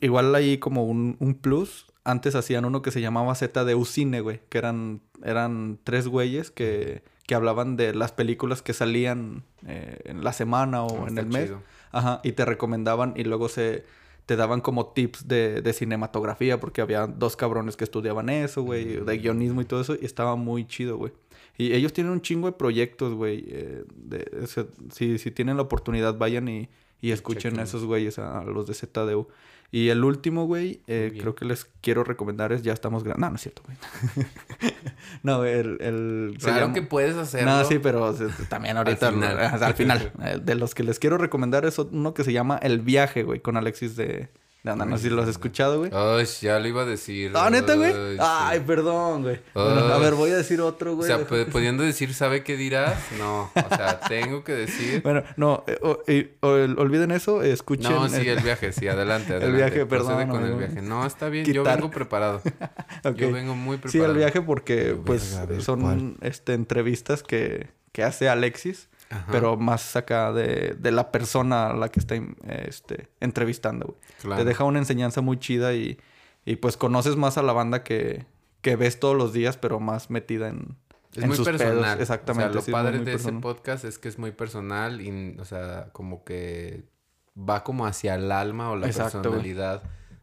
[0.00, 1.84] igual ahí como un, un plus.
[2.04, 4.40] Antes hacían uno que se llamaba Z de Cine, güey.
[4.48, 10.24] Que eran, eran tres güeyes que, que hablaban de las películas que salían eh, en
[10.24, 11.44] la semana o Ah, en el mes.
[11.48, 11.62] chido.
[11.92, 13.84] Ajá, y te recomendaban y luego se
[14.28, 18.84] te daban como tips de, de cinematografía porque había dos cabrones que estudiaban eso, güey,
[18.84, 19.22] de Mm.
[19.22, 21.12] guionismo y todo eso y estaba muy chido, güey.
[21.56, 23.44] Y ellos tienen un chingo de proyectos, güey.
[23.48, 26.68] eh, de- o sea, si, si tienen la oportunidad, vayan y,
[27.00, 29.28] y escuchen a esos güeyes, a, a los de ZDU.
[29.70, 33.26] Y el último, güey, eh, creo que les quiero recomendar es Ya estamos grabando.
[33.26, 33.76] No, no es cierto, güey.
[35.22, 35.76] no, el...
[35.80, 37.50] el Claro llama- que puedes hacerlo.
[37.50, 38.14] no, sí, pero
[38.48, 39.38] también ahorita Al final.
[39.40, 40.12] ajá, al final.
[40.24, 43.40] Eh, De los que les quiero recomendar es uno que se llama El Viaje, güey,
[43.40, 44.30] con Alexis de,
[44.64, 44.84] Anda.
[44.84, 45.90] No sé si lo has escuchado, güey.
[45.94, 47.32] Ay, ya lo iba a decir.
[47.34, 47.92] Ah, neta, güey.
[48.18, 48.64] Ay, sí.
[48.66, 49.40] Perdón, güey.
[49.54, 51.06] Bueno, a ver, voy a decir otro, O güey.
[51.06, 52.98] sea, pu- pudiendo decir, ¿sabe qué dirás?
[53.18, 55.02] No, o sea, tengo que decir.
[55.02, 57.90] Bueno, no, eh, o- eh, o- el- olviden eso, escuchen.
[57.90, 59.56] No, sí, el viaje, sí, adelante, adelante.
[59.56, 60.58] viaje, Procede perdón, con el amigo.
[60.58, 60.82] viaje.
[60.82, 62.42] No, está bien, yo vengo preparado.
[63.04, 63.14] ok.
[63.16, 64.12] Yo vengo muy Sí, preparado.
[64.12, 70.32] el viaje porque, pues, son este, entrevistas que, que hace Alexis, Ajá, pero más acá
[70.32, 72.14] de, de la persona a la que está
[72.46, 73.98] este, entrevistando, güey.
[74.20, 74.42] claro.
[74.42, 75.98] Te deja una enseñanza muy chida y,
[76.44, 78.26] y pues conoces más a la banda que,
[78.60, 80.76] que ves todos los días, pero más metida en,
[81.14, 82.00] Es en muy sus pedos, personal.
[82.00, 84.18] exactamente, O sea, lo sí, es muy, padre muy de ese podcast es que es
[84.18, 86.84] muy personal y, o sea, como que
[87.38, 89.54] va como hacia el alma o la Exacto, güey.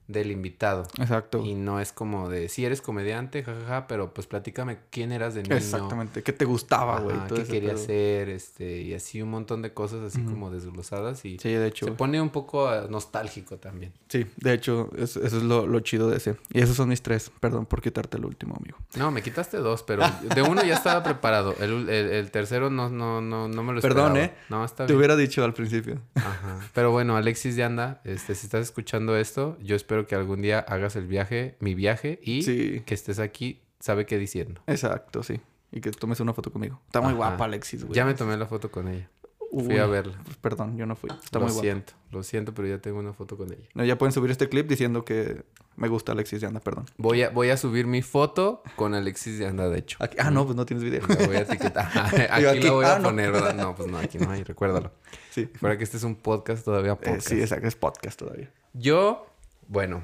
[0.07, 0.83] Del invitado.
[0.99, 1.43] Exacto.
[1.43, 5.43] Y no es como de, si eres comediante, jajaja, pero pues platícame quién eras de
[5.43, 5.55] niño.
[5.55, 6.21] Exactamente.
[6.23, 7.17] ¿Qué te gustaba, güey?
[7.27, 7.81] Qué ese quería pedo.
[7.81, 11.85] hacer, este, y así un montón de cosas así como desglosadas y Sí, de hecho.
[11.85, 13.93] se pone un poco ah, nostálgico también.
[14.09, 16.35] Sí, de hecho, es- eso es lo, lo chido de ese.
[16.53, 17.31] Y esos son mis tres.
[17.39, 18.77] Perdón por quitarte el último, amigo.
[18.97, 20.03] No, me quitaste dos, pero
[20.35, 21.55] de uno ya estaba preparado.
[21.59, 24.33] El, el- el tercero no, no, no, no me lo Perdón, esperaba.
[24.33, 24.37] ¿eh?
[24.49, 24.97] No, está Te bien.
[24.99, 25.99] hubiera dicho al principio.
[26.15, 26.59] Ajá.
[26.73, 30.59] Pero bueno, Alexis de Anda, este, si estás escuchando esto, yo espero que algún día
[30.59, 32.83] hagas el viaje, mi viaje, y Sí.
[32.85, 34.61] que estés aquí, sabe qué diciendo.
[34.67, 35.39] Exacto, sí.
[35.71, 36.81] Y que tomes una foto conmigo.
[36.85, 37.17] Está muy Ajá.
[37.17, 37.95] guapa, Alexis, güey.
[37.95, 39.09] Ya me tomé la foto con ella.
[39.51, 40.19] Fui a verla.
[40.25, 41.09] pues, perdón, yo no fui.
[41.23, 41.61] Está lo muy guapa.
[41.63, 43.63] siento, lo siento, pero ya tengo una foto con ella.
[43.73, 45.43] No, ya pueden subir este clip diciendo que
[45.77, 46.85] me gusta Alexis de Anda, perdón.
[46.97, 49.97] Voy a, voy a subir mi foto con Alexis de Anda, de hecho.
[50.01, 51.01] Aquí- ah, no, pues no tienes video.
[51.07, 51.85] La voy a etiquetar.
[52.31, 53.05] Aquí, aquí- la voy a ah, no.
[53.05, 53.53] poner, ¿verdad?
[53.55, 54.91] No, pues no, aquí no hay, recuérdalo.
[55.31, 55.45] sí.
[55.53, 57.27] Recuerda que este es un podcast todavía Eh, podcast.
[57.29, 57.67] sí, exacto.
[57.67, 58.51] Es podcast todavía.
[58.73, 59.25] Yo,
[59.67, 60.03] bueno,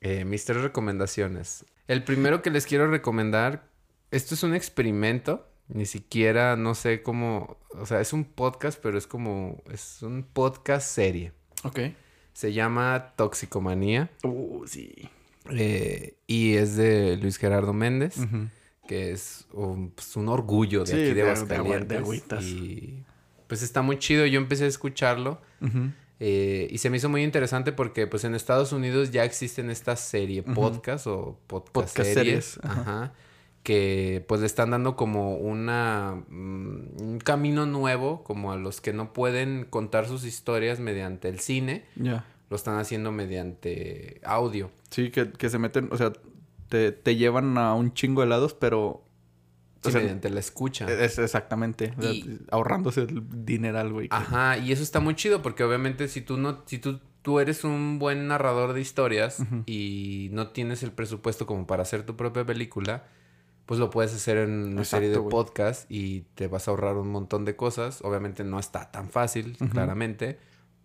[0.00, 1.64] eh, mis tres recomendaciones.
[1.88, 3.68] El primero que les quiero recomendar,
[4.10, 8.98] esto es un experimento, ni siquiera, no sé cómo, o sea, es un podcast, pero
[8.98, 11.32] es como, es un podcast serie.
[11.64, 11.80] Ok.
[12.32, 15.08] Se llama Toxicomanía Uh, sí.
[15.50, 18.16] eh, y es de Luis Gerardo Méndez,
[18.88, 22.28] que es un, pues, un orgullo de Sí, aquí de de- Aguascalientes.
[22.28, 23.04] de y
[23.46, 25.40] pues está muy chido, yo empecé a escucharlo.
[26.24, 29.98] Eh, y se me hizo muy interesante porque pues en Estados Unidos ya existen estas
[29.98, 30.54] serie Ujú.
[30.54, 32.80] podcast o podcast, Podcast series, series, ajá.
[32.80, 33.12] ajá,
[33.64, 38.92] que pues le están dando como una mm, un camino nuevo como a los que
[38.92, 42.24] no pueden contar sus historias mediante el cine, Ya.
[42.50, 44.70] lo están haciendo mediante audio.
[44.90, 46.12] Sí, que, que se meten, o sea,
[46.68, 49.02] te, te llevan a un chingo de helados, pero...
[49.82, 50.86] Sí, o sea, mediante la escucha.
[50.86, 51.92] Es exactamente.
[52.00, 54.08] Y- ahorrándose el dineral, güey.
[54.10, 57.64] Ajá, y eso está muy chido porque obviamente si tú no, si tú, tú eres
[57.64, 62.44] un buen narrador de historias y no tienes el presupuesto como para hacer tu propia
[62.46, 63.04] película,
[63.66, 65.30] pues lo puedes hacer en una Exacto, serie de güey.
[65.30, 68.00] podcast y te vas a ahorrar un montón de cosas.
[68.02, 70.38] Obviamente no está tan fácil, claramente,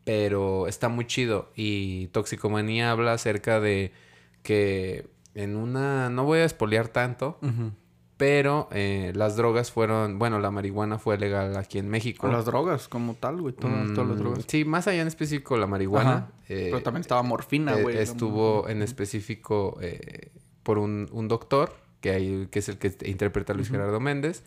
[0.05, 1.51] pero está muy chido.
[1.55, 3.91] Y Toxicomanía habla acerca de
[4.43, 7.39] que en una, no voy a espolear tanto.
[8.17, 12.27] Pero eh, las drogas fueron, bueno, la marihuana fue legal aquí en México.
[12.27, 13.53] Las drogas, como tal, güey.
[13.53, 14.45] Todas, todas las Mm, drogas.
[14.47, 16.31] Sí, más allá en específico la marihuana.
[16.49, 17.97] Eh, Pero también estaba morfina, eh, güey.
[17.97, 20.31] estuvo en específico eh,
[20.63, 23.69] por un, un doctor, que, hay, que es el que interpreta a Luis.
[23.69, 24.43] Gerardo Méndez.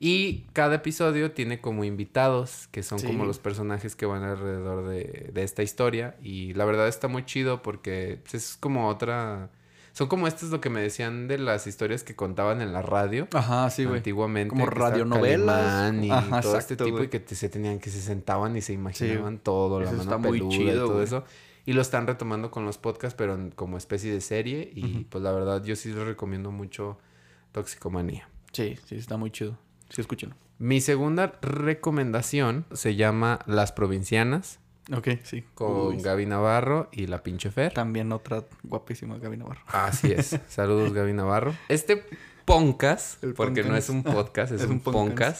[0.00, 3.06] Y cada episodio tiene como invitados, que son Sí.
[3.06, 6.16] como los personajes que van alrededor de, de esta historia.
[6.20, 9.50] Y la verdad está muy chido porque pues, es como otra...
[9.94, 13.26] Son como estas lo que me decían de las historias que contaban en la radio.
[13.32, 13.98] Ajá, sí, güey.
[13.98, 14.50] Antiguamente.
[14.50, 15.94] Como radionovelas.
[15.94, 17.02] Y Ajá, todo este tipo.
[17.02, 20.02] Y que te- se tenían que se sentaban y se imaginaban todo, la Eso mano
[20.02, 21.24] está muy peluda y chido, todo eso.
[21.64, 24.70] Y lo están retomando con los podcasts, pero en- como especie de serie.
[24.74, 26.98] Y pues la verdad, yo sí les recomiendo mucho
[27.52, 28.28] Toxicomanía.
[28.52, 29.56] Sí, sí, está muy chido.
[29.90, 30.34] Sí, escúchenlo.
[30.58, 34.58] Mi segunda recomendación se llama Las Provincianas
[34.92, 35.44] Ok, sí.
[35.54, 37.72] con Uy, Gaby Navarro y la pinche Fer.
[37.72, 39.60] También otra guapísima Gaby Navarro.
[39.68, 40.38] Así es.
[40.48, 41.54] Saludos, Gaby Navarro.
[41.68, 42.04] Este
[42.44, 44.82] podcast, El porque no es un podcast, es, Es un,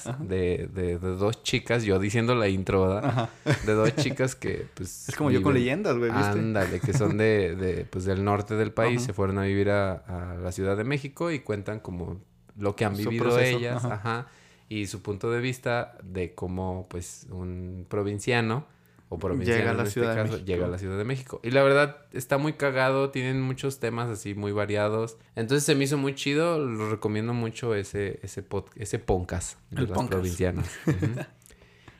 [0.06, 0.16] Ajá.
[0.24, 3.04] de, de- de dos chicas, yo diciendo la intro, ¿verdad?
[3.04, 3.28] Ajá.
[3.66, 5.08] De dos chicas que, pues...
[5.10, 6.26] Es como yo con leyendas, güey, ¿viste?
[6.30, 9.06] Ándale, que son de, de, pues, del norte del país, Ajá.
[9.08, 9.92] se fueron a vivir a,
[10.32, 12.18] a la Ciudad de México y cuentan como
[12.56, 13.94] lo que han Su vivido proceso, ellas, ajá.
[13.96, 14.26] ajá.
[14.70, 18.64] y su punto de vista de cómo, pues, un provinciano
[19.08, 20.46] o provinciano Llega a la en este Ciudad de caso, México.
[20.46, 21.40] llega a la Ciudad de México.
[21.44, 25.18] Y la verdad, está muy cagado, tienen muchos temas así muy variados.
[25.36, 29.82] Entonces se me hizo muy chido, lo recomiendo mucho ese, ese, pod- ese podcast de
[29.82, 30.12] El las podcast.
[30.12, 30.70] provincianas.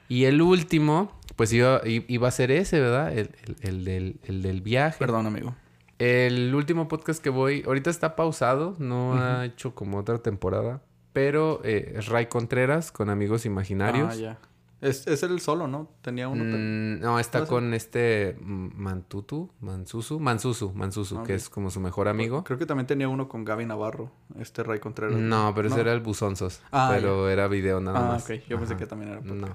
[0.09, 3.17] Y el último, pues iba, iba a ser ese, ¿verdad?
[3.17, 4.99] El, el- el del, el del viaje.
[4.99, 5.55] Perdón, amigo.
[5.99, 10.83] El último podcast que voy, ahorita está pausado, no ha hecho como otra temporada,
[11.15, 14.13] pero eh, es Ray Contreras con Amigos Imaginarios.
[14.13, 14.39] Ah, ya.
[14.81, 15.91] Es, es el solo, ¿no?
[16.03, 16.45] Tenía uno.
[16.45, 21.71] Mm, no, está ¿No es con este Mantutu, Mansusu, Mansusu, Mansusu, Ah, que es como
[21.71, 22.45] su mejor amigo.
[22.45, 24.11] Creo que también tenía uno con Gaby Navarro.
[24.39, 25.17] Este Ray Contreras.
[25.17, 28.25] No, pero ese era el Buzonzos, Ah, pero era video nada Ah, más.
[28.25, 28.41] ok.
[28.49, 29.49] Yo pensé que también era No.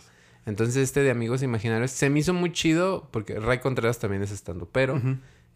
[0.46, 4.32] Entonces este de Amigos Imaginarios se me hizo muy chido porque Ray Contreras también es
[4.32, 5.00] estando, pero.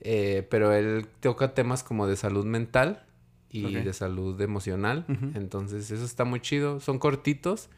[0.01, 3.05] Eh, pero él toca temas como de salud mental
[3.49, 5.05] y de salud emocional.
[5.33, 6.79] Entonces, eso está muy chido.
[6.79, 7.69] Son cortitos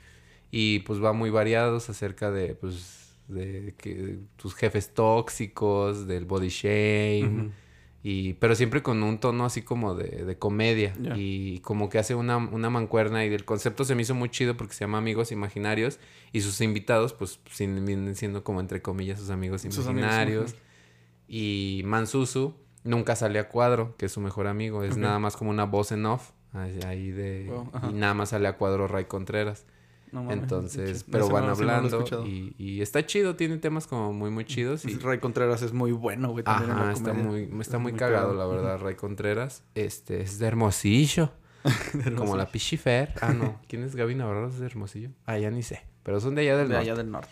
[0.58, 6.48] y pues va muy variados acerca de, pues, de que tus jefes tóxicos, del body
[6.50, 7.52] shame.
[8.08, 10.94] Y, pero siempre con un tono así como de, de comedia.
[11.18, 13.26] Y como que hace una, una mancuerna.
[13.26, 16.00] Y el concepto se me hizo muy chido porque se llama Amigos Imaginarios.
[16.32, 20.52] Y sus invitados, pues, sin- vienen siendo como entre comillas sus amigos Sus amigos imaginarios.
[20.52, 20.56] imaginarios.
[21.28, 22.54] y Mansusu
[22.84, 24.84] nunca sale a cuadro, que es su mejor amigo.
[24.84, 26.30] Es nada más como una voz en off.
[26.54, 27.48] ahí- de...
[27.50, 29.66] Wow, y nada más sale a cuadro Ray Contreras.
[30.16, 34.30] No mames, Entonces, pero van no hablando y, y está chido, tiene temas como muy,
[34.30, 34.86] muy chidos.
[34.86, 36.46] Y, Ray Contreras es muy bueno, güey.
[36.46, 39.64] también en la ajá, está muy, está Es muy cagado, la verdad, Ray Contreras.
[39.76, 41.34] Este, es de Hermosillo.
[42.16, 43.14] como la Pichifer.
[43.20, 43.60] Ah, no.
[43.68, 44.48] ¿Quién es Gaby Navarro?
[44.48, 45.10] ¿Es de Hermosillo?
[45.26, 45.82] Ah, ya ni sé.
[46.04, 46.90] Pero son de allá del De norte.
[46.90, 47.30] allá del norte.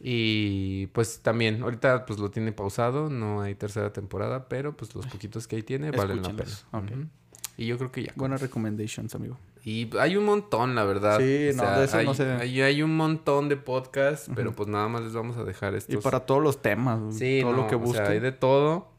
[0.00, 5.06] Y pues también, ahorita pues lo tiene pausado, no hay tercera temporada, pero pues los
[5.06, 7.08] poquitos que ahí tiene valen la pena.
[7.56, 8.12] Y yo creo que ya.
[8.16, 9.38] Buenas recommendations, amigo.
[9.64, 11.18] Y hay un montón, la verdad.
[11.18, 12.30] Sí, O no, sea, de eso hay, no sé.
[12.32, 15.94] Hay, hay un montón de podcasts, pero pues nada más les vamos a dejar estos.
[15.94, 18.22] Y para todos los temas, Sí, todo no, lo que o sea, hay busquen.
[18.22, 18.90] de todo.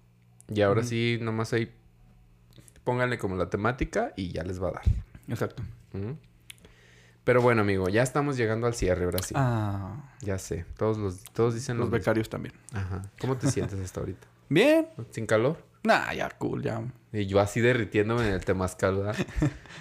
[0.48, 0.90] Y ahora Ujú.
[0.90, 1.72] sí, nomás ahí
[2.84, 4.84] pónganle como la temática y ya les va a dar.
[5.28, 5.64] Exacto.
[7.24, 9.36] Pero bueno, amigo, ya estamos llegando al cierre, sí.
[9.38, 10.66] Ah, Ya sé.
[10.78, 12.00] Todos los, todos dicen los lo mismo.
[12.00, 12.56] becarios también.
[12.74, 13.04] Ajá.
[13.22, 14.28] ¿Cómo te sientes hasta ahorita?
[14.50, 14.88] Bien.
[15.12, 15.64] ¿Sin calor?
[15.84, 16.82] Nah, ya, cool, ya.
[17.14, 19.16] Y yo así derritiéndome en el temazcal, ¿verdad?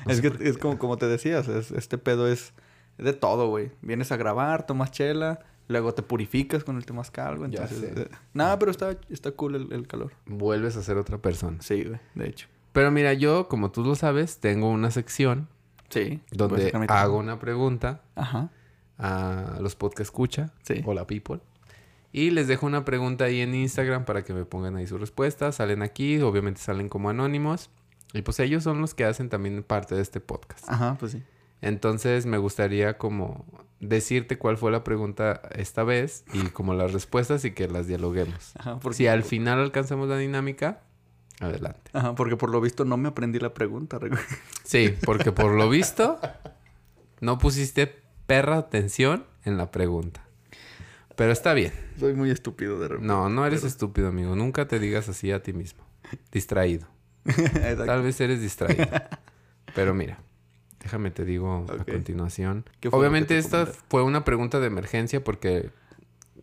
[0.06, 2.52] No es que es como, como te decías, es- este pedo es
[2.98, 3.70] de todo, güey.
[3.82, 7.50] Vienes a grabar, tomas chela, luego te purificas con el temazcal, güey.
[7.54, 10.12] Entonces, eh, nada, pero está, está cool el, el calor.
[10.26, 11.58] Vuelves a ser otra persona.
[11.60, 12.48] Sí, güey, de hecho.
[12.72, 15.48] Pero mira, yo, como tú lo sabes, tengo una sección
[15.90, 16.20] Sí.
[16.30, 18.50] donde hago una pregunta Ajá.
[18.98, 20.52] a los podcast escucha.
[20.62, 20.82] Sí.
[20.84, 21.40] Hola, people.
[22.12, 25.56] Y les dejo una pregunta ahí en Instagram para que me pongan ahí sus respuestas.
[25.56, 27.70] Salen aquí, obviamente salen como anónimos.
[28.14, 30.68] Y pues ellos son los que hacen también parte de este podcast.
[30.68, 31.22] Ajá, pues sí.
[31.60, 33.44] Entonces me gustaría como
[33.80, 38.52] decirte cuál fue la pregunta esta vez y como las respuestas y que las dialoguemos.
[38.58, 40.80] Ajá, porque, Si al final alcanzamos la dinámica,
[41.40, 41.90] adelante.
[41.92, 43.98] Ajá, porque por lo visto no me aprendí la pregunta.
[44.64, 46.20] Sí, porque por lo visto
[47.20, 50.27] no pusiste perra atención en la pregunta.
[51.18, 51.72] Pero está bien.
[51.98, 53.08] Soy muy estúpido de repente.
[53.08, 54.36] No, no eres estúpido, amigo.
[54.36, 55.82] Nunca te digas así a ti mismo.
[56.30, 56.86] Distraído.
[57.86, 58.86] Tal vez eres distraído.
[59.74, 60.20] Pero mira,
[60.80, 62.64] déjame te digo a continuación.
[62.78, 65.70] ¿Qué fue lo Obviamente esta fue una pregunta de emergencia porque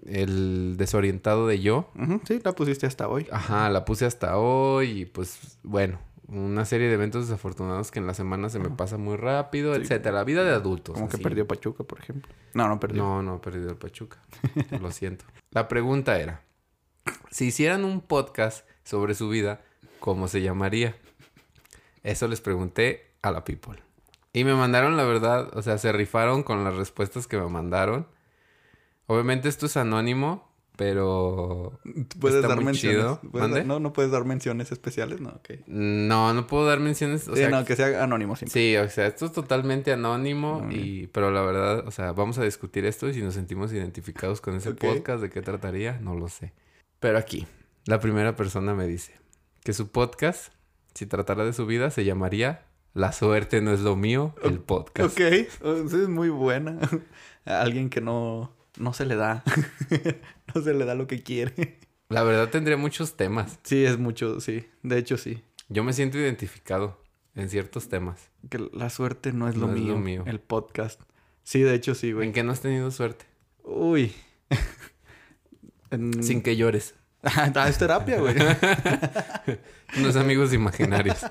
[0.07, 1.89] el desorientado de yo,
[2.27, 3.27] sí, la pusiste hasta hoy.
[3.31, 8.07] ajá, la puse hasta hoy y pues bueno, una serie de eventos desafortunados que en
[8.07, 9.81] la semana se me pasa muy rápido, Sí.
[9.81, 10.15] etcétera.
[10.17, 10.95] La vida de adultos.
[10.95, 12.31] Como que perdió Pachuca, por ejemplo.
[12.53, 13.03] No, no perdió.
[13.03, 14.17] No, no, perdido el Pachuca.
[14.81, 15.25] Lo siento.
[15.51, 16.41] La pregunta era,
[17.31, 19.61] si hicieran un podcast sobre su vida,
[19.99, 20.95] ¿cómo se llamaría?
[22.03, 23.81] Eso les pregunté a la people.
[24.33, 28.07] Y me mandaron la verdad, o sea, se rifaron con las respuestas que me mandaron.
[29.07, 31.79] Obviamente esto es anónimo, pero
[32.19, 32.99] Puedes está dar muy menciones.
[32.99, 33.19] chido.
[33.31, 33.57] ¿Puedes ¿Mande?
[33.59, 35.49] dar- no, no puedes dar menciones especiales, no, ok.
[35.67, 37.27] no, no puedo dar menciones.
[37.27, 38.53] O Sí, sea, no, que sea anónimo siempre.
[38.59, 40.81] Sí, o sea, esto es totalmente anónimo Anónimo.
[40.85, 44.41] y pero la verdad, o sea, vamos a discutir esto y si nos sentimos identificados
[44.41, 45.99] con ese podcast, ¿de qué trataría?
[46.01, 46.53] No lo sé.
[46.99, 47.47] Pero aquí,
[47.85, 49.13] la primera persona me dice
[49.63, 50.51] que su podcast,
[50.93, 55.19] si tratara de su vida, se llamaría La suerte no es lo mío, el podcast.
[55.19, 56.79] Ok, es muy buena.
[57.45, 59.43] Alguien que no, no se le da.
[60.55, 61.79] no se le da lo que quiere.
[62.09, 63.59] La verdad tendría muchos temas.
[63.63, 64.67] Sí, es mucho, sí.
[64.83, 65.41] De hecho, sí.
[65.69, 67.01] Yo me siento identificado
[67.35, 68.29] en ciertos temas.
[68.49, 70.23] Que la suerte no es, lo, No es mío, lo mío.
[70.27, 71.01] El podcast.
[71.43, 72.27] Sí, de hecho, sí, güey.
[72.27, 73.25] ¿En qué no has tenido suerte?
[73.63, 74.13] Uy.
[75.91, 76.95] En- Sin que llores.
[77.23, 78.35] Ah, es terapia, güey.
[79.97, 81.25] Unos amigos imaginarios.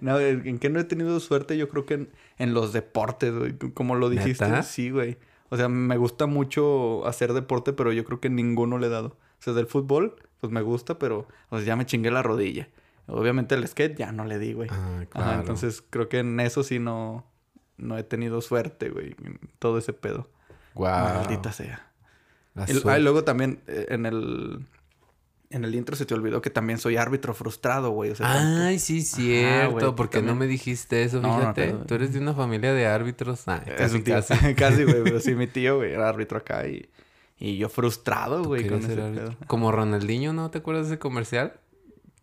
[0.00, 3.54] No, en que no he tenido suerte, yo creo que en, en los deportes, güey.
[3.74, 4.46] Como lo dijiste.
[4.46, 4.62] ¿Neta?
[4.62, 5.18] Sí, güey.
[5.50, 9.08] O sea, me gusta mucho hacer deporte, pero yo creo que ninguno le he dado.
[9.38, 12.68] O sea, del fútbol, pues me gusta, pero pues ya me chingué la rodilla.
[13.06, 14.68] Obviamente el skate ya no le di, güey.
[14.72, 17.26] Ah, Ajá, entonces creo que en eso sí no,
[17.76, 19.14] no he tenido suerte, güey.
[19.58, 20.30] Todo ese pedo.
[20.74, 21.14] Guau.
[21.18, 21.90] Maldita sea.
[22.66, 24.66] El- ah, y luego también eh, en el...
[25.54, 28.10] En el intro se te olvidó que también soy árbitro frustrado, güey.
[28.10, 29.72] O sea, Ay, sí, cierto.
[29.72, 31.20] güey, ¿Por qué no me dijiste eso?
[31.20, 33.46] No, no, Fíjate, pero- tú eres de una familia de árbitros.
[33.46, 34.14] Ay, Es casi, un tío.
[34.14, 34.34] casi.
[34.54, 35.04] Casi, güey.
[35.04, 36.88] Pero sí, mi tío, güey, era árbitro acá y...
[37.38, 39.36] Y yo frustrado, güey, con ese pedo.
[39.48, 40.50] Como Ronaldinho, ¿no?
[40.50, 41.54] ¿Te acuerdas de ese comercial?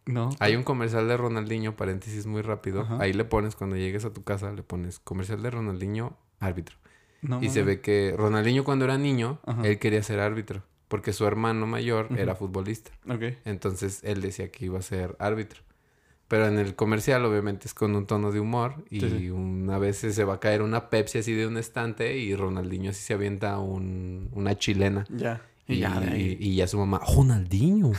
[0.05, 0.29] No.
[0.39, 2.81] Hay un comercial de Ronaldinho, paréntesis muy rápido.
[2.81, 2.97] Ajá.
[2.99, 6.77] Ahí le pones, cuando llegues a tu casa, le pones comercial de Ronaldinho, árbitro.
[7.21, 9.61] No y se ve que Ronaldinho cuando era niño, Ajá.
[9.67, 10.63] él quería ser árbitro.
[10.91, 12.15] Porque su hermano mayor Ujú.
[12.19, 12.91] era futbolista.
[13.09, 13.23] Ok.
[13.45, 15.61] Entonces él decía que iba a ser árbitro.
[16.27, 19.29] Pero en el comercial obviamente es con un tono de humor y Sí, sí.
[19.29, 23.01] una vez se va a caer una Pepsi así de un estante y Ronaldinho así
[23.01, 25.05] se avienta un- una chilena.
[25.09, 25.41] Ya.
[25.67, 26.37] Y ya de ahí.
[26.39, 27.93] y ya su mamá, Ronaldinho.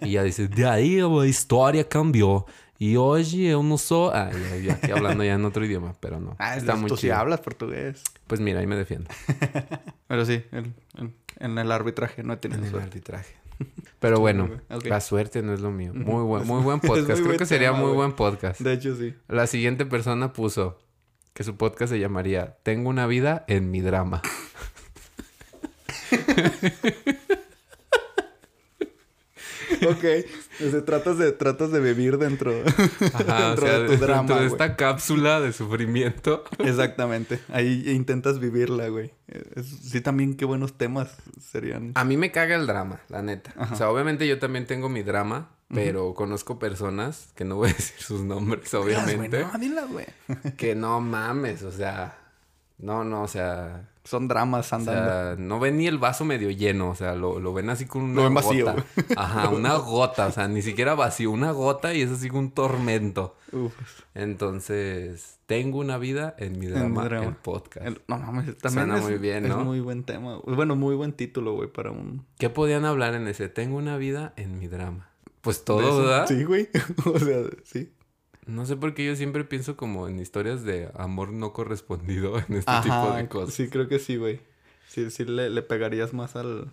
[0.00, 2.44] y ya dice, de ahí la historia cambió.
[2.78, 4.10] Y hoy eu no soy...
[4.12, 6.34] Ah, ya, ya aquí hablando ya en otro idioma, pero no.
[6.38, 7.16] Ah, Está muy tú sí chido.
[7.16, 8.02] hablas portugués.
[8.26, 9.08] Pues mira, ahí me defiendo.
[10.08, 13.34] Pero sí, en, en- en el arbitraje no he tenido En el arbitraje.
[14.00, 15.92] Pero bueno, la suerte no es lo mío.
[15.94, 17.12] Muy buen, muy buen podcast.
[17.12, 18.60] Creo buen que sería tema, muy buen podcast.
[18.60, 19.14] De hecho, sí.
[19.28, 20.78] La siguiente persona puso
[21.32, 24.22] que su podcast se llamaría Tengo una vida en mi drama.
[29.86, 30.04] Ok.
[30.64, 34.06] O sea, tratas de, tratas de vivir dentro, Ajá, o dentro sea, de tu dentro
[34.06, 34.46] drama, de güey.
[34.46, 36.44] esta cápsula de sufrimiento.
[36.58, 37.40] Exactamente.
[37.52, 39.12] Ahí intentas vivirla, güey.
[39.54, 41.92] Es- sí, también qué buenos temas serían.
[41.94, 43.52] A mí me caga el drama, la neta.
[43.56, 43.74] Ajá.
[43.74, 47.72] O sea, obviamente yo también tengo mi drama, pero conozco personas, que no voy a
[47.72, 50.06] decir sus nombres, obviamente, No, dila, güey.
[50.56, 52.16] que no mames, o sea,
[52.78, 55.02] no, no, o sea, Son dramas o andando.
[55.02, 58.02] sea, no ven ni el vaso medio lleno, o sea, lo, lo ven así con
[58.02, 58.84] una Lo ven vacío, gota.
[59.16, 63.36] Ajá, una gota, o sea, ni siquiera vacío, una gota y es así un tormento.
[63.52, 63.72] Uf.
[64.14, 67.26] Entonces, tengo una vida en mi drama, mi drama.
[67.26, 67.86] el podcast.
[67.86, 69.64] El- no mames, también Suena es, muy bien, es ¿no?
[69.64, 70.38] muy buen tema.
[70.44, 72.24] Bueno, muy buen título, güey, para un...
[72.38, 73.48] ¿Qué podían hablar en ese?
[73.48, 75.08] Tengo una vida en mi drama.
[75.40, 75.98] Pues todo.
[75.98, 76.26] ¿verdad?
[76.26, 76.68] Sí, güey.
[77.06, 77.90] o sea, sí.
[78.46, 82.54] No sé por qué yo siempre pienso como en historias de amor no correspondido en
[82.56, 83.54] este Ajá, tipo de cosas.
[83.54, 84.40] Sí, creo que sí, güey.
[84.88, 86.70] Sí, sí le, le pegarías más al...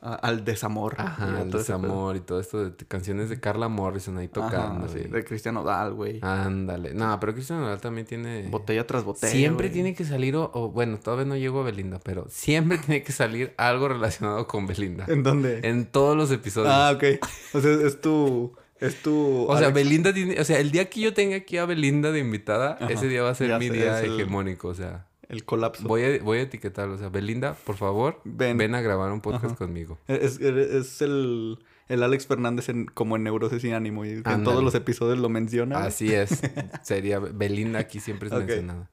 [0.00, 0.94] a- al desamor.
[0.98, 1.58] Ajá, pedo.
[1.58, 4.88] desamor y todo esto de canciones de Carla Morrison ahí Ajá, tocando.
[4.88, 6.20] sí, de Cristian Odal, güey.
[6.22, 6.94] Ándale.
[6.94, 8.46] No, pero Cristian Nodal también tiene...
[8.48, 9.32] Botella tras botella.
[9.32, 13.02] Siempre tiene que salir, o, o, bueno, todavía no llego a Belinda, pero siempre tiene
[13.02, 15.06] que salir algo relacionado con Belinda.
[15.08, 15.60] ¿En dónde?
[15.64, 16.72] En todos los episodios.
[16.72, 17.04] Ah, ok.
[17.52, 18.54] O sea, es tu...
[18.84, 19.46] Es tu...
[19.48, 22.12] O sea, Alex- Belinda tiene, o sea, el día que yo tenga aquí a Belinda
[22.12, 22.92] de invitada, Ajá.
[22.92, 25.86] ese día va a ser Ya mi sé, día el- hegemónico, o sea, El colapso.
[25.88, 28.56] voy a, voy a etiquetarlo, o sea, Belinda, por favor, Ven.
[28.58, 29.54] ven, a grabar un podcast Ajá.
[29.56, 29.98] conmigo.
[30.08, 31.58] Es, es el,
[31.88, 34.04] el Alex Fernández en, como en Neurosis y Ánimo.
[34.04, 35.78] Y en todos los episodios lo menciona.
[35.84, 36.40] Así es,
[36.82, 38.40] sería Belinda aquí siempre es Ok.
[38.40, 38.90] mencionada.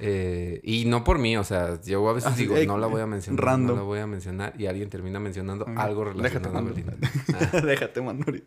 [0.00, 2.88] Eh, y no por mí, o sea, yo a veces Así, digo, eh, no la
[2.88, 3.76] voy a mencionar, random.
[3.76, 6.70] no la voy a mencionar y alguien termina mencionando algo Déjate relacionado a mando.
[6.74, 6.96] Belinda.
[7.52, 8.46] Ah, Déjate, ahorita.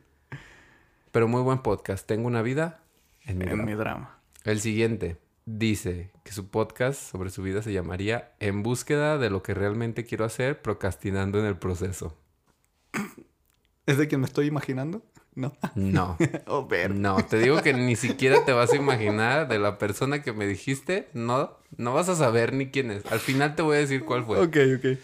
[1.11, 2.81] Pero muy buen podcast, tengo una vida
[3.25, 3.63] en mi En drama.
[3.65, 4.19] mi drama.
[4.43, 9.41] El siguiente dice que su podcast sobre su vida se llamaría En búsqueda de lo
[9.43, 12.15] que realmente quiero hacer, procrastinando en el proceso.
[13.85, 15.01] ¿Es de quien me estoy imaginando?
[15.35, 15.53] No.
[15.75, 16.17] No,
[16.47, 16.93] oh, ver.
[16.93, 20.45] no, te digo que ni siquiera te vas a imaginar de la persona que me
[20.45, 23.05] dijiste, no, no vas a saber ni quién es.
[23.11, 24.39] Al final te voy a decir cuál fue.
[24.39, 24.99] Ok, ok.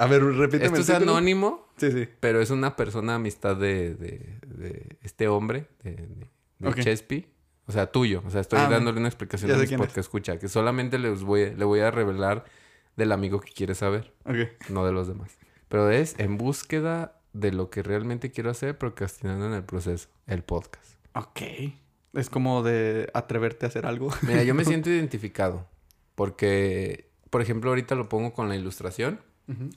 [0.00, 2.08] A ver, repíteme Esto es anónimo, Sí, sí.
[2.20, 6.26] pero es una persona amistad de, de- de este hombre, de, de-
[6.58, 6.80] de Ok.
[6.80, 7.26] Chespi.
[7.66, 8.22] O sea, tuyo.
[8.26, 9.76] O sea, estoy Ah, dándole una explicación a mis es.
[9.78, 12.44] podcast escucha, que solamente les voy, le voy a revelar
[12.96, 14.36] del amigo que quiere saber, Ok.
[14.70, 15.38] no de los demás.
[15.68, 20.42] Pero es en búsqueda de lo que realmente quiero hacer, procrastinando en el proceso, el
[20.42, 20.94] podcast.
[21.14, 21.40] Ok.
[22.14, 24.08] Es como de atreverte a hacer algo.
[24.22, 25.68] Mira, yo me siento identificado
[26.16, 29.20] porque, por ejemplo, ahorita lo pongo con la ilustración.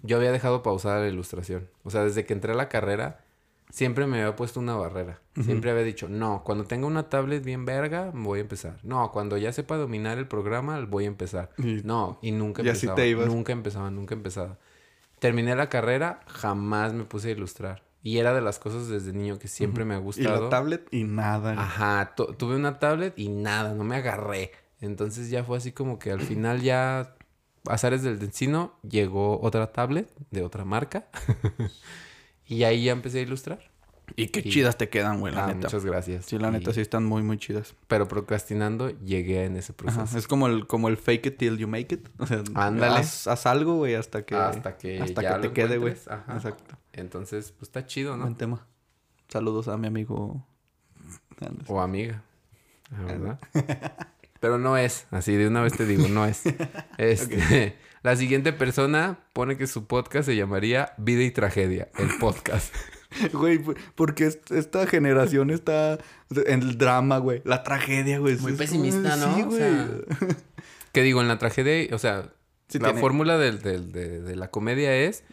[0.03, 1.69] Yo había dejado pausada la ilustración.
[1.83, 3.23] O sea, desde que entré a la carrera,
[3.69, 5.19] siempre me había puesto una barrera.
[5.41, 8.77] Siempre había dicho, no, cuando tenga una tablet bien verga, voy a empezar.
[8.83, 11.49] No, cuando ya sepa dominar el programa, voy a empezar.
[11.57, 12.95] Y- No, y nunca y así empezaba.
[12.95, 13.25] te ibas.
[13.27, 14.57] Nunca empezaba, nunca empezaba.
[15.19, 17.83] Terminé la carrera, jamás me puse a ilustrar.
[18.03, 20.43] Y era de las cosas desde niño que siempre me ha Y gustado.
[20.43, 21.53] la tablet y nada.
[21.53, 24.51] Ajá, tu- tuve una tablet y nada, no me agarré.
[24.81, 27.15] Entonces ya fue así como que al final ya,
[27.67, 31.07] azares del destino, llegó otra tablet de otra marca.
[32.45, 33.71] y ahí ya empecé a ilustrar.
[34.17, 35.67] Y qué y- chidas te quedan, güey, la Ah, neta.
[35.67, 36.25] muchas gracias.
[36.25, 37.73] Sí, la neta sí están muy, muy chidas.
[37.87, 40.01] Pero procrastinando llegué en ese proceso.
[40.01, 42.09] Ajá, Es como el, como el fake it till you make it.
[42.19, 42.97] O sea, Ándale.
[42.99, 44.35] Haz, haz algo, güey, hasta que...
[44.35, 45.93] Hasta que hasta ya que te quede, güey.
[45.93, 46.77] Exacto.
[46.91, 48.23] Entonces, pues está chido, ¿no?
[48.23, 48.67] Buen tema.
[49.29, 50.45] Saludos a mi amigo...
[51.67, 52.23] O amiga.
[52.91, 53.39] La verdad.
[54.43, 55.05] Pero no es.
[55.09, 56.41] Así de una vez te digo, no es.
[56.97, 62.75] Este, La siguiente persona pone que su podcast se llamaría Vida y Tragedia, el podcast.
[63.31, 63.61] Güey,
[63.95, 65.97] porque est- esta generación está
[66.47, 67.41] en el drama, güey.
[67.45, 68.35] La tragedia, güey.
[68.37, 69.35] Muy Es como- pesimista, ¿no?
[69.35, 69.57] Sí, O güey.
[69.59, 69.87] sea,
[70.91, 72.33] que digo, en la tragedia, o sea,
[72.67, 75.23] Sí la tiene- fórmula del- del- de, de la comedia es.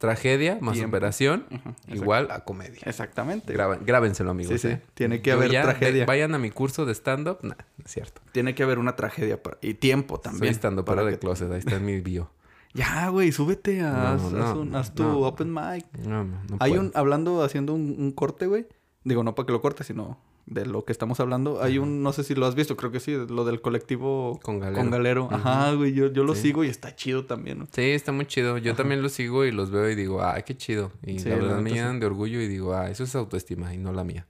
[0.00, 0.96] Tragedia más Tiempo.
[0.96, 1.44] exacto.
[1.88, 2.80] igual a comedia.
[2.86, 3.52] Exactamente.
[3.52, 4.54] Graben- grábenselo, amigos.
[4.60, 4.74] Sí, sí.
[4.74, 4.80] ¿eh?
[4.94, 6.00] Tiene que Yo haber ya- tragedia.
[6.02, 7.38] ve- vayan a mi curso de stand-up.
[7.42, 8.22] Nah, no es cierto.
[8.32, 9.42] Tiene que haber una tragedia.
[9.42, 10.54] para- Y tiempo Soy también.
[10.54, 11.52] stand-up para de closet.
[11.52, 12.30] Ahí está en mi bio.
[12.72, 13.78] Ya, güey, súbete.
[13.82, 15.84] No, Haz, no, haz un- haz tu open mic.
[16.06, 16.82] No, no, Hay puedo.
[16.84, 16.92] un...
[16.94, 18.66] Hablando, haciendo un, un corte, güey.
[19.04, 20.18] Digo, no para que lo cortes, sino...
[20.50, 21.62] de lo que estamos hablando.
[21.62, 24.58] Hay un, no sé si lo has visto, creo que sí, lo del colectivo Con
[24.58, 24.76] Galero.
[24.82, 25.28] Con Galero.
[25.30, 26.42] Ajá, güey, yo, yo lo Sí.
[26.42, 27.68] sigo y está chido también.
[27.72, 28.58] Sí, está muy chido.
[28.58, 30.90] Yo también los sigo y los veo y digo, ah, qué chido.
[31.06, 31.76] Y Sí, la verdad me sí.
[31.76, 34.26] llenan de orgullo y digo, ah, eso es autoestima y no la mía.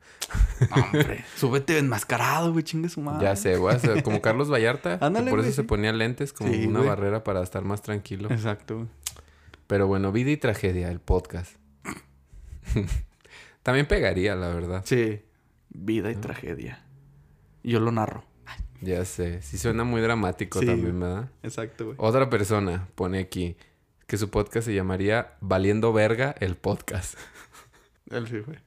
[0.71, 3.25] Hombre, súbete enmascarado, güey, chingue su madre.
[3.25, 4.99] Ya sé, hacer como Carlos Vallarta.
[5.01, 6.89] Ándale, por eso güey, se ponía lentes como una güey.
[6.89, 8.29] barrera para estar más tranquilo.
[8.31, 8.89] Exacto, güey.
[9.67, 11.57] Pero bueno, vida y tragedia, el podcast.
[13.63, 14.83] también pegaría, la verdad.
[14.85, 15.23] Sí,
[15.71, 16.85] vida y tragedia.
[17.63, 18.25] Yo lo narro.
[18.83, 19.43] Ya sé.
[19.43, 20.67] Sí suena muy dramático Sí.
[20.67, 21.31] también, ¿verdad?
[21.43, 21.97] Exacto, güey.
[21.99, 23.57] Otra persona pone aquí
[24.07, 27.15] que su podcast se llamaría Valiendo Verga el podcast.
[28.11, 28.59] Él sí fue.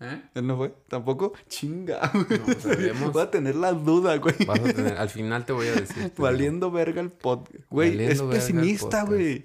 [0.00, 0.22] ¿Eh?
[0.34, 0.74] ¿Él no fue?
[0.88, 1.34] ¿Tampoco?
[1.48, 2.40] Chinga, güey.
[2.46, 3.12] No, sabemos.
[3.12, 4.34] Voy a tener la duda, güey.
[4.46, 6.04] Vas a tener, al final te voy a decir.
[6.04, 6.14] digo.
[6.24, 7.64] Valiendo verga el podcast.
[7.70, 9.44] Güey, Valiendo es verga pesimista, güey.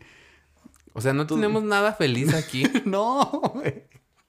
[0.94, 2.64] O sea, no tenemos nada feliz aquí.
[2.86, 3.84] No, güey.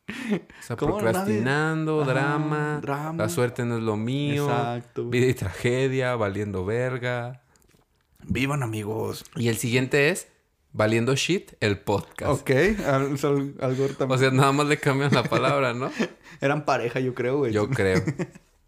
[0.09, 2.21] O sea, ¿Cómo procrastinando, nadie?
[2.21, 3.25] Ajá, drama.
[3.25, 4.45] La suerte no es lo mío.
[4.49, 5.09] Exacto.
[5.09, 7.43] Vida y tragedia, valiendo verga.
[8.29, 9.25] Vivan, amigos.
[9.37, 10.29] Y el siguiente es
[10.73, 12.43] Valiendo shit, el podcast.
[12.43, 12.51] Ok,
[12.87, 14.11] al- al- algo también.
[14.11, 15.91] O sea, nada más le cambian la palabra, ¿no?
[16.43, 17.51] Eran pareja, yo creo, güey.
[17.53, 18.03] Yo creo.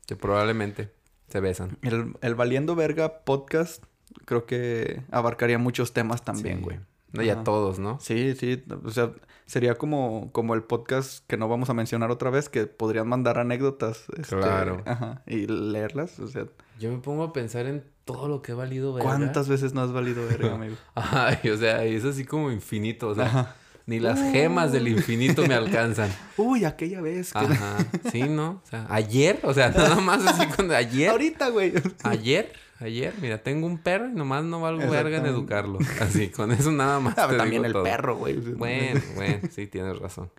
[0.07, 0.91] Que probablemente
[1.29, 1.77] se besan.
[1.83, 3.85] El, el Valiendo Verga podcast
[4.25, 6.65] creo que abarcaría muchos temas también, Sí.
[6.65, 6.81] güey.
[7.13, 8.01] No, y a todos, ¿no?
[8.01, 8.65] Sí, sí.
[8.85, 9.13] O sea,
[9.49, 13.39] sería como, como el podcast que no vamos a mencionar otra vez, que podrían mandar
[13.39, 14.05] anécdotas.
[14.17, 14.83] este, Claro.
[14.85, 15.23] Ajá.
[15.27, 16.21] Y leerlas.
[16.21, 16.45] O sea,
[16.79, 19.09] Yo me pongo a pensar en todo lo que he valido verga.
[19.09, 20.77] ¿cuántas veces no has valido verga, amigo?
[20.95, 23.09] Ay, o sea, y es así como infinito.
[23.09, 23.57] O sea, Ajá.
[23.87, 26.11] ni las gemas del infinito me alcanzan.
[26.37, 27.39] Uy, aquella vez que...
[27.39, 27.79] Ajá.
[28.13, 28.61] Sí, ¿no?
[28.63, 31.09] O sea, ayer, o sea, nada más así cuando ayer.
[31.09, 31.73] Ahorita, güey.
[32.03, 35.79] Ayer, ayer, mira, tengo un perro y nomás no valgo verga en educarlo.
[36.01, 37.15] Así, con eso nada más.
[37.29, 37.85] Te también digo el todo.
[37.85, 38.37] perro, güey.
[38.37, 40.31] Bueno, bueno, sí, tienes razón.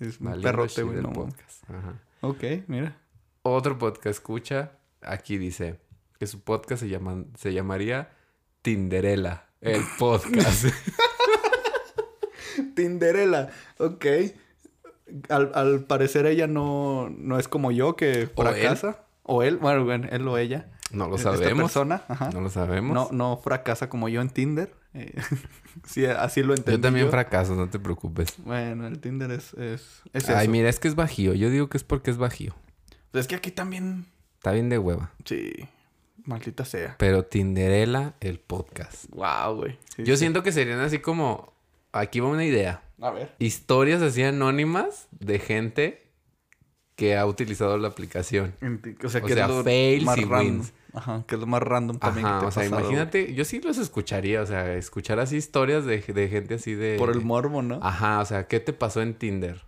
[0.00, 1.00] Es un Valiendo perrote, güey.
[1.00, 1.70] No, podcast.
[1.70, 1.94] Ajá.
[2.22, 2.96] ok, mira.
[3.42, 5.78] Otro podcast escucha, aquí dice
[6.18, 8.10] que su podcast se, llama, se llamaría
[8.62, 10.66] Tinderela, el podcast.
[12.74, 13.50] Tinderela.
[13.78, 14.06] Ok.
[15.28, 18.54] Al, al parecer ella no, no es como yo que O él.
[18.54, 19.04] fracasa.
[19.24, 19.56] O él.
[19.58, 20.68] Bueno, bueno, él o ella.
[20.92, 21.64] No lo Esta sabemos.
[21.64, 22.02] persona.
[22.08, 22.30] Ajá.
[22.32, 22.94] No lo sabemos.
[22.94, 24.74] No, no fracasa como yo en Tinder.
[24.94, 25.14] Eh,
[25.86, 26.78] sí, así lo entendí.
[26.78, 27.10] yo también yo.
[27.10, 28.34] fracaso, no te preocupes.
[28.38, 30.50] Bueno, el Tinder es, es, es Ay, eso.
[30.50, 31.34] mira, es que es bajío.
[31.34, 32.54] Yo digo que es porque es bajío.
[33.12, 34.06] Es que aquí también.
[34.38, 35.12] Está bien de hueva.
[35.24, 35.52] Sí.
[36.24, 36.96] Maldita sea.
[36.98, 39.06] Pero Tinderela, el podcast.
[39.10, 39.78] Wow, güey.
[39.96, 40.20] Sí, Yo sí.
[40.20, 41.52] siento que serían así como...
[41.92, 42.82] Aquí va una idea.
[43.00, 43.34] A ver.
[43.38, 46.02] Historias así anónimas de gente
[46.96, 48.54] que ha utilizado la aplicación.
[49.04, 50.72] O sea, O que sea, fails y wins.
[50.94, 52.80] Ajá, que es lo más random también que te o sea, pasado, güey.
[52.82, 56.96] imagínate, yo sí los escucharía, o sea, escuchar así historias de, de gente así de...
[56.98, 57.78] Por el morbo, ¿no?
[57.82, 59.64] Ajá, o sea, ¿qué te pasó en Tinder?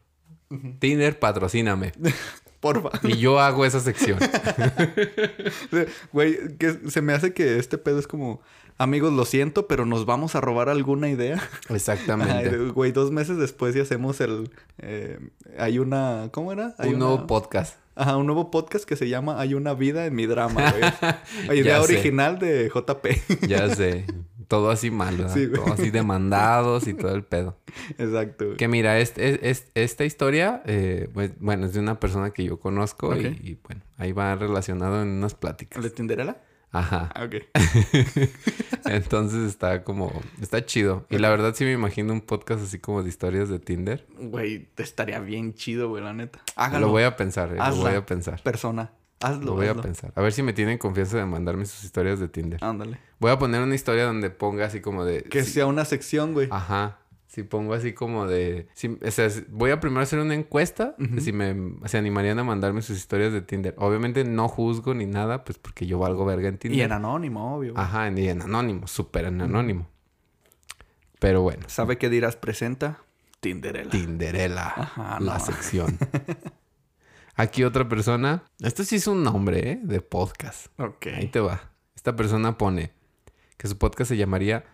[0.78, 1.92] Tinder, patrocíname.
[2.60, 2.90] Porfa.
[3.02, 4.18] Y yo hago esa sección.
[6.12, 8.40] Güey, que se me hace que este pedo es como...
[8.76, 11.40] Amigos, lo siento, pero nos vamos a robar alguna idea.
[11.68, 12.56] Exactamente.
[12.70, 14.50] Güey, dos meses después y hacemos el...
[14.78, 15.18] eh,
[15.58, 16.28] hay una...
[16.32, 16.74] ¿Cómo era?
[16.78, 17.76] Hay Un una- nuevo podcast.
[17.96, 21.58] Ajá, un nuevo podcast que se llama Hay una vida en mi drama, güey.
[21.60, 23.06] Idea original de JP.
[23.46, 24.04] Ya sé.
[24.48, 25.32] Todo así mal, ¿verdad?
[25.34, 25.62] Sí, güey.
[25.62, 27.56] Todo así demandados y todo el pedo.
[27.98, 28.56] Exacto, güey.
[28.56, 32.58] Que mira, este- es- esta historia, eh, pues, bueno, es de una persona que yo
[32.60, 35.76] conozco y- bueno, ahí va relacionado en unas pláticas.
[35.78, 36.42] ¿El de Tinderela?
[36.74, 37.10] Ajá.
[37.14, 37.36] Ah, ok.
[38.86, 41.06] Entonces está como, está chido.
[41.10, 44.06] Y la verdad sí me imagino un podcast así como de historias de Tinder.
[44.18, 46.40] Güey, te estaría bien chido, güey, la neta.
[46.56, 46.86] Hágalo.
[46.86, 48.42] Lo voy a pensar, eh, lo voy a pensar.
[48.42, 48.90] Persona.
[49.20, 50.12] Hazlo, Lo voy a pensar.
[50.16, 52.62] A ver si me tienen confianza de mandarme sus historias de Tinder.
[52.62, 52.98] Ándale.
[53.18, 55.22] Voy a poner una historia donde ponga así como de...
[55.22, 56.48] Que sea una sección, güey.
[56.50, 56.98] Ajá.
[57.34, 58.68] Si pongo así como de...
[58.74, 60.94] si- o sea, voy a primero hacer una encuesta.
[61.00, 61.20] Ujú.
[61.20, 61.74] Si me...
[61.86, 63.74] Se animarían a mandarme sus historias de Tinder.
[63.78, 65.42] Obviamente no juzgo ni nada.
[65.44, 66.78] Pues porque yo valgo verga en Tinder.
[66.78, 67.74] Y en anónimo, obvio.
[67.76, 68.08] Ajá.
[68.10, 68.86] Y en anónimo.
[68.86, 69.88] Súper en anónimo.
[71.18, 71.64] Pero bueno.
[71.66, 72.36] ¿Sabe qué dirás?
[72.36, 73.02] Presenta
[73.40, 73.90] Tinderela.
[73.90, 74.66] Tinderela.
[74.76, 75.40] Ajá, la no.
[75.44, 75.98] sección.
[77.34, 78.44] Aquí otra persona.
[78.60, 79.80] Este sí es un nombre, ¿eh?
[79.82, 80.68] De podcast.
[80.78, 81.06] ok.
[81.16, 81.72] Ahí te va.
[81.96, 82.92] Esta persona pone
[83.56, 84.64] que su podcast se llamaría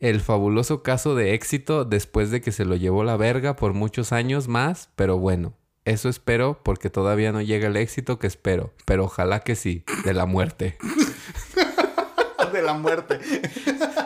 [0.00, 4.12] El fabuloso caso de éxito después de que se lo llevó la verga por muchos
[4.12, 5.54] años más, pero bueno.
[5.84, 10.14] Eso espero porque todavía no llega el éxito que espero, pero ojalá que sí, de
[10.14, 10.76] la muerte.
[12.52, 13.18] de la muerte.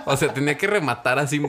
[0.06, 1.43] O sea, tenía que rematar así,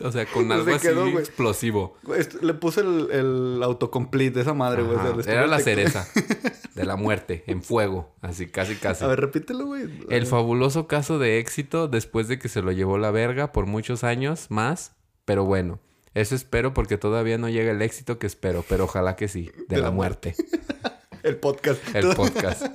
[0.00, 1.16] o sea, con Se algo así güey.
[1.18, 1.96] explosivo.
[2.42, 4.96] Le puse el, el autocomplete de esa madre, güey.
[4.96, 6.06] o sea, Era la cereza
[6.74, 9.04] de la muerte, en fuego, así casi casi.
[9.04, 9.88] A ver, repítelo, güey.
[10.10, 14.04] El fabuloso caso de éxito después de que se lo llevó la verga por muchos
[14.04, 14.94] años más,
[15.24, 15.80] pero bueno,
[16.14, 19.78] eso espero porque todavía no llega el éxito que espero, pero ojalá que sí, de,
[19.78, 20.34] la, muerte.
[21.22, 21.80] El podcast.
[21.94, 22.66] El podcast.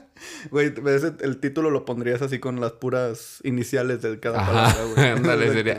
[0.50, 0.74] Güey,
[1.22, 5.08] el título lo pondrías así con las puras iniciales de cada palabra, güey.
[5.18, 5.74] Ándale, sería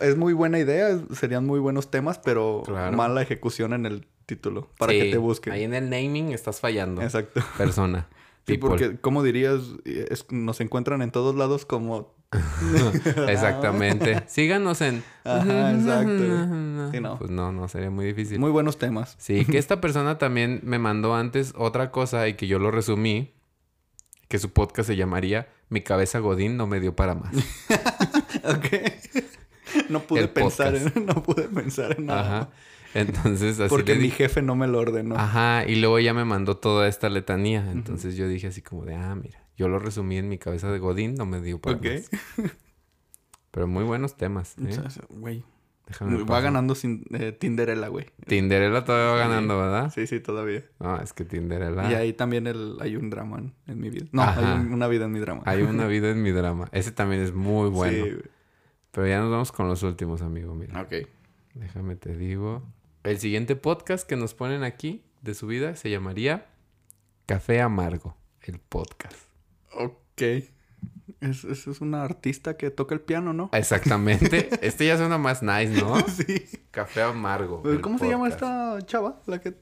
[0.00, 2.62] Es, muy buena idea, serían muy buenos temas, pero
[2.92, 5.52] mala ejecución en el título para que te busquen.
[5.52, 7.02] Ahí en el naming estás fallando.
[7.02, 7.40] Exacto.
[7.56, 8.08] Persona.
[8.46, 9.60] Sí, porque, ¿cómo dirías?
[9.84, 12.14] Es- nos encuentran en todos lados como...
[13.28, 14.24] Exactamente.
[14.28, 15.02] Síganos en.
[15.24, 16.90] Ajá, exacto.
[16.92, 17.18] Sí, no.
[17.18, 18.38] Pues no, no, sería muy difícil.
[18.38, 19.16] Muy buenos temas.
[19.18, 23.32] Sí, que esta persona también me mandó antes otra cosa y que yo lo resumí.
[24.28, 27.32] Que su podcast se llamaría Mi cabeza Godín no me dio para más.
[28.44, 29.88] ok.
[29.88, 30.96] no pude El pensar podcast.
[30.96, 31.06] en...
[31.06, 32.20] No pude pensar en nada.
[32.20, 32.50] Ajá.
[32.94, 35.16] Entonces, así Porque le mi jefe no me lo ordenó.
[35.16, 37.70] Ajá, y luego ya me mandó toda esta letanía.
[37.70, 40.78] Entonces yo dije así como de, ah, mira, yo lo resumí en mi cabeza de
[40.78, 41.84] Godín, no me dio para Ok.
[41.84, 42.10] más.
[43.50, 44.78] Pero muy buenos temas, ¿eh?
[45.08, 45.44] Güey.
[45.86, 48.06] Déjame Va ganando sin eh, Tinderella, güey.
[48.26, 49.92] Tinderella todavía va ganando, ¿verdad?
[49.94, 50.64] Sí, sí, todavía.
[50.80, 51.88] No, es que Tinderella.
[51.90, 54.06] Y ahí también el, hay un drama en, en mi vida.
[54.10, 54.54] No, Ajá.
[54.56, 55.42] hay un- una vida en mi drama.
[55.46, 56.68] Hay una vida en mi drama.
[56.72, 58.04] Ese también es muy bueno.
[58.04, 58.22] Sí, güey.
[58.90, 60.54] Pero ya nos vamos con los últimos, amigo.
[60.56, 60.82] Mira.
[60.82, 60.92] Ok.
[61.54, 62.64] Déjame te digo.
[63.04, 66.46] El siguiente podcast que nos ponen aquí de su vida se llamaría
[67.26, 69.16] Café Amargo, el podcast.
[69.76, 70.22] Ok.
[71.20, 73.48] Es, es, es una artista que toca el piano, ¿no?
[73.52, 74.48] Exactamente.
[74.66, 75.96] este ya suena más nice, ¿no?
[76.08, 76.44] Sí.
[76.70, 77.62] Café Amargo.
[77.62, 79.20] Pues, ¿Cómo se llama esta chava?
[79.26, 79.54] La que...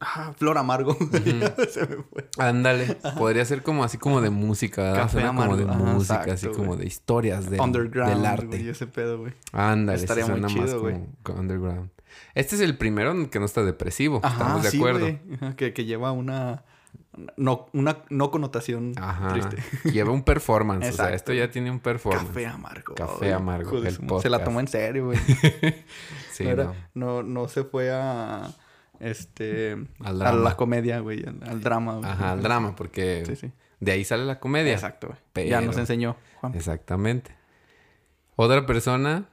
[0.00, 0.96] Ah, Flor Amargo.
[1.70, 2.28] Se me fue.
[2.38, 2.98] Ándale.
[3.18, 5.02] Podría ser como así como de música, ¿verdad?
[5.02, 5.84] Café Suena como de Amargo.
[5.84, 8.14] Ajá, música, exacto, así como de historias del, Underground.
[8.14, 8.70] del arte.
[8.70, 9.32] ese pedo, güey.
[9.52, 11.90] Ándale, Estaría muy suena más chido, como underground.
[12.34, 14.20] Este es el primero que no está depresivo.
[14.22, 15.18] Ajá, Estamos de acuerdo.
[15.40, 16.64] Ajá, Que, que lleva una...
[17.36, 19.28] No, una no connotación Ajá.
[19.32, 19.56] triste.
[19.92, 20.88] Lleva un performance.
[20.90, 22.26] O sea, esto ya tiene un performance.
[22.28, 22.94] Café amargo.
[22.94, 23.98] Café amargo, el.
[24.20, 25.18] Se la tomó en serio, güey.
[26.32, 26.74] Sí, no, era- no.
[26.94, 28.48] no, no se fue a...
[29.00, 29.76] Este...
[30.04, 31.24] Al a la comedia, güey.
[31.26, 32.10] Al, al drama, güey.
[32.10, 33.52] Ajá, al drama, porque Sí, sí.
[33.80, 34.72] de ahí sale la comedia.
[34.72, 35.18] Exacto, güey.
[35.32, 36.54] Pero- Ya nos enseñó, Juan.
[36.54, 37.34] Exactamente.
[38.36, 39.28] Otra persona,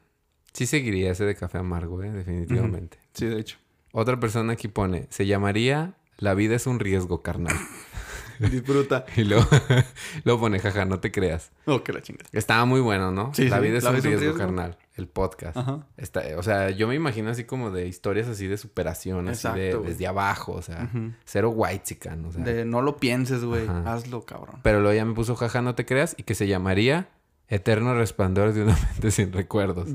[0.53, 2.11] sí seguiría ese de café amargo, ¿eh?
[2.11, 2.97] definitivamente.
[3.13, 3.57] Sí, de hecho.
[3.91, 7.55] Otra persona aquí pone, se llamaría La vida es un riesgo, carnal.
[8.39, 9.05] Disfruta.
[9.15, 9.45] y luego,
[10.23, 11.51] luego pone, jaja, no te creas.
[11.65, 12.29] Oh, que la chingada.
[12.33, 13.33] Estaba muy bueno, ¿no?
[13.33, 14.37] Sí, la sí, vida es La un vida es un riesgo, riesgo.
[14.55, 14.77] carnal.
[14.95, 15.57] El podcast.
[15.57, 15.87] Ajá.
[15.97, 19.67] Está, o sea, yo me imagino así como de historias así de superación, así de
[19.67, 20.89] Exacto, desde abajo, o sea,
[21.25, 22.43] cero white chican, o sea.
[22.43, 23.67] De no lo pienses, güey.
[23.85, 24.59] Hazlo, cabrón.
[24.63, 27.09] Pero luego ya me puso jaja, no te creas, y que se llamaría
[27.47, 29.89] Eterno Resplandor de una mente sin recuerdos.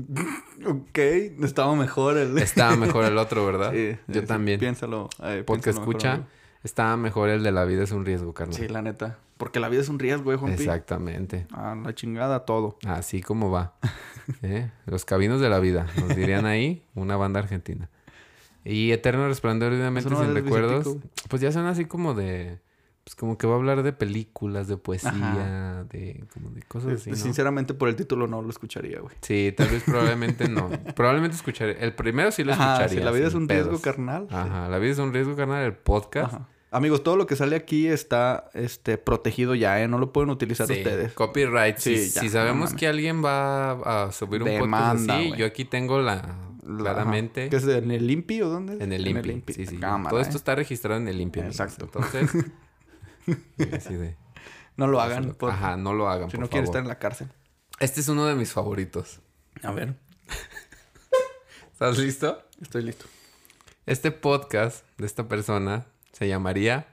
[0.65, 0.97] Ok.
[0.97, 2.37] Estaba mejor el...
[2.37, 3.71] Estaba mejor el otro, ¿verdad?
[3.73, 4.59] Sí, Yo sí, también.
[4.59, 5.09] Piénsalo.
[5.23, 6.27] eh, piénsalo mejor, escucha,
[6.63, 8.55] estaba mejor el de la vida es un riesgo, carnal.
[8.55, 9.17] Sí, la neta.
[9.37, 10.61] Porque la vida es un riesgo, Juanpi.
[10.61, 11.47] Exactamente.
[11.51, 12.77] A la chingada todo.
[12.85, 13.73] Así como va.
[14.43, 14.69] ¿Eh?
[14.85, 15.87] Los caminos de la vida.
[15.97, 17.89] Nos dirían ahí una banda argentina.
[18.63, 20.95] Y Eterno Resplandor de una mente no sin recuerdos.
[21.27, 22.59] Pues ya son así como de...
[23.03, 26.23] Pues como que va a hablar de películas, de poesía, de...
[26.33, 27.15] Como de cosas así, ¿no?
[27.15, 29.15] Sinceramente, por el título no lo escucharía, güey.
[29.21, 30.69] Sí, tal vez probablemente no.
[30.95, 31.83] Probablemente escucharé.
[31.83, 32.99] El primero sí lo Ajá, escucharía.
[32.99, 34.27] si la vida es un riesgo, carnal.
[34.29, 34.35] sí.
[34.35, 35.65] Ajá, la vida es un riesgo, carnal.
[35.65, 36.33] El podcast.
[36.33, 36.47] Ajá.
[36.73, 39.87] Amigos, todo lo que sale aquí está este, protegido ya, ¿eh?
[39.89, 41.11] No lo pueden utilizar Sí, ustedes.
[41.13, 41.77] Copyright.
[41.79, 43.71] Sí, si, ya, si sabemos que alguien va
[44.05, 46.37] a subir un Demanda, podcast así, yo aquí tengo la...
[46.63, 47.49] La- Claramente.
[47.49, 48.75] ¿Qué es en el INPI o dónde?
[48.75, 48.81] es?
[48.81, 49.43] En el INPI.
[49.53, 49.77] Sí, sí.
[49.77, 50.23] Cámara, Todo ¿eh?
[50.23, 51.45] esto está registrado en el amigos.
[51.47, 51.89] Exacto.
[53.27, 53.85] Entonces...
[53.85, 54.15] así de-
[54.77, 55.33] No lo hagan.
[55.35, 57.29] por- Ajá, no lo hagan, si por no quieren estar en la cárcel.
[57.79, 59.19] Este es uno de mis favoritos.
[59.63, 59.95] A ver.
[61.71, 62.43] ¿Estás listo?
[62.61, 63.05] Estoy listo.
[63.85, 66.87] Este podcast de esta persona se llamaría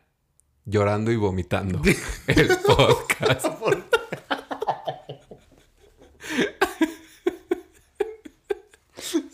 [0.64, 1.80] Llorando y Vomitando.
[2.26, 3.46] El podcast.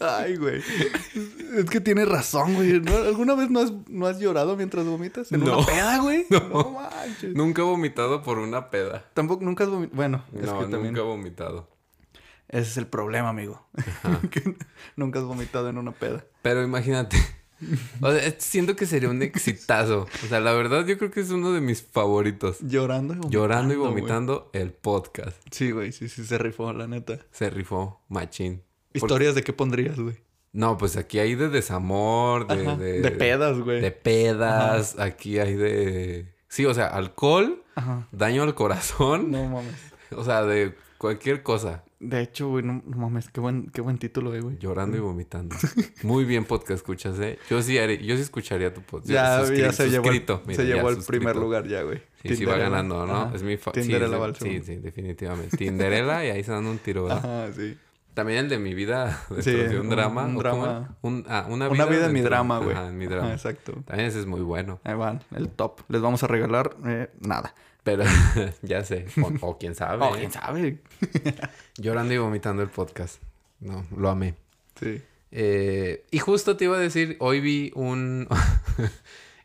[0.05, 0.61] Ay, güey.
[1.55, 2.81] Es que tienes razón, güey.
[2.81, 2.97] ¿No?
[2.97, 5.31] ¿Alguna vez no has, no has llorado mientras vomitas?
[5.31, 5.59] ¿En No.
[5.59, 6.27] una peda, güey?
[6.31, 6.41] No.
[6.49, 7.33] No manches.
[7.35, 9.05] Nunca he vomitado por una peda.
[9.15, 9.97] Tampoco, nunca has vomitado.
[9.97, 10.87] Bueno, es no, que también.
[10.95, 11.69] nunca he vomitado.
[12.49, 13.67] Ese es el problema, amigo.
[14.33, 14.57] que
[14.97, 16.25] nunca has vomitado en una peda.
[16.43, 17.17] Pero imagínate.
[18.01, 20.09] O sea, siento que sería un exitazo.
[20.25, 22.59] O sea, la verdad yo creo que es uno de mis favoritos.
[22.61, 23.31] Llorando y vomitando.
[23.39, 25.37] Llorando y vomitando el podcast.
[25.53, 25.93] Sí, güey.
[25.93, 27.21] Sí, sí, se rifó, la neta.
[27.31, 28.64] Se rifó machín.
[28.99, 30.17] Por- ¿Historias de qué pondrías, güey?
[30.53, 32.63] No, pues aquí hay de desamor, de...
[32.67, 32.77] Ajá.
[32.77, 33.81] De, De pedas, güey.
[33.81, 34.99] De pedas.
[34.99, 36.33] Aquí hay de...
[36.49, 38.07] Sí, o sea, alcohol, Ajá.
[38.13, 39.31] daño al corazón.
[39.31, 39.75] No mames.
[40.17, 41.83] O sea, de cualquier cosa.
[41.99, 43.29] De hecho, güey, no, no mames.
[43.31, 44.59] Qué buen, qué buen título, eh, güey.
[44.59, 45.57] Llorando y vomitando.
[46.05, 47.37] Muy bien podcast escuchas, ¿eh?
[47.51, 49.11] Yo sí, haré- yo sí escucharía tu podcast.
[49.11, 51.19] Ya, Suscri- ya se llevó, el, suscrito, mira, se ya llevó el suscrito.
[51.19, 51.99] primer lugar ya, güey.
[52.23, 52.69] Sí, sí va Tinderella.
[52.71, 53.13] ganando, ¿no?
[53.23, 53.35] Ajá.
[53.35, 55.57] Es mi fa- Tinderella sí, va sí, sí, definitivamente.
[55.57, 57.19] Tinderella y ahí se dan un tiro, ¿verdad?
[57.47, 57.77] Ajá, sí.
[58.15, 60.25] También el de mi vida dentro Sí, de un un- drama.
[60.25, 60.97] un ¿o drama.
[61.03, 62.77] Un- ah, una Una vida, vida en mi drama, güey.
[62.77, 63.33] En mi drama.
[63.33, 63.73] exacto.
[63.87, 64.81] También ese es muy bueno.
[64.85, 65.81] Ahí van, el top.
[65.89, 67.55] Les vamos a regalar eh, nada.
[67.83, 68.05] Pero
[68.63, 69.07] ya sé.
[69.23, 70.07] O, o quién sabe.
[70.07, 70.11] ¿eh?
[70.17, 70.79] quién sabe.
[71.77, 73.21] Llorando y vomitando el podcast.
[73.61, 74.35] No, lo amé.
[74.81, 75.03] Sí.
[75.33, 78.29] Eh, y justo te iba a decir, hoy vi un...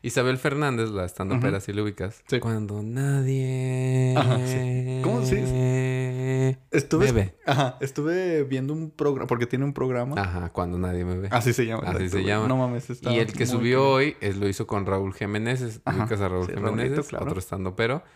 [0.02, 1.42] Isabel Fernández, la estando Ujú.
[1.44, 2.22] pera, si lo ubicas.
[2.26, 2.40] Sí.
[2.40, 4.14] Cuando nadie...
[4.16, 5.00] Ajá, sí.
[5.02, 7.34] ¿Cómo se Estuve, Me ve.
[7.46, 10.20] Ajá, estuve viendo un programa, porque tiene un programa.
[10.20, 11.28] Ajá, cuando nadie me ve.
[11.30, 11.82] Así se llama.
[11.86, 12.48] Así se llama.
[12.48, 15.80] No mames, y el que subió hoy es, lo hizo con Raúl Jiménez.
[15.86, 17.26] Ubicas a Raúl Sí, Jiménez, claro.
[17.26, 18.02] otro estando pero.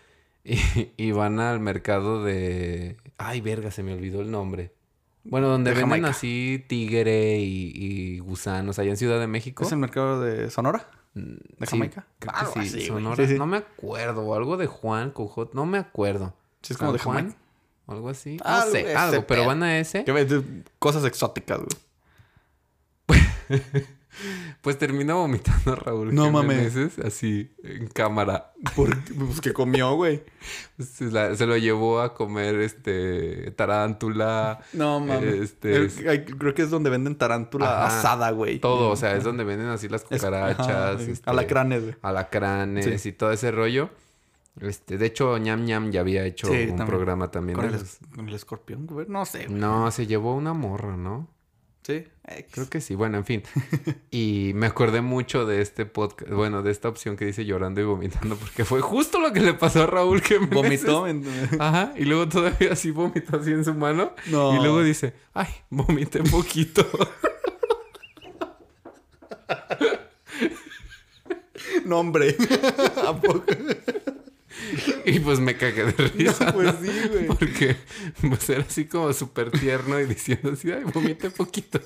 [0.47, 0.59] Y,
[0.98, 2.98] y van al mercado de...
[3.16, 4.74] Ay, verga, se me olvidó el nombre.
[5.24, 6.11] Bueno, donde De venden Jamaica.
[6.11, 9.65] así tigre y, y gusanos allá en Ciudad de México.
[9.65, 10.86] ¿Es el mercado de Sonora?
[11.15, 12.07] ¿De sí, Jamaica?
[12.19, 12.86] creo que sí, así.
[12.86, 13.27] Sonora.
[13.27, 13.39] Sí.
[13.39, 14.23] No me acuerdo.
[14.23, 15.55] O algo de Juan, Cojot.
[15.55, 16.35] No me acuerdo.
[16.62, 17.39] Sí, es como San de Juan, Jamaica.
[17.86, 18.36] o Algo así.
[18.36, 19.27] No Algo, sé, ese algo.
[19.27, 20.05] Pero van a ese.
[20.78, 23.20] Cosas exóticas, güey.
[24.61, 26.77] Pues termina vomitando Raúl No mames.
[27.05, 28.53] Así en cámara.
[28.77, 28.97] Por,
[29.27, 30.23] pues que comió, güey.
[30.78, 34.61] Se, la- se lo llevó a comer este tarántula.
[34.73, 35.35] No mames.
[35.35, 37.99] Este, El- ay, creo que es donde venden tarántula Ajá.
[37.99, 38.59] asada, güey.
[38.61, 41.11] todo, o sea, es donde venden así las Es- cucarachas, ajá, güey.
[41.11, 41.95] este, Alacranes, güey.
[42.03, 43.09] alacranes Sí.
[43.09, 43.91] y todo ese rollo.
[44.61, 46.86] Este, de hecho, ñam ñam ya había hecho Sí, un también.
[46.86, 49.07] programa también Con de el, los- con el escorpión, güey.
[49.09, 49.59] No sé, güey.
[49.59, 51.27] No, se llevó una morra, ¿no?
[51.86, 52.05] Sí.
[52.27, 52.47] X.
[52.52, 53.43] Creo que sí, bueno, en fin.
[54.11, 57.85] Y me acordé mucho de este podcast, bueno, de esta opción que dice llorando y
[57.85, 61.06] vomitando, porque fue justo lo que le pasó a Raúl que Vomitó.
[61.06, 61.24] en-
[61.61, 64.12] Ajá, y luego todavía así vomitó así en su mano.
[64.31, 64.55] No.
[64.55, 66.86] Y luego dice, ay, vomité poquito.
[71.85, 72.35] No, hombre.
[73.06, 73.44] ¿A poco?
[75.05, 76.53] y pues me cagué de risa.
[76.53, 76.81] pues ¿no?
[76.81, 77.27] sí, güey.
[77.27, 77.77] Porque
[78.21, 81.81] pues era así como súper tierno y diciendo así, ay, vomité poquito.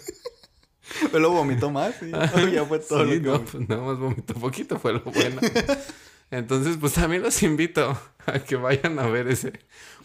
[1.13, 2.11] Pero vomitó más y
[2.53, 5.41] ya fue todo Sí, lo que no, pues nada más vomitó poquito, fue lo bueno.
[6.31, 9.53] Entonces, pues también los invito a que vayan a ver ese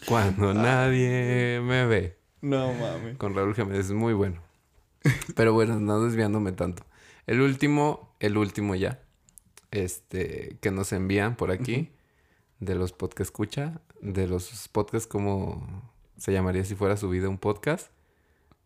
[0.06, 2.18] Cuando nadie me ve.
[2.40, 3.16] No mames.
[3.18, 4.42] Con Raúl Jiménez, es muy bueno.
[5.34, 6.84] Pero bueno, no desviándome tanto.
[7.26, 9.00] El último, el último ya,
[9.70, 11.90] este, que nos envían por aquí,
[12.64, 17.88] de los podcast escucha, de los podcasts como se llamaría si fuera subido un podcast,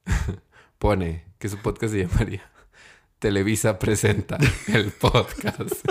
[0.78, 2.42] pone que su podcast se llamaría
[3.18, 4.38] Televisa presenta
[4.68, 5.72] el podcast.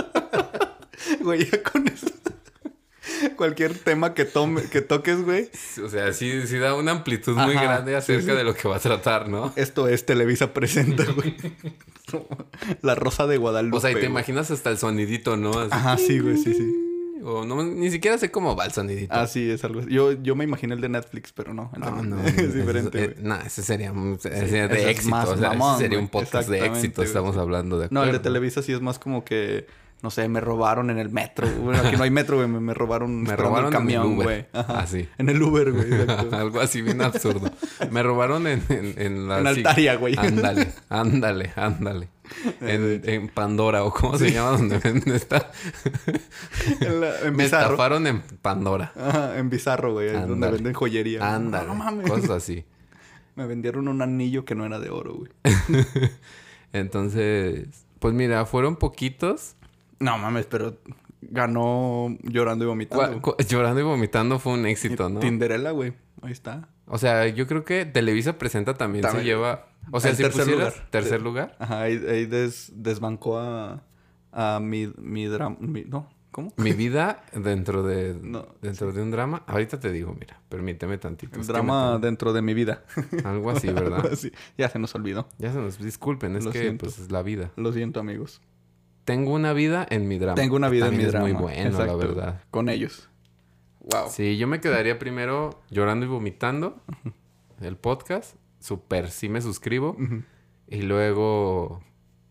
[1.22, 2.08] Güey, ya con eso.
[3.36, 5.50] Cualquier tema que tome, que toques, güey.
[5.84, 8.38] o sea, sí, sí da una amplitud muy Ajá, grande sí, acerca sí.
[8.38, 9.54] de lo que va a tratar, ¿no?
[9.56, 11.36] Esto es Televisa presenta, güey.
[12.82, 13.78] La Rosa de Guadalupe.
[13.78, 14.12] O sea, y te güey.
[14.12, 15.52] imaginas hasta el sonidito, ¿no?
[15.60, 16.88] Así, Ajá, sí, güey, sí, sí.
[17.24, 19.14] O no, ni siquiera sé cómo va el sonidito.
[19.14, 19.90] Ah, sí, es algo así.
[19.92, 21.72] Yo, yo me imaginé el de Netflix, pero no.
[21.74, 23.12] de No, no, es diferente, güey.
[23.12, 25.10] eh, no, ese sería, de es éxito.
[25.12, 27.04] más o sea, ese mamón, sería un podcast de éxito.
[27.04, 28.22] Estamos hablando de No, el de acuerdo.
[28.22, 29.68] Televisa sí es más como que,
[30.04, 31.48] no sé, me robaron en el metro.
[31.50, 32.48] Bueno, aquí no hay metro, güey.
[32.48, 34.46] Me, me robaron Me robaron el camión, güey.
[34.54, 34.86] Ajá.
[34.86, 34.86] Ah.
[35.18, 35.88] En el Uber, güey.
[36.32, 37.50] Algo así bien absurdo.
[37.92, 39.40] Me robaron en, en, en la...
[39.40, 40.16] En Altaria, güey.
[40.18, 42.10] Ándale, ándale, ándale.
[42.62, 45.50] En, en Pandora, o cómo se llama donde venden esta.
[46.82, 47.64] En, la- en Me Bizarro.
[47.66, 48.92] estafaron en Pandora.
[48.96, 50.12] Ajá, en Bizarro, güey.
[50.12, 51.36] donde venden joyería.
[51.36, 51.66] Ándale.
[51.68, 52.10] No, no mames.
[52.10, 52.66] Cosas así.
[53.36, 55.32] Me vendieron un anillo que no era de oro, güey.
[56.74, 57.68] Entonces,
[58.00, 59.56] pues mira, fueron poquitos.
[60.00, 60.78] No mames, pero
[61.22, 63.22] ganó llorando y vomitando.
[63.48, 65.20] Llorando y vomitando fue un éxito, ¿no?
[65.20, 65.94] Tinderella, güey.
[66.22, 66.70] Ahí está.
[66.86, 69.24] O sea, yo creo que Televisa Presenta también, También.
[69.24, 69.68] se lleva...
[69.92, 70.90] O sea, El si tercer pusieras lugar.
[70.90, 71.56] tercer lugar.
[71.60, 73.84] Ajá, ahí, ahí des- desbancó a,
[74.34, 75.56] a mi, mi drama.
[75.62, 76.54] no, ¿cómo?
[76.58, 79.44] Mi vida dentro de No, dentro de un drama.
[79.48, 81.40] Ahorita te digo, mira, permíteme tantito.
[81.40, 82.84] El drama me dentro de mi vida.
[83.24, 84.00] Algo así, ¿verdad?
[84.02, 84.32] Algo así.
[84.58, 85.28] Ya se nos olvidó.
[85.38, 86.86] ya se nos disculpen, es Lo que siento.
[86.86, 87.52] pues es la vida.
[87.56, 88.42] Lo siento, amigos.
[89.08, 90.36] Tengo una vida en mi drama.
[90.36, 91.26] Tengo una vida en mi es drama.
[91.26, 92.42] muy bueno, la verdad.
[92.52, 93.08] Con ellos.
[93.80, 94.10] Wow.
[94.10, 96.84] Sí, yo me quedaría primero llorando y vomitando.
[97.62, 98.36] El podcast.
[98.60, 99.96] Super, sí me suscribo.
[100.68, 101.82] Y luego...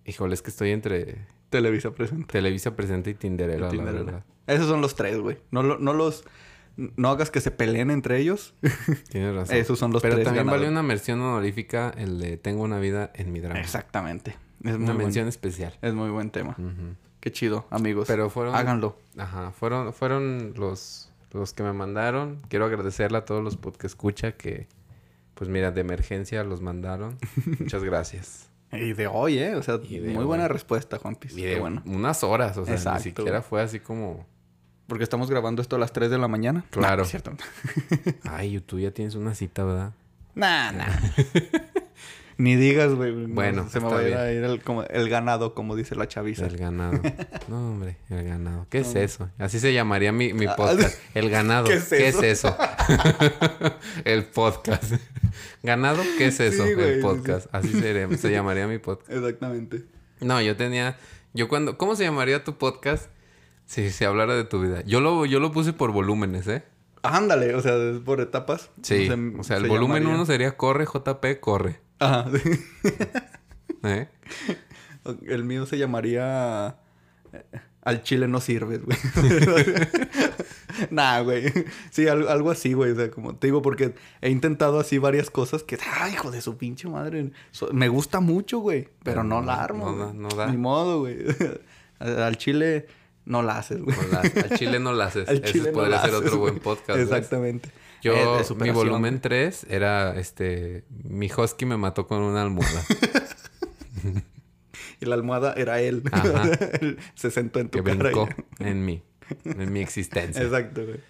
[0.04, 2.30] Híjole, es que estoy entre Televisa presenta.
[2.30, 4.24] Televisa Presenta y Tinderella, la verdad.
[4.46, 5.38] Esos son los tres, güey.
[5.50, 6.24] No, no los...
[6.76, 8.54] No hagas que se peleen entre ellos.
[9.08, 9.56] Tienes razón.
[9.56, 13.12] Esos son los Pero tres también vale una mención honorífica el de Tengo una vida
[13.14, 13.58] en mi drama.
[13.60, 14.36] Exactamente.
[14.66, 15.78] Es Una mención buen, especial.
[15.80, 16.56] es muy buen tema.
[17.20, 18.06] Qué chido, amigos.
[18.09, 18.55] Pero fueron...
[18.55, 18.97] Háganlo.
[19.16, 22.43] Ajá, fueron, fueron los, los que me mandaron.
[22.48, 24.68] Quiero agradecerle a todos los que escucha que,
[25.34, 27.18] pues mira, de emergencia los mandaron.
[27.60, 28.48] Muchas gracias.
[28.72, 29.55] Y de hoy, ¿eh?
[29.55, 30.24] O sea, muy hoy.
[30.24, 31.36] buena respuesta, Juanpis.
[31.36, 31.82] Y de bueno.
[31.86, 32.98] unas horas, o sea, Exacto.
[32.98, 34.26] ni siquiera fue así como...
[34.86, 36.64] Porque estamos grabando esto a las 3 de la mañana.
[36.70, 37.02] Claro.
[37.02, 37.32] Es cierto.
[38.24, 39.93] Ay, tú ya tienes una cita, ¿verdad?
[40.34, 40.86] nah, nah.
[42.38, 43.14] Ni digas, güey.
[43.14, 44.18] no, Bueno, se me va a ir, bien.
[44.18, 46.46] a ir el, como el ganado, como dice la chaviza.
[46.46, 47.00] El ganado.
[47.48, 48.66] No, hombre, el ganado.
[48.68, 49.30] ¿Qué es eso?
[49.38, 50.98] Así se llamaría mi, mi Ah, podcast.
[51.14, 51.66] El ganado.
[51.68, 52.56] ¿qué es ¿Qué es eso?
[54.04, 54.94] el podcast.
[55.62, 56.02] ¿Ganado?
[56.18, 56.64] ¿Qué es eso?
[56.66, 57.46] Sí, güey, sí, el podcast.
[57.52, 59.10] Así se, se llamaría mi podcast.
[59.12, 59.84] Exactamente.
[60.20, 60.96] No, yo tenía.
[61.34, 61.78] Yo cuando.
[61.78, 63.10] ¿Cómo se llamaría tu podcast?
[63.64, 64.82] Si se hablara de tu vida.
[64.84, 66.64] Yo lo, yo lo puse por volúmenes, ¿eh?
[67.02, 68.70] Ándale, o sea, es por etapas.
[68.82, 69.06] Sí.
[69.06, 71.80] Se- o sea, el se volumen uno sería corre, JP, corre.
[71.98, 72.31] Ajá.
[73.85, 74.09] ¿Eh?
[75.27, 76.77] El mío se llamaría...
[77.32, 77.44] eh,
[77.82, 78.98] Al chile no sirves, güey.
[80.90, 81.52] nah, güey.
[81.90, 82.90] Sí, algo, algo así, güey.
[82.93, 85.78] O sea, como te digo, porque he intentado así varias cosas que...
[86.01, 87.31] ¡Ay, hijo de su pinche madre!
[87.52, 88.82] So- me gusta mucho, güey.
[88.85, 89.93] Pero, Pero no, no- la armo.
[89.93, 90.47] no no da.
[90.48, 91.18] Ni modo, güey.
[91.98, 92.86] Al chile
[93.24, 93.97] no la haces, güey.
[94.12, 95.28] No al chile no la haces.
[95.28, 96.98] Al Ese chile podría ser otro buen podcast.
[97.10, 97.31] ¿ves?
[98.02, 99.20] Yo, Eh, de mi volumen güey.
[99.23, 100.85] 3 era este.
[101.05, 102.82] Mi husky me mató con una almohada.
[105.01, 106.02] Y la almohada era él.
[106.10, 106.44] Ajá.
[106.81, 107.94] Él se sentó en tu que cara.
[107.94, 108.28] y- brincó
[108.60, 109.02] en mí.
[109.44, 110.43] En mi existencia.
[110.43, 111.01] Exacto, güey.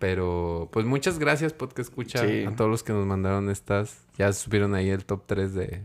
[0.00, 2.26] Pero, pues muchas gracias, podcast escucha.
[2.26, 2.44] Sí.
[2.44, 3.98] A todos los que nos mandaron estas.
[4.16, 5.84] Ya subieron ahí el top 3 de.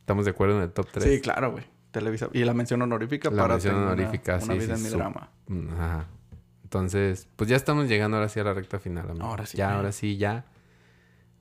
[0.00, 1.04] Estamos de acuerdo en el top 3.
[1.14, 1.64] Sí, claro, güey.
[1.90, 2.28] Televisa.
[2.32, 4.96] Y la mención honorífica La para mención una- honorífica, una, sí, vida sí, en mi
[4.96, 5.30] drama.
[5.78, 6.06] Ajá.
[6.76, 9.26] Entonces, pues ya estamos llegando ahora sí a la recta final, amigo.
[9.26, 9.76] Ahora sí, Ya, güey.
[9.76, 10.46] ahora sí, ya.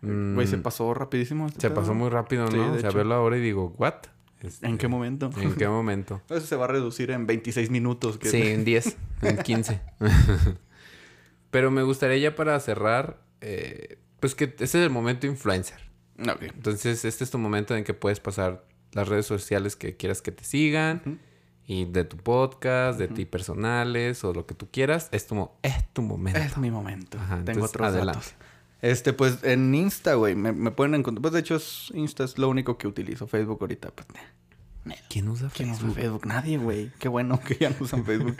[0.01, 1.47] Güey, se Mm, pasó rapidísimo.
[1.47, 1.79] este Se pedo.
[1.79, 2.73] pasó muy rápido, ¿no?
[2.73, 2.97] o sea, hecho.
[2.97, 3.93] verlo ahora y digo, ¿what?
[4.41, 5.29] Este, ¿En qué momento?
[5.37, 6.21] ¿En qué momento?
[6.29, 8.17] Eso se va a reducir en 26 minutos.
[8.17, 9.79] que- Sí, en 10, en 15.
[11.49, 15.79] Pero me gustaría ya para cerrar, eh, pues que este es el momento influencer.
[16.19, 16.41] Ok.
[16.41, 20.31] Entonces, este es tu momento en que puedes pasar las redes sociales que quieras que
[20.33, 21.01] te sigan.
[21.05, 21.17] Ujú.
[21.71, 25.07] Y de tu podcast, de ti personales o lo que tú quieras.
[25.13, 26.37] Es tu, es tu momento.
[26.37, 27.17] Es mi momento.
[27.17, 28.19] Ajá, Tengo entonces, otros adelante.
[28.19, 28.33] datos.
[28.81, 31.21] Este, pues en Insta, güey, me, me pueden encontrar.
[31.21, 33.25] Pues de hecho, es- Insta es lo único que utilizo.
[33.25, 34.05] Facebook ahorita, pues.
[34.83, 34.95] nah.
[35.09, 35.95] ¿Quién usa ¿Quién usa Facebook?
[35.95, 36.25] Facebook?
[36.25, 36.91] Nadie, güey.
[36.99, 38.35] Qué bueno que ya no usan Facebook.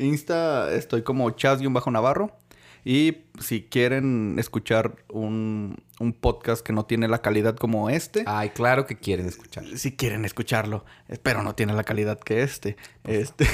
[0.00, 2.36] Insta, estoy como Chas-Navarro.
[2.84, 8.50] Y si quieren escuchar un, un podcast que no tiene la calidad como este, Ay,
[8.50, 9.64] claro que quieren escuchar.
[9.76, 10.84] si quieren escucharlo,
[11.22, 13.46] pero no tiene la calidad que este, este,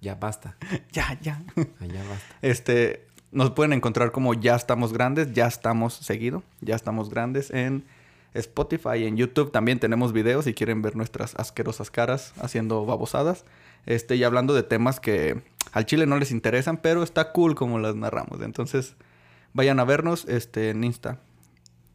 [0.00, 0.56] ya basta.
[0.92, 1.42] ya, ya.
[1.80, 2.36] Ay, ya basta.
[2.42, 7.84] Este, nos pueden encontrar como Ya Estamos Grandes, Ya Estamos Seguido, Ya Estamos Grandes en
[8.34, 13.44] Spotify, en YouTube también tenemos videos si quieren ver nuestras asquerosas caras haciendo babosadas.
[13.86, 15.42] Este, y hablando de temas que
[15.72, 18.40] al chile no les interesan, pero está cool como las narramos.
[18.42, 18.96] Entonces,
[19.52, 21.20] vayan a vernos este, en Insta.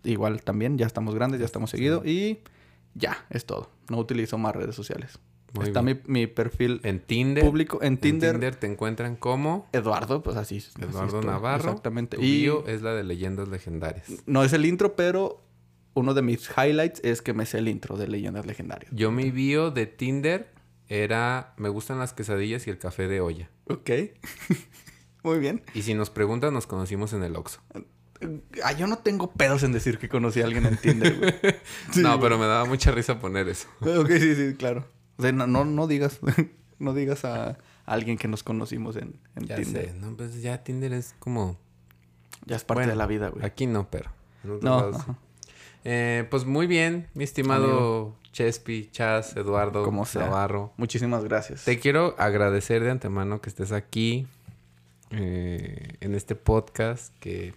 [0.04, 2.04] Igual también, ya estamos grandes, ya estamos seguido.
[2.06, 2.40] Y
[2.96, 3.70] ya, es todo.
[3.90, 5.20] No utilizo más redes sociales.
[5.54, 7.44] Muy está mi, perfil En Tinder.
[7.44, 8.56] público en Tinder.
[8.56, 10.64] te encuentran como Eduardo, pues así.
[10.80, 11.22] Eduardo.
[11.22, 11.70] Navarro.
[11.70, 12.18] Exactamente.
[12.18, 14.08] Tu Y bio es la de leyendas legendarias.
[14.26, 15.42] no es el intro, pero
[15.94, 18.92] uno de mis highlights es que me sé el intro de Leyendas Legendarias.
[18.94, 20.48] Yo mi bio de Tinder
[20.94, 23.50] era me gustan las quesadillas y el café de olla.
[23.70, 23.90] Ok.
[25.24, 25.64] Muy bien.
[25.74, 27.62] Y si nos preguntan, nos conocimos en el Oxxo.
[28.64, 31.34] Ah, yo no tengo pedos en decir que conocí a alguien en Tinder, güey.
[31.92, 32.22] Sí, no, güey.
[32.22, 33.68] pero me daba mucha risa poner eso.
[33.80, 34.86] Ok, sí, sí, claro.
[35.18, 36.20] O sea, no, no, no digas,
[36.80, 39.92] no digas a alguien que nos conocimos en, en Ya Tinder.
[39.92, 41.58] sé, no, pues ya Tinder es como
[42.46, 43.46] Ya es parte Bueno, de la vida, güey.
[43.46, 44.12] aquí no, pero
[44.44, 45.06] en otros No, lados.
[45.84, 50.26] Eh, pues muy bien, mi estimado Chespi, Chas, Eduardo, Como sea.
[50.26, 50.74] Navarro.
[50.78, 51.66] Muchísimas gracias.
[51.66, 54.28] Te quiero agradecer de antemano que estés aquí
[55.10, 57.54] eh, en este podcast que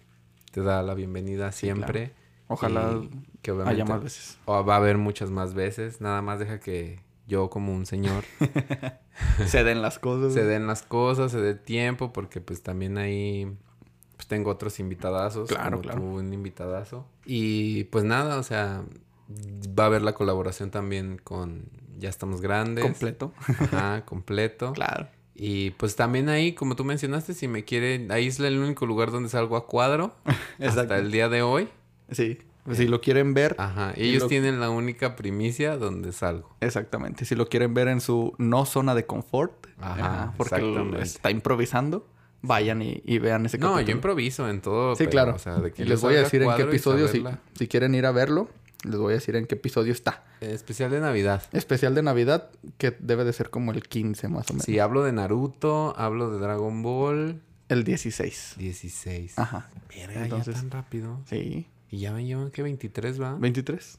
[0.52, 2.12] te da la bienvenida siempre.
[2.48, 3.00] Ojalá
[3.42, 4.38] que haya más veces.
[4.44, 6.00] o va a haber muchas más veces.
[6.00, 8.22] Nada más deja que yo como un señor
[9.46, 10.34] Se den las cosas.
[10.34, 13.56] se den las cosas, se dé tiempo, porque pues también ahí
[14.16, 15.48] pues tengo otros invitadazos.
[15.48, 16.00] Claro, como claro.
[16.00, 17.06] tú, un invitadazo.
[17.24, 18.84] Y pues nada, o sea,
[19.78, 21.64] va a haber la colaboración también con
[21.98, 22.84] Ya Estamos Grandes.
[22.84, 23.32] Completo.
[23.46, 24.72] Ajá, completo.
[24.72, 25.08] claro.
[25.36, 29.10] Y pues también ahí, como tú mencionaste, si me quieren, ahí es el único lugar
[29.10, 30.14] donde salgo a cuadro.
[30.60, 30.80] Exacto.
[30.82, 31.68] hasta el día de hoy.
[32.10, 32.38] Sí.
[32.64, 33.92] Pues si lo quieren ver, Ajá.
[33.96, 36.54] Y Ellos lo- tienen la única primicia donde salgo.
[36.60, 37.24] exactamente.
[37.26, 41.02] Si lo quieren ver en su no zona de confort, Ajá, porque lo exactamente.
[41.02, 42.06] está improvisando,
[42.46, 43.86] vayan y, y vean ese No, capítulo.
[43.88, 44.94] yo improviso en todo.
[44.94, 45.34] Sí, pero, claro.
[45.34, 47.24] O sea, de que y yo les voy a decir en qué episodio, si,
[47.58, 48.48] si quieren ir a verlo,
[48.84, 50.24] les voy a decir en qué episodio está.
[50.40, 51.42] Especial de Navidad.
[51.52, 54.66] Especial de Navidad, que debe de ser como el 15 más o menos.
[54.66, 57.40] Sí, hablo de Naruto, hablo de Dragon Ball.
[57.70, 58.54] El 16.
[58.58, 59.38] 16.
[59.38, 59.70] Ajá.
[59.88, 61.20] Verga, Entonces- ya tan rápido.
[61.30, 61.66] Sí.
[61.90, 63.34] Y ya me llevan que 23, ¿va?
[63.36, 63.98] 23.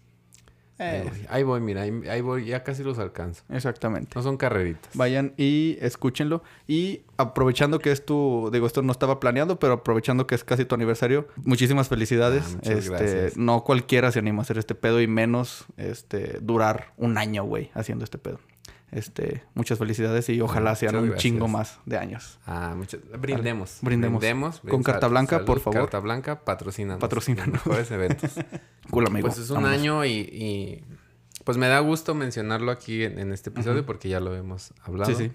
[0.78, 3.44] Ahí Eh, voy, ahí voy, mira, ahí, ahí voy, ya casi los alcanzo.
[3.50, 4.12] exactamente.
[4.16, 4.92] No son carreritas.
[4.96, 6.44] Vayan y escúchenlo.
[6.68, 10.66] Y aprovechando que es tu, digo, esto no estaba planeado, pero aprovechando que es casi
[10.66, 12.44] tu aniversario, muchísimas felicidades.
[12.48, 13.38] Ah, muchas este, gracias.
[13.38, 17.72] no cualquiera se anima a hacer este pedo y menos este durar un año, güey,
[17.74, 18.40] haciendo este pedo.
[18.96, 21.22] Este, muchas felicidades y ojalá sean muchas un gracias.
[21.22, 22.40] chingo más de años.
[22.48, 23.02] Ah, muchas...
[23.20, 23.80] Brindemos.
[23.82, 24.62] Brindemos.
[24.62, 25.82] Con carta blanca, por favor.
[25.82, 26.98] Carta blanca, patrocina.
[26.98, 27.66] Patrocínanos.
[27.66, 28.32] Mejores eventos.
[28.90, 29.28] Cool, amigo.
[29.28, 29.78] Pues es un Vámonos.
[29.80, 30.84] año y, y,
[31.44, 35.12] Pues me da gusto mencionarlo aquí en, en este episodio porque ya lo hemos hablado.
[35.12, 35.32] Sí, sí.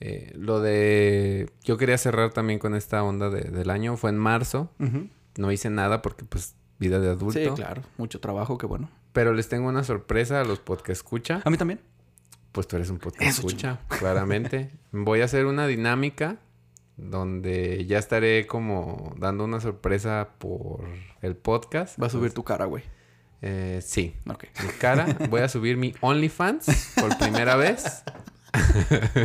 [0.00, 1.50] Eh, lo de...
[1.64, 3.96] Yo quería cerrar también con esta onda de- del año.
[3.96, 4.70] Fue en marzo.
[5.36, 7.38] No hice nada porque pues vida de adulto.
[7.38, 7.82] Sí, claro.
[7.98, 8.88] Mucho trabajo, qué bueno.
[9.12, 11.42] Pero les tengo una sorpresa a los podcast escucha.
[11.44, 11.80] A mí también.
[12.54, 14.70] Pues tú eres un podcast Eso, escucha, claramente.
[14.92, 16.36] Voy a hacer una dinámica
[16.96, 20.84] donde ya estaré como dando una sorpresa por
[21.20, 22.00] el podcast.
[22.00, 22.84] Va a subir tu cara, güey.
[23.42, 24.44] Eh, sí, Ok.
[24.62, 25.04] mi cara.
[25.28, 28.04] Voy a subir mi OnlyFans por primera vez.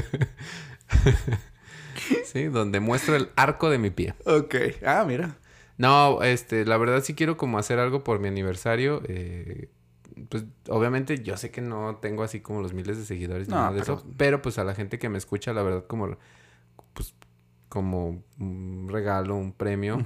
[2.25, 4.15] sí, donde muestro el arco de mi pie.
[4.25, 4.55] Ok.
[4.85, 5.37] Ah, mira.
[5.77, 9.01] No, este, la verdad sí quiero como hacer algo por mi aniversario.
[9.07, 9.69] eh,
[10.29, 13.59] pues obviamente yo sé que no tengo así como los miles de seguidores ni No,
[13.61, 14.05] nada de pero- eso.
[14.17, 16.17] Pero pues a la gente que me escucha, la verdad, como
[16.93, 17.13] pues
[17.69, 20.05] como un regalo, un premio.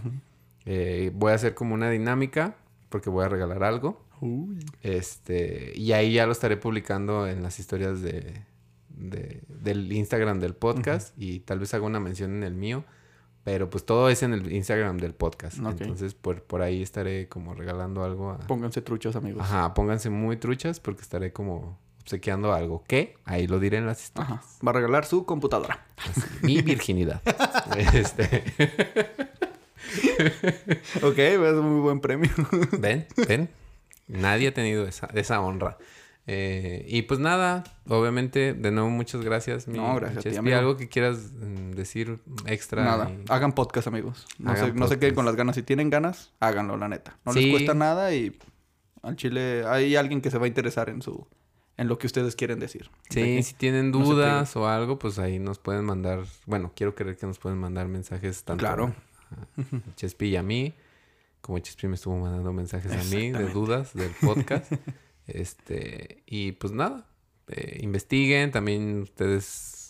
[0.66, 2.56] Eh, voy a hacer como una dinámica.
[2.90, 4.06] Porque voy a regalar algo.
[4.22, 4.60] Uy.
[4.82, 5.72] Este.
[5.76, 8.44] Y ahí ya lo estaré publicando en las historias de.
[8.90, 11.14] de- del Instagram del podcast.
[11.18, 12.84] Y tal vez haga una mención en el mío.
[13.44, 15.58] Pero pues todo es en el Instagram del podcast.
[15.58, 18.40] Entonces por, por ahí estaré como regalando algo a...
[18.40, 19.44] Pónganse truchos, amigos.
[19.44, 22.84] Ajá, pónganse muy truchas porque estaré como obsequiando algo.
[22.88, 23.18] ¿Qué?
[23.26, 24.34] Ahí lo diré en las historias.
[24.34, 24.44] Ajá.
[24.66, 25.86] Va a regalar su computadora.
[26.42, 27.22] Mi virginidad.
[27.94, 28.44] este...
[31.02, 32.32] Ok, es un muy buen premio.
[32.80, 33.06] ¿Ven?
[33.28, 33.50] ¿Ven?
[34.08, 35.78] Nadie ha tenido esa, esa honra.
[36.26, 39.68] Eh, y pues nada, obviamente, de nuevo, muchas gracias.
[39.68, 40.40] mi No, gracias a ti, Chespi.
[40.40, 40.58] amigo.
[40.58, 42.84] ¿Algo que quieras mm, decir extra?
[42.86, 43.12] Nada.
[43.12, 44.26] y- Hagan podcast, amigos.
[44.40, 45.16] No, Hagan se, no se queden podcast.
[45.16, 45.56] con las ganas.
[45.56, 47.18] Si tienen ganas, háganlo, la neta.
[47.26, 47.42] No Sí.
[47.42, 48.38] les cuesta nada y
[49.02, 51.28] al chile hay alguien que se va a interesar en su
[51.76, 52.90] en lo que ustedes quieren decir.
[53.10, 56.94] Sí, De si tienen no dudas o algo, pues ahí nos pueden mandar, bueno, quiero
[56.94, 58.94] creer que nos pueden mandar mensajes tanto Claro.
[59.58, 60.76] a Chespi y a mí,
[61.42, 64.72] como Chespi me estuvo mandando mensajes a mí de dudas del podcast.
[65.28, 67.06] este, y pues nada,
[67.48, 69.84] eh, investiguen, también ustedes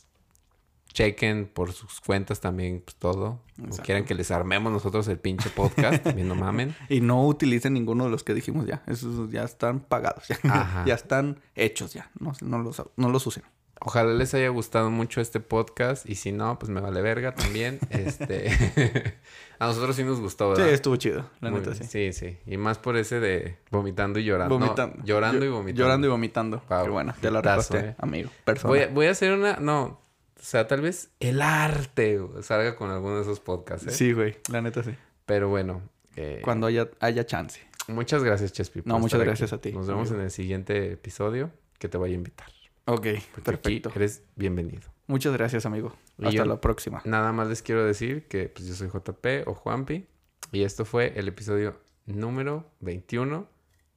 [0.94, 3.42] chequen por sus cuentas también pues, todo.
[3.60, 3.84] O Exacto.
[3.84, 6.76] quieran que les armemos nosotros el pinche podcast, también no mamen.
[6.88, 8.84] Y no utilicen ninguno de los que dijimos ya.
[8.88, 10.28] Esos ya están pagados.
[10.28, 10.84] Ya, Ajá.
[10.88, 12.10] ya están hechos ya.
[12.20, 13.44] No, no, los, no los usen.
[13.86, 17.80] Ojalá les haya gustado mucho este podcast y si no, pues me vale verga también.
[17.90, 18.50] este
[19.60, 21.30] a nosotros sí nos gustó, Sí, estuvo chido.
[21.42, 21.84] La Muy neta, sí.
[21.84, 22.38] sí, sí.
[22.46, 24.58] Y más por ese de vomitando y llorando.
[24.58, 25.04] No, Vomitando.
[25.04, 25.84] llorando Yo- y vomitando.
[25.84, 26.64] Llorando y vomitando.
[26.70, 26.84] Wow.
[26.86, 27.14] Qué bueno.
[27.20, 27.96] Te la Hitazo, rifaste, eh.
[27.98, 28.30] amigo.
[28.46, 28.70] Persona.
[28.70, 30.00] Voy a, voy a hacer una, no, o
[30.46, 33.92] sea, tal vez el arte salga con alguno de esos podcasts, ¿eh?
[33.92, 34.38] Sí, güey.
[34.50, 34.92] La neta, sí.
[35.26, 35.82] Pero bueno,
[36.16, 37.60] eh, Cuando haya, haya chance.
[37.90, 38.82] muchas gracias, Chespi.
[38.86, 39.70] No, muchas gracias aquí.
[39.70, 40.20] a ti, Nos vemos amigo.
[40.22, 42.48] en el siguiente episodio que te voy a invitar.
[42.86, 43.90] Ok, Porque perfecto.
[43.90, 44.92] aquí eres bienvenido.
[45.08, 45.96] Muchas gracias, amigo.
[46.18, 47.02] Y Hasta yo- la próxima.
[47.06, 50.06] Nada más les quiero decir que pues, yo soy JP o Juanpi
[50.52, 53.48] y esto fue el episodio número 21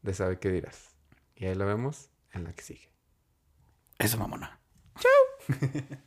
[0.03, 0.95] de Sabe qué dirás.
[1.35, 2.89] Y ahí lo vemos en la que sigue.
[3.99, 4.59] Eso, mamona.